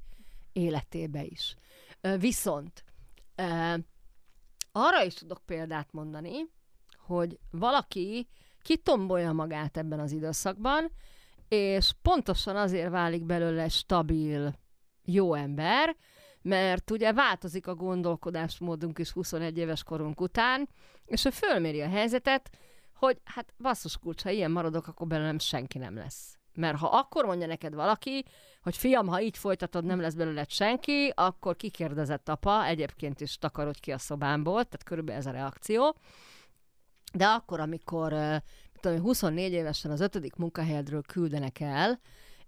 életébe 0.52 1.24
is. 1.24 1.56
Viszont 2.18 2.84
arra 4.72 5.02
is 5.04 5.14
tudok 5.14 5.42
példát 5.46 5.92
mondani, 5.92 6.36
hogy 6.98 7.38
valaki 7.50 8.28
kitombolja 8.70 9.32
magát 9.32 9.76
ebben 9.76 10.00
az 10.00 10.12
időszakban, 10.12 10.92
és 11.48 11.92
pontosan 12.02 12.56
azért 12.56 12.90
válik 12.90 13.24
belőle 13.24 13.68
stabil, 13.68 14.52
jó 15.04 15.34
ember, 15.34 15.96
mert 16.42 16.90
ugye 16.90 17.12
változik 17.12 17.66
a 17.66 17.74
gondolkodásmódunk 17.74 18.98
is 18.98 19.10
21 19.10 19.58
éves 19.58 19.82
korunk 19.82 20.20
után, 20.20 20.68
és 21.04 21.24
ő 21.24 21.30
fölméri 21.30 21.80
a 21.80 21.88
helyzetet, 21.88 22.50
hogy 22.94 23.20
hát 23.24 23.54
basszus 23.58 23.98
kulcs, 23.98 24.22
ha 24.22 24.30
ilyen 24.30 24.50
maradok, 24.50 24.86
akkor 24.86 25.06
belőlem 25.06 25.38
senki 25.38 25.78
nem 25.78 25.94
lesz. 25.94 26.38
Mert 26.54 26.78
ha 26.78 26.86
akkor 26.86 27.24
mondja 27.24 27.46
neked 27.46 27.74
valaki, 27.74 28.24
hogy 28.62 28.76
fiam, 28.76 29.06
ha 29.06 29.20
így 29.20 29.38
folytatod, 29.38 29.84
nem 29.84 30.00
lesz 30.00 30.14
belőled 30.14 30.50
senki, 30.50 31.12
akkor 31.14 31.56
kikérdezett 31.56 32.28
apa, 32.28 32.64
egyébként 32.64 33.20
is 33.20 33.38
takarodj 33.38 33.80
ki 33.80 33.92
a 33.92 33.98
szobámból, 33.98 34.64
tehát 34.64 34.84
körülbelül 34.84 35.20
ez 35.20 35.26
a 35.26 35.30
reakció. 35.30 35.96
De 37.12 37.26
akkor, 37.26 37.60
amikor 37.60 38.42
tudom, 38.80 39.00
24 39.00 39.52
évesen 39.52 39.90
az 39.90 40.00
ötödik 40.00 40.34
munkahelyedről 40.34 41.02
küldenek 41.02 41.60
el, 41.60 42.00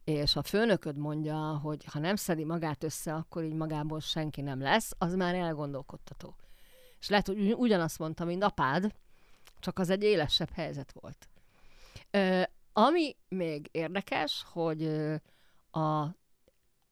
és 0.05 0.37
a 0.37 0.43
főnököd 0.43 0.97
mondja, 0.97 1.37
hogy 1.37 1.85
ha 1.85 1.99
nem 1.99 2.17
szedi 2.17 2.45
magát 2.45 2.85
össze, 2.85 3.15
akkor 3.15 3.45
így 3.45 3.55
magából 3.55 4.01
senki 4.01 4.41
nem 4.41 4.61
lesz, 4.61 4.93
az 4.99 5.15
már 5.15 5.35
elgondolkodtató. 5.35 6.37
És 7.01 7.09
lehet, 7.09 7.27
hogy 7.27 7.53
ugyanazt 7.53 7.99
mondta, 7.99 8.25
mint 8.25 8.45
apád, 8.45 8.93
csak 9.59 9.79
az 9.79 9.91
egy 9.91 10.03
élesebb 10.03 10.51
helyzet 10.51 10.93
volt. 10.93 11.29
Ö, 12.11 12.43
ami 12.73 13.17
még 13.29 13.69
érdekes, 13.71 14.45
hogy 14.53 14.87
a 15.71 16.07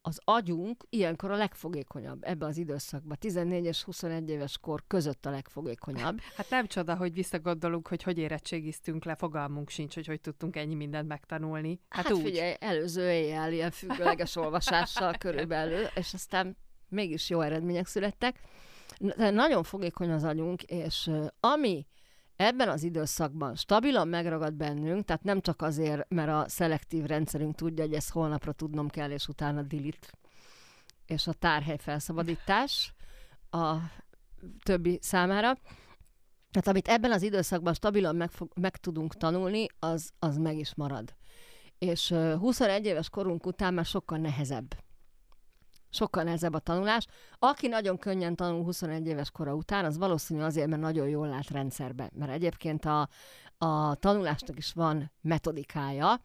az 0.01 0.19
agyunk 0.23 0.83
ilyenkor 0.89 1.31
a 1.31 1.35
legfogékonyabb 1.35 2.23
ebbe 2.23 2.45
az 2.45 2.57
időszakban. 2.57 3.17
14 3.19 3.65
és 3.65 3.83
21 3.83 4.29
éves 4.29 4.57
kor 4.57 4.83
között 4.87 5.25
a 5.25 5.29
legfogékonyabb. 5.29 6.19
Hát 6.37 6.49
nem 6.49 6.67
csoda, 6.67 6.95
hogy 6.95 7.13
visszagondolunk, 7.13 7.87
hogy 7.87 8.03
hogy 8.03 8.17
érettségiztünk 8.17 9.05
le, 9.05 9.15
fogalmunk 9.15 9.69
sincs, 9.69 9.93
hogy 9.93 10.07
hogy 10.07 10.21
tudtunk 10.21 10.55
ennyi 10.55 10.75
mindent 10.75 11.07
megtanulni. 11.07 11.79
Hát, 11.89 12.05
hát 12.05 12.13
úgy. 12.13 12.23
figyelj, 12.23 12.53
előző 12.59 13.11
éjjel 13.11 13.53
ilyen 13.53 13.71
függőleges 13.71 14.35
olvasással 14.35 15.13
körülbelül, 15.17 15.85
és 15.95 16.13
aztán 16.13 16.57
mégis 16.89 17.29
jó 17.29 17.41
eredmények 17.41 17.87
születtek. 17.87 18.39
De 18.99 19.29
nagyon 19.29 19.63
fogékony 19.63 20.11
az 20.11 20.23
agyunk, 20.23 20.63
és 20.63 21.09
ami 21.39 21.85
ebben 22.41 22.69
az 22.69 22.83
időszakban 22.83 23.55
stabilan 23.55 24.07
megragad 24.07 24.53
bennünk, 24.53 25.05
tehát 25.05 25.23
nem 25.23 25.41
csak 25.41 25.61
azért, 25.61 26.09
mert 26.09 26.29
a 26.29 26.45
szelektív 26.47 27.05
rendszerünk 27.05 27.55
tudja, 27.55 27.83
hogy 27.83 27.93
ezt 27.93 28.11
holnapra 28.11 28.51
tudnom 28.51 28.89
kell, 28.89 29.11
és 29.11 29.27
utána 29.27 29.61
delete, 29.61 30.07
és 31.05 31.27
a 31.27 31.33
tárhely 31.33 31.77
felszabadítás 31.77 32.93
a 33.49 33.75
többi 34.63 34.99
számára. 35.01 35.53
Tehát 36.51 36.67
amit 36.67 36.87
ebben 36.87 37.11
az 37.11 37.21
időszakban 37.21 37.73
stabilan 37.73 38.15
meg, 38.15 38.29
meg 38.55 38.77
tudunk 38.77 39.13
tanulni, 39.13 39.65
az, 39.79 40.11
az 40.19 40.37
meg 40.37 40.57
is 40.57 40.75
marad. 40.75 41.15
És 41.77 42.13
21 42.39 42.85
éves 42.85 43.09
korunk 43.09 43.45
után 43.45 43.73
már 43.73 43.85
sokkal 43.85 44.17
nehezebb 44.17 44.75
sokkal 45.91 46.23
nehezebb 46.23 46.53
a 46.53 46.59
tanulás. 46.59 47.07
Aki 47.39 47.67
nagyon 47.67 47.97
könnyen 47.97 48.35
tanul 48.35 48.63
21 48.63 49.07
éves 49.07 49.31
kora 49.31 49.53
után, 49.53 49.85
az 49.85 49.97
valószínű 49.97 50.41
azért, 50.41 50.67
mert 50.67 50.81
nagyon 50.81 51.07
jól 51.07 51.27
lát 51.27 51.49
rendszerbe. 51.49 52.09
Mert 52.13 52.31
egyébként 52.31 52.85
a, 52.85 53.09
a 53.57 53.95
tanulásnak 53.95 54.57
is 54.57 54.73
van 54.73 55.11
metodikája, 55.21 56.19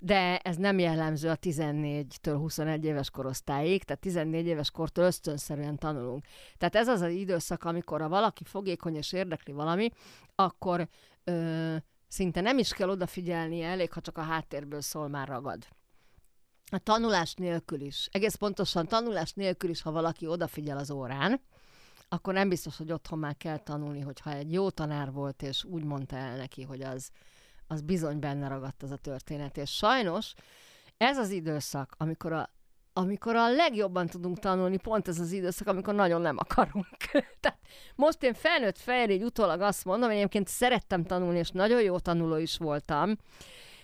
de 0.00 0.38
ez 0.38 0.56
nem 0.56 0.78
jellemző 0.78 1.28
a 1.28 1.36
14-től 1.36 2.36
21 2.38 2.84
éves 2.84 3.10
korosztályig, 3.10 3.84
tehát 3.84 4.02
14 4.02 4.46
éves 4.46 4.70
kortól 4.70 5.04
ösztönszerűen 5.04 5.76
tanulunk. 5.76 6.24
Tehát 6.56 6.76
ez 6.76 6.88
az 6.88 7.00
az 7.00 7.10
időszak, 7.10 7.64
amikor 7.64 8.02
a 8.02 8.08
valaki 8.08 8.44
fogékony 8.44 8.96
és 8.96 9.12
érdekli 9.12 9.52
valami, 9.52 9.90
akkor 10.34 10.88
ö, 11.24 11.76
szinte 12.08 12.40
nem 12.40 12.58
is 12.58 12.72
kell 12.72 12.88
odafigyelni, 12.88 13.62
elég, 13.62 13.92
ha 13.92 14.00
csak 14.00 14.18
a 14.18 14.22
háttérből 14.22 14.80
szól, 14.80 15.08
már 15.08 15.28
ragad 15.28 15.66
a 16.72 16.78
tanulás 16.78 17.34
nélkül 17.34 17.80
is, 17.80 18.08
egész 18.12 18.34
pontosan 18.34 18.86
tanulás 18.86 19.32
nélkül 19.32 19.70
is, 19.70 19.82
ha 19.82 19.92
valaki 19.92 20.26
odafigyel 20.26 20.78
az 20.78 20.90
órán, 20.90 21.40
akkor 22.08 22.34
nem 22.34 22.48
biztos, 22.48 22.76
hogy 22.76 22.92
otthon 22.92 23.18
már 23.18 23.36
kell 23.36 23.58
tanulni, 23.58 24.00
hogyha 24.00 24.32
egy 24.32 24.52
jó 24.52 24.70
tanár 24.70 25.12
volt, 25.12 25.42
és 25.42 25.64
úgy 25.64 25.84
mondta 25.84 26.16
el 26.16 26.36
neki, 26.36 26.62
hogy 26.62 26.82
az, 26.82 27.10
az 27.66 27.80
bizony 27.80 28.18
benne 28.18 28.48
ragadt 28.48 28.82
az 28.82 28.90
a 28.90 28.96
történet. 28.96 29.56
És 29.56 29.70
sajnos 29.70 30.34
ez 30.96 31.18
az 31.18 31.30
időszak, 31.30 31.94
amikor 31.96 32.32
a, 32.32 32.50
amikor 32.92 33.36
a 33.36 33.50
legjobban 33.50 34.06
tudunk 34.06 34.38
tanulni, 34.38 34.76
pont 34.76 35.08
ez 35.08 35.18
az 35.20 35.32
időszak, 35.32 35.66
amikor 35.66 35.94
nagyon 35.94 36.20
nem 36.20 36.36
akarunk. 36.38 36.86
Tehát 37.40 37.58
most 37.94 38.22
én 38.22 38.34
felnőtt 38.34 38.78
fejre 38.78 39.12
így 39.12 39.22
utólag 39.22 39.60
azt 39.60 39.84
mondom, 39.84 40.08
hogy 40.08 40.18
egyébként 40.18 40.48
szerettem 40.48 41.04
tanulni, 41.04 41.38
és 41.38 41.50
nagyon 41.50 41.82
jó 41.82 41.98
tanuló 41.98 42.36
is 42.36 42.56
voltam, 42.56 43.16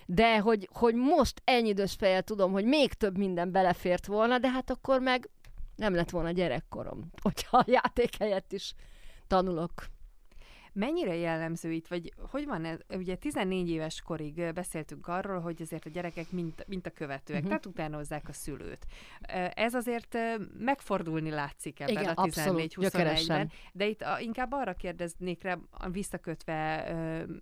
de 0.07 0.39
hogy, 0.39 0.69
hogy 0.73 0.95
most 0.95 1.43
ennyi 1.45 1.69
idős 1.69 1.95
fejjel 1.95 2.23
tudom, 2.23 2.53
hogy 2.53 2.65
még 2.65 2.93
több 2.93 3.19
minden 3.19 3.53
belefért 3.53 4.07
volna, 4.07 4.39
de 4.39 4.51
hát 4.51 4.71
akkor 4.71 5.01
meg 5.01 5.31
nem 5.77 5.95
lett 5.95 6.11
volna 6.11 6.31
gyerekkorom, 6.31 7.11
hogyha 7.23 7.57
a 7.57 7.65
játék 7.67 8.17
helyett 8.19 8.53
is 8.53 8.75
tanulok. 9.27 9.73
Mennyire 10.79 11.15
jellemző 11.15 11.73
itt, 11.73 11.87
vagy 11.87 12.13
hogy 12.31 12.47
van 12.47 12.65
ez? 12.65 12.79
Ugye 12.89 13.17
14 13.17 13.69
éves 13.69 14.01
korig 14.01 14.53
beszéltünk 14.53 15.07
arról, 15.07 15.41
hogy 15.41 15.63
azért 15.63 15.87
a 15.87 15.91
gyerekek 15.91 16.31
mint, 16.31 16.65
mint 16.67 16.87
a 16.87 16.91
követőek, 16.91 17.39
uh-huh. 17.39 17.49
tehát 17.49 17.67
utánozzák 17.67 18.29
a 18.29 18.33
szülőt. 18.33 18.87
Ez 19.55 19.75
azért 19.75 20.17
megfordulni 20.59 21.31
látszik 21.31 21.81
ebben 21.81 22.03
Igen, 22.03 22.15
a 22.15 22.25
14-21-ben, 22.25 23.51
de 23.73 23.87
itt 23.87 24.05
inkább 24.21 24.53
arra 24.53 24.75
kérdeznék 24.75 25.43
rá, 25.43 25.59
visszakötve 25.91 26.95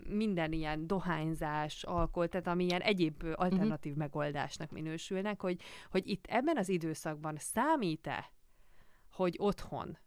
minden 0.09 0.53
ilyen 0.53 0.87
dohányzás, 0.87 1.83
alkohol, 1.83 2.29
tehát 2.29 2.47
ami 2.47 2.65
ilyen 2.65 2.81
egyéb 2.81 3.25
alternatív 3.35 3.93
uh-huh. 3.93 4.07
megoldásnak 4.07 4.71
minősülnek, 4.71 5.41
hogy, 5.41 5.61
hogy 5.91 6.09
itt 6.09 6.27
ebben 6.29 6.57
az 6.57 6.69
időszakban 6.69 7.37
számít-e, 7.39 8.33
hogy 9.11 9.37
otthon 9.39 9.99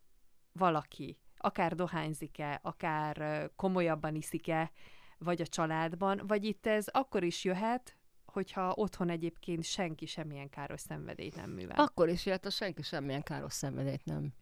valaki 0.52 1.18
akár 1.48 1.76
dohányzik-e, 1.76 2.60
akár 2.64 3.50
komolyabban 3.56 4.16
iszik-e, 4.16 4.72
vagy 5.18 5.42
a 5.42 5.48
családban, 5.48 6.22
vagy 6.28 6.46
itt 6.46 6.66
ez 6.66 6.88
akkor 6.88 7.24
is 7.24 7.44
jöhet, 7.44 7.98
hogyha 8.26 8.74
otthon 8.76 9.10
egyébként 9.10 9.64
senki 9.64 10.06
semmilyen 10.06 10.50
káros 10.50 10.82
szenvedélyt 10.82 11.36
nem 11.36 11.50
művel. 11.50 11.76
Akkor 11.80 12.10
is 12.10 12.26
jöhet, 12.26 12.44
ha 12.44 12.50
senki 12.50 12.82
semmilyen 12.82 13.24
káros 13.24 13.54
szenvedélyt 13.54 14.06
nem. 14.06 14.34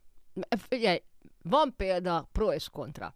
Figyelj, 0.58 1.02
van 1.42 1.74
példa 1.76 2.30
pro 2.32 2.54
és 2.54 2.70
kontra. 2.70 3.16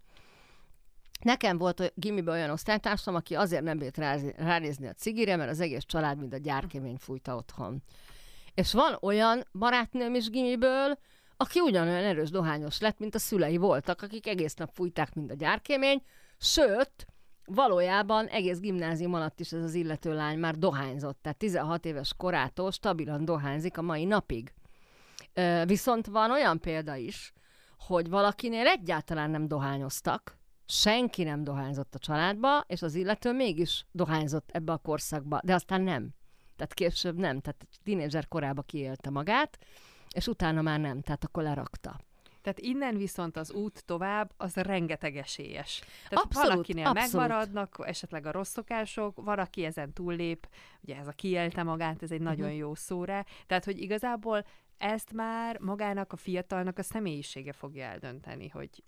Nekem 1.21 1.57
volt 1.57 1.79
a 1.79 1.89
gimiben 1.95 2.33
olyan 2.33 2.49
osztálytársam, 2.49 3.15
aki 3.15 3.35
azért 3.35 3.63
nem 3.63 3.77
bírt 3.77 3.97
ránézni 4.37 4.87
a 4.87 4.93
cigire, 4.93 5.35
mert 5.35 5.49
az 5.49 5.59
egész 5.59 5.83
család 5.83 6.17
mind 6.17 6.33
a 6.33 6.37
gyárkemény 6.37 6.97
fújta 6.97 7.35
otthon. 7.35 7.83
És 8.53 8.73
van 8.73 8.97
olyan 9.01 9.43
barátnőm 9.51 10.15
is 10.15 10.29
gimiből, 10.29 10.99
aki 11.41 11.59
ugyanolyan 11.59 12.03
erős 12.03 12.29
dohányos 12.29 12.79
lett, 12.79 12.99
mint 12.99 13.15
a 13.15 13.19
szülei 13.19 13.57
voltak, 13.57 14.01
akik 14.01 14.27
egész 14.27 14.53
nap 14.53 14.69
fújták, 14.73 15.13
mint 15.13 15.31
a 15.31 15.35
gyárkémény, 15.35 16.01
sőt, 16.37 17.07
valójában 17.45 18.27
egész 18.27 18.59
gimnázium 18.59 19.13
alatt 19.13 19.39
is 19.39 19.51
ez 19.51 19.63
az 19.63 19.73
illető 19.73 20.13
lány 20.13 20.39
már 20.39 20.55
dohányzott, 20.55 21.19
tehát 21.21 21.37
16 21.37 21.85
éves 21.85 22.13
korától 22.17 22.71
stabilan 22.71 23.25
dohányzik 23.25 23.77
a 23.77 23.81
mai 23.81 24.05
napig. 24.05 24.53
Viszont 25.65 26.05
van 26.05 26.31
olyan 26.31 26.59
példa 26.59 26.95
is, 26.95 27.33
hogy 27.77 28.09
valakinél 28.09 28.67
egyáltalán 28.67 29.29
nem 29.29 29.47
dohányoztak, 29.47 30.37
senki 30.65 31.23
nem 31.23 31.43
dohányzott 31.43 31.95
a 31.95 31.99
családba, 31.99 32.63
és 32.67 32.81
az 32.81 32.95
illető 32.95 33.31
mégis 33.31 33.85
dohányzott 33.91 34.49
ebbe 34.51 34.71
a 34.71 34.77
korszakba, 34.77 35.39
de 35.43 35.53
aztán 35.53 35.81
nem. 35.81 36.09
Tehát 36.55 36.73
később 36.73 37.17
nem, 37.17 37.39
tehát 37.39 37.67
tínézser 37.83 38.27
korába 38.27 38.61
kiélte 38.61 39.09
magát, 39.09 39.57
és 40.15 40.27
utána 40.27 40.61
már 40.61 40.79
nem, 40.79 41.01
tehát 41.01 41.23
akkor 41.23 41.43
lerakta. 41.43 41.99
Tehát 42.41 42.59
innen 42.59 42.97
viszont 42.97 43.37
az 43.37 43.51
út 43.51 43.85
tovább, 43.85 44.31
az 44.37 44.55
rengeteg 44.55 45.17
esélyes. 45.17 45.81
Tehát 46.09 46.25
abszolút, 46.25 46.49
valakinél 46.49 46.85
abszolút. 46.85 47.11
megmaradnak 47.11 47.83
esetleg 47.85 48.25
a 48.25 48.31
rossz 48.31 48.51
szokások, 48.51 49.21
valaki 49.23 49.63
ezen 49.63 49.93
túllép, 49.93 50.47
ugye 50.81 50.97
ez 50.97 51.07
a 51.07 51.11
kiélte 51.11 51.63
magát, 51.63 52.03
ez 52.03 52.11
egy 52.11 52.21
nagyon 52.21 52.45
uh-huh. 52.45 52.57
jó 52.57 52.75
szóra. 52.75 53.25
Tehát, 53.47 53.65
hogy 53.65 53.81
igazából 53.81 54.45
ezt 54.77 55.13
már 55.13 55.59
magának 55.59 56.13
a 56.13 56.17
fiatalnak 56.17 56.77
a 56.77 56.83
személyisége 56.83 57.53
fogja 57.53 57.85
eldönteni, 57.85 58.47
hogy 58.47 58.83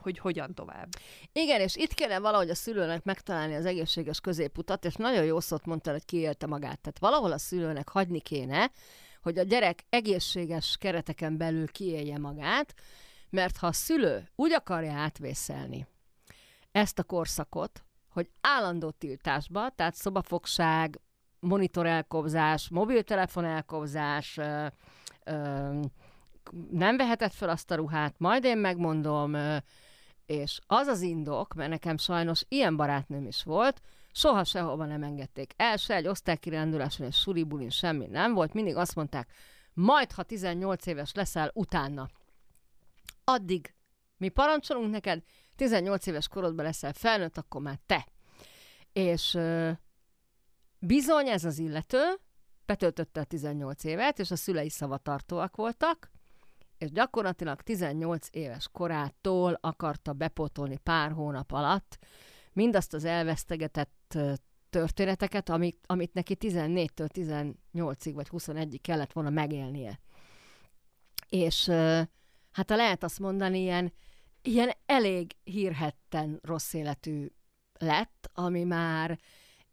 hogy 0.00 0.18
hogyan 0.18 0.54
tovább. 0.54 0.88
Igen, 1.32 1.60
és 1.60 1.76
itt 1.76 1.94
kellene 1.94 2.20
valahogy 2.20 2.50
a 2.50 2.54
szülőnek 2.54 3.04
megtalálni 3.04 3.54
az 3.54 3.64
egészséges 3.64 4.20
középutat, 4.20 4.84
és 4.84 4.94
nagyon 4.94 5.24
jó 5.24 5.40
szót 5.40 5.64
mondtál, 5.64 5.92
hogy 5.92 6.04
kiélte 6.04 6.46
magát. 6.46 6.78
Tehát 6.80 6.98
valahol 6.98 7.32
a 7.32 7.38
szülőnek 7.38 7.88
hagyni 7.88 8.20
kéne, 8.20 8.70
hogy 9.26 9.38
a 9.38 9.42
gyerek 9.42 9.84
egészséges 9.88 10.76
kereteken 10.80 11.36
belül 11.36 11.66
kiélje 11.66 12.18
magát, 12.18 12.74
mert 13.30 13.56
ha 13.56 13.66
a 13.66 13.72
szülő 13.72 14.28
úgy 14.34 14.52
akarja 14.52 14.92
átvészelni 14.92 15.86
ezt 16.72 16.98
a 16.98 17.02
korszakot, 17.02 17.84
hogy 18.08 18.30
állandó 18.40 18.90
tiltásba, 18.90 19.70
tehát 19.70 19.94
szobafogság, 19.94 21.00
monitor 21.40 21.86
elkobzás, 21.86 22.68
mobiltelefon 22.68 23.44
elkobzás, 23.44 24.36
ö, 24.36 24.66
ö, 25.24 25.80
nem 26.70 26.96
vehetett 26.96 27.32
fel 27.32 27.48
azt 27.48 27.70
a 27.70 27.74
ruhát, 27.74 28.14
majd 28.18 28.44
én 28.44 28.58
megmondom, 28.58 29.36
és 30.26 30.60
az 30.66 30.86
az 30.86 31.00
indok, 31.00 31.54
mert 31.54 31.70
nekem 31.70 31.96
sajnos 31.96 32.44
ilyen 32.48 32.76
barátnőm 32.76 33.26
is 33.26 33.42
volt, 33.42 33.80
soha 34.16 34.44
sehova 34.44 34.84
nem 34.84 35.02
engedték 35.02 35.52
el, 35.56 35.76
se 35.76 35.94
egy 35.94 36.06
osztálykiránduláson 36.06 37.06
és 37.06 37.16
suribulin 37.16 37.70
semmi 37.70 38.06
nem 38.06 38.34
volt, 38.34 38.52
mindig 38.52 38.76
azt 38.76 38.94
mondták, 38.94 39.32
majd 39.72 40.12
ha 40.12 40.22
18 40.22 40.86
éves 40.86 41.14
leszel, 41.14 41.50
utána. 41.54 42.08
Addig 43.24 43.74
mi 44.16 44.28
parancsolunk 44.28 44.90
neked, 44.90 45.22
18 45.56 46.06
éves 46.06 46.28
korodban 46.28 46.64
leszel 46.64 46.92
felnőtt, 46.92 47.36
akkor 47.36 47.60
már 47.60 47.78
te. 47.86 48.06
És 48.92 49.38
bizony 50.78 51.28
ez 51.28 51.44
az 51.44 51.58
illető 51.58 52.20
betöltötte 52.66 53.20
a 53.20 53.24
18 53.24 53.84
évet, 53.84 54.18
és 54.18 54.30
a 54.30 54.36
szülei 54.36 54.70
szavatartóak 54.70 55.56
voltak, 55.56 56.10
és 56.78 56.90
gyakorlatilag 56.90 57.62
18 57.62 58.28
éves 58.30 58.68
korától 58.72 59.58
akarta 59.60 60.12
bepótolni 60.12 60.78
pár 60.78 61.12
hónap 61.12 61.52
alatt 61.52 61.98
mindazt 62.56 62.94
az 62.94 63.04
elvesztegetett 63.04 63.95
történeteket, 64.70 65.48
amit, 65.48 65.78
amit 65.86 66.14
neki 66.14 66.36
14-től 66.40 67.08
18-ig 67.72 68.12
vagy 68.14 68.28
21-ig 68.30 68.78
kellett 68.82 69.12
volna 69.12 69.30
megélnie. 69.30 70.00
És 71.28 71.68
hát 72.50 72.70
ha 72.70 72.76
lehet 72.76 73.02
azt 73.02 73.18
mondani, 73.18 73.60
ilyen, 73.60 73.92
ilyen 74.42 74.72
elég 74.86 75.36
hírhetten 75.44 76.38
rossz 76.42 76.72
életű 76.72 77.26
lett, 77.78 78.30
ami 78.32 78.64
már 78.64 79.18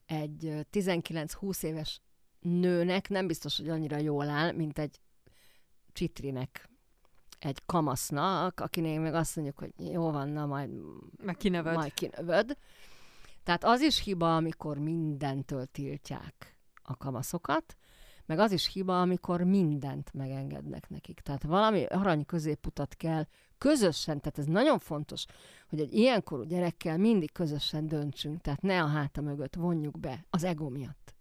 egy 0.05 0.65
19-20 0.71 1.63
éves 1.63 2.01
nőnek 2.39 3.09
nem 3.09 3.27
biztos, 3.27 3.57
hogy 3.57 3.69
annyira 3.69 3.97
jól 3.97 4.29
áll, 4.29 4.51
mint 4.51 4.79
egy 4.79 4.99
csitrinek 5.91 6.69
egy 7.39 7.65
kamasznak, 7.65 8.59
akinek 8.59 8.99
meg 8.99 9.13
azt 9.13 9.35
mondjuk, 9.35 9.59
hogy 9.59 9.91
jó 9.91 10.11
van, 10.11 10.29
na 10.29 10.45
majd, 10.45 10.69
meg 11.23 11.37
kinövöd. 11.37 11.73
majd 11.73 11.93
kinövöd. 11.93 12.57
Tehát 13.43 13.63
az 13.63 13.81
is 13.81 13.99
hiba, 13.99 14.35
amikor 14.35 14.77
mindentől 14.77 15.65
tiltják 15.65 16.57
a 16.83 16.97
kamaszokat, 16.97 17.77
meg 18.25 18.39
az 18.39 18.51
is 18.51 18.67
hiba, 18.67 19.01
amikor 19.01 19.41
mindent 19.41 20.13
megengednek 20.13 20.89
nekik. 20.89 21.19
Tehát 21.19 21.43
valami 21.43 21.85
arany 21.85 22.25
középutat 22.25 22.95
kell 22.95 23.25
közösen, 23.57 24.19
tehát 24.19 24.37
ez 24.37 24.45
nagyon 24.45 24.79
fontos, 24.79 25.25
hogy 25.69 25.79
egy 25.79 25.93
ilyenkorú 25.93 26.43
gyerekkel 26.43 26.97
mindig 26.97 27.31
közösen 27.31 27.87
döntsünk, 27.87 28.41
tehát 28.41 28.61
ne 28.61 28.83
a 28.83 28.87
háta 28.87 29.21
mögött 29.21 29.55
vonjuk 29.55 29.99
be 29.99 30.25
az 30.29 30.43
ego 30.43 30.69
miatt. 30.69 31.15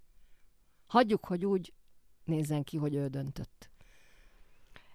Hagyjuk, 0.86 1.24
hogy 1.24 1.44
úgy 1.44 1.72
nézzen 2.24 2.62
ki, 2.62 2.76
hogy 2.76 2.94
ő 2.94 3.08
döntött. 3.08 3.70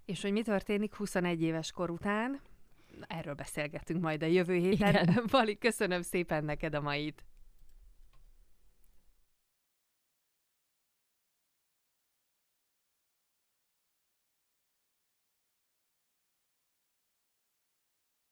És 0.06 0.22
hogy 0.22 0.32
mi 0.32 0.42
történik 0.42 0.96
21 0.96 1.42
éves 1.42 1.72
kor 1.72 1.90
után, 1.90 2.42
erről 3.08 3.34
beszélgetünk 3.34 4.02
majd 4.02 4.24
a 4.24 4.26
jövő 4.26 4.56
héten. 4.56 5.20
Vali, 5.32 5.58
köszönöm 5.58 6.02
szépen 6.02 6.44
neked 6.44 6.76
a 6.76 6.82
mait. 6.82 7.24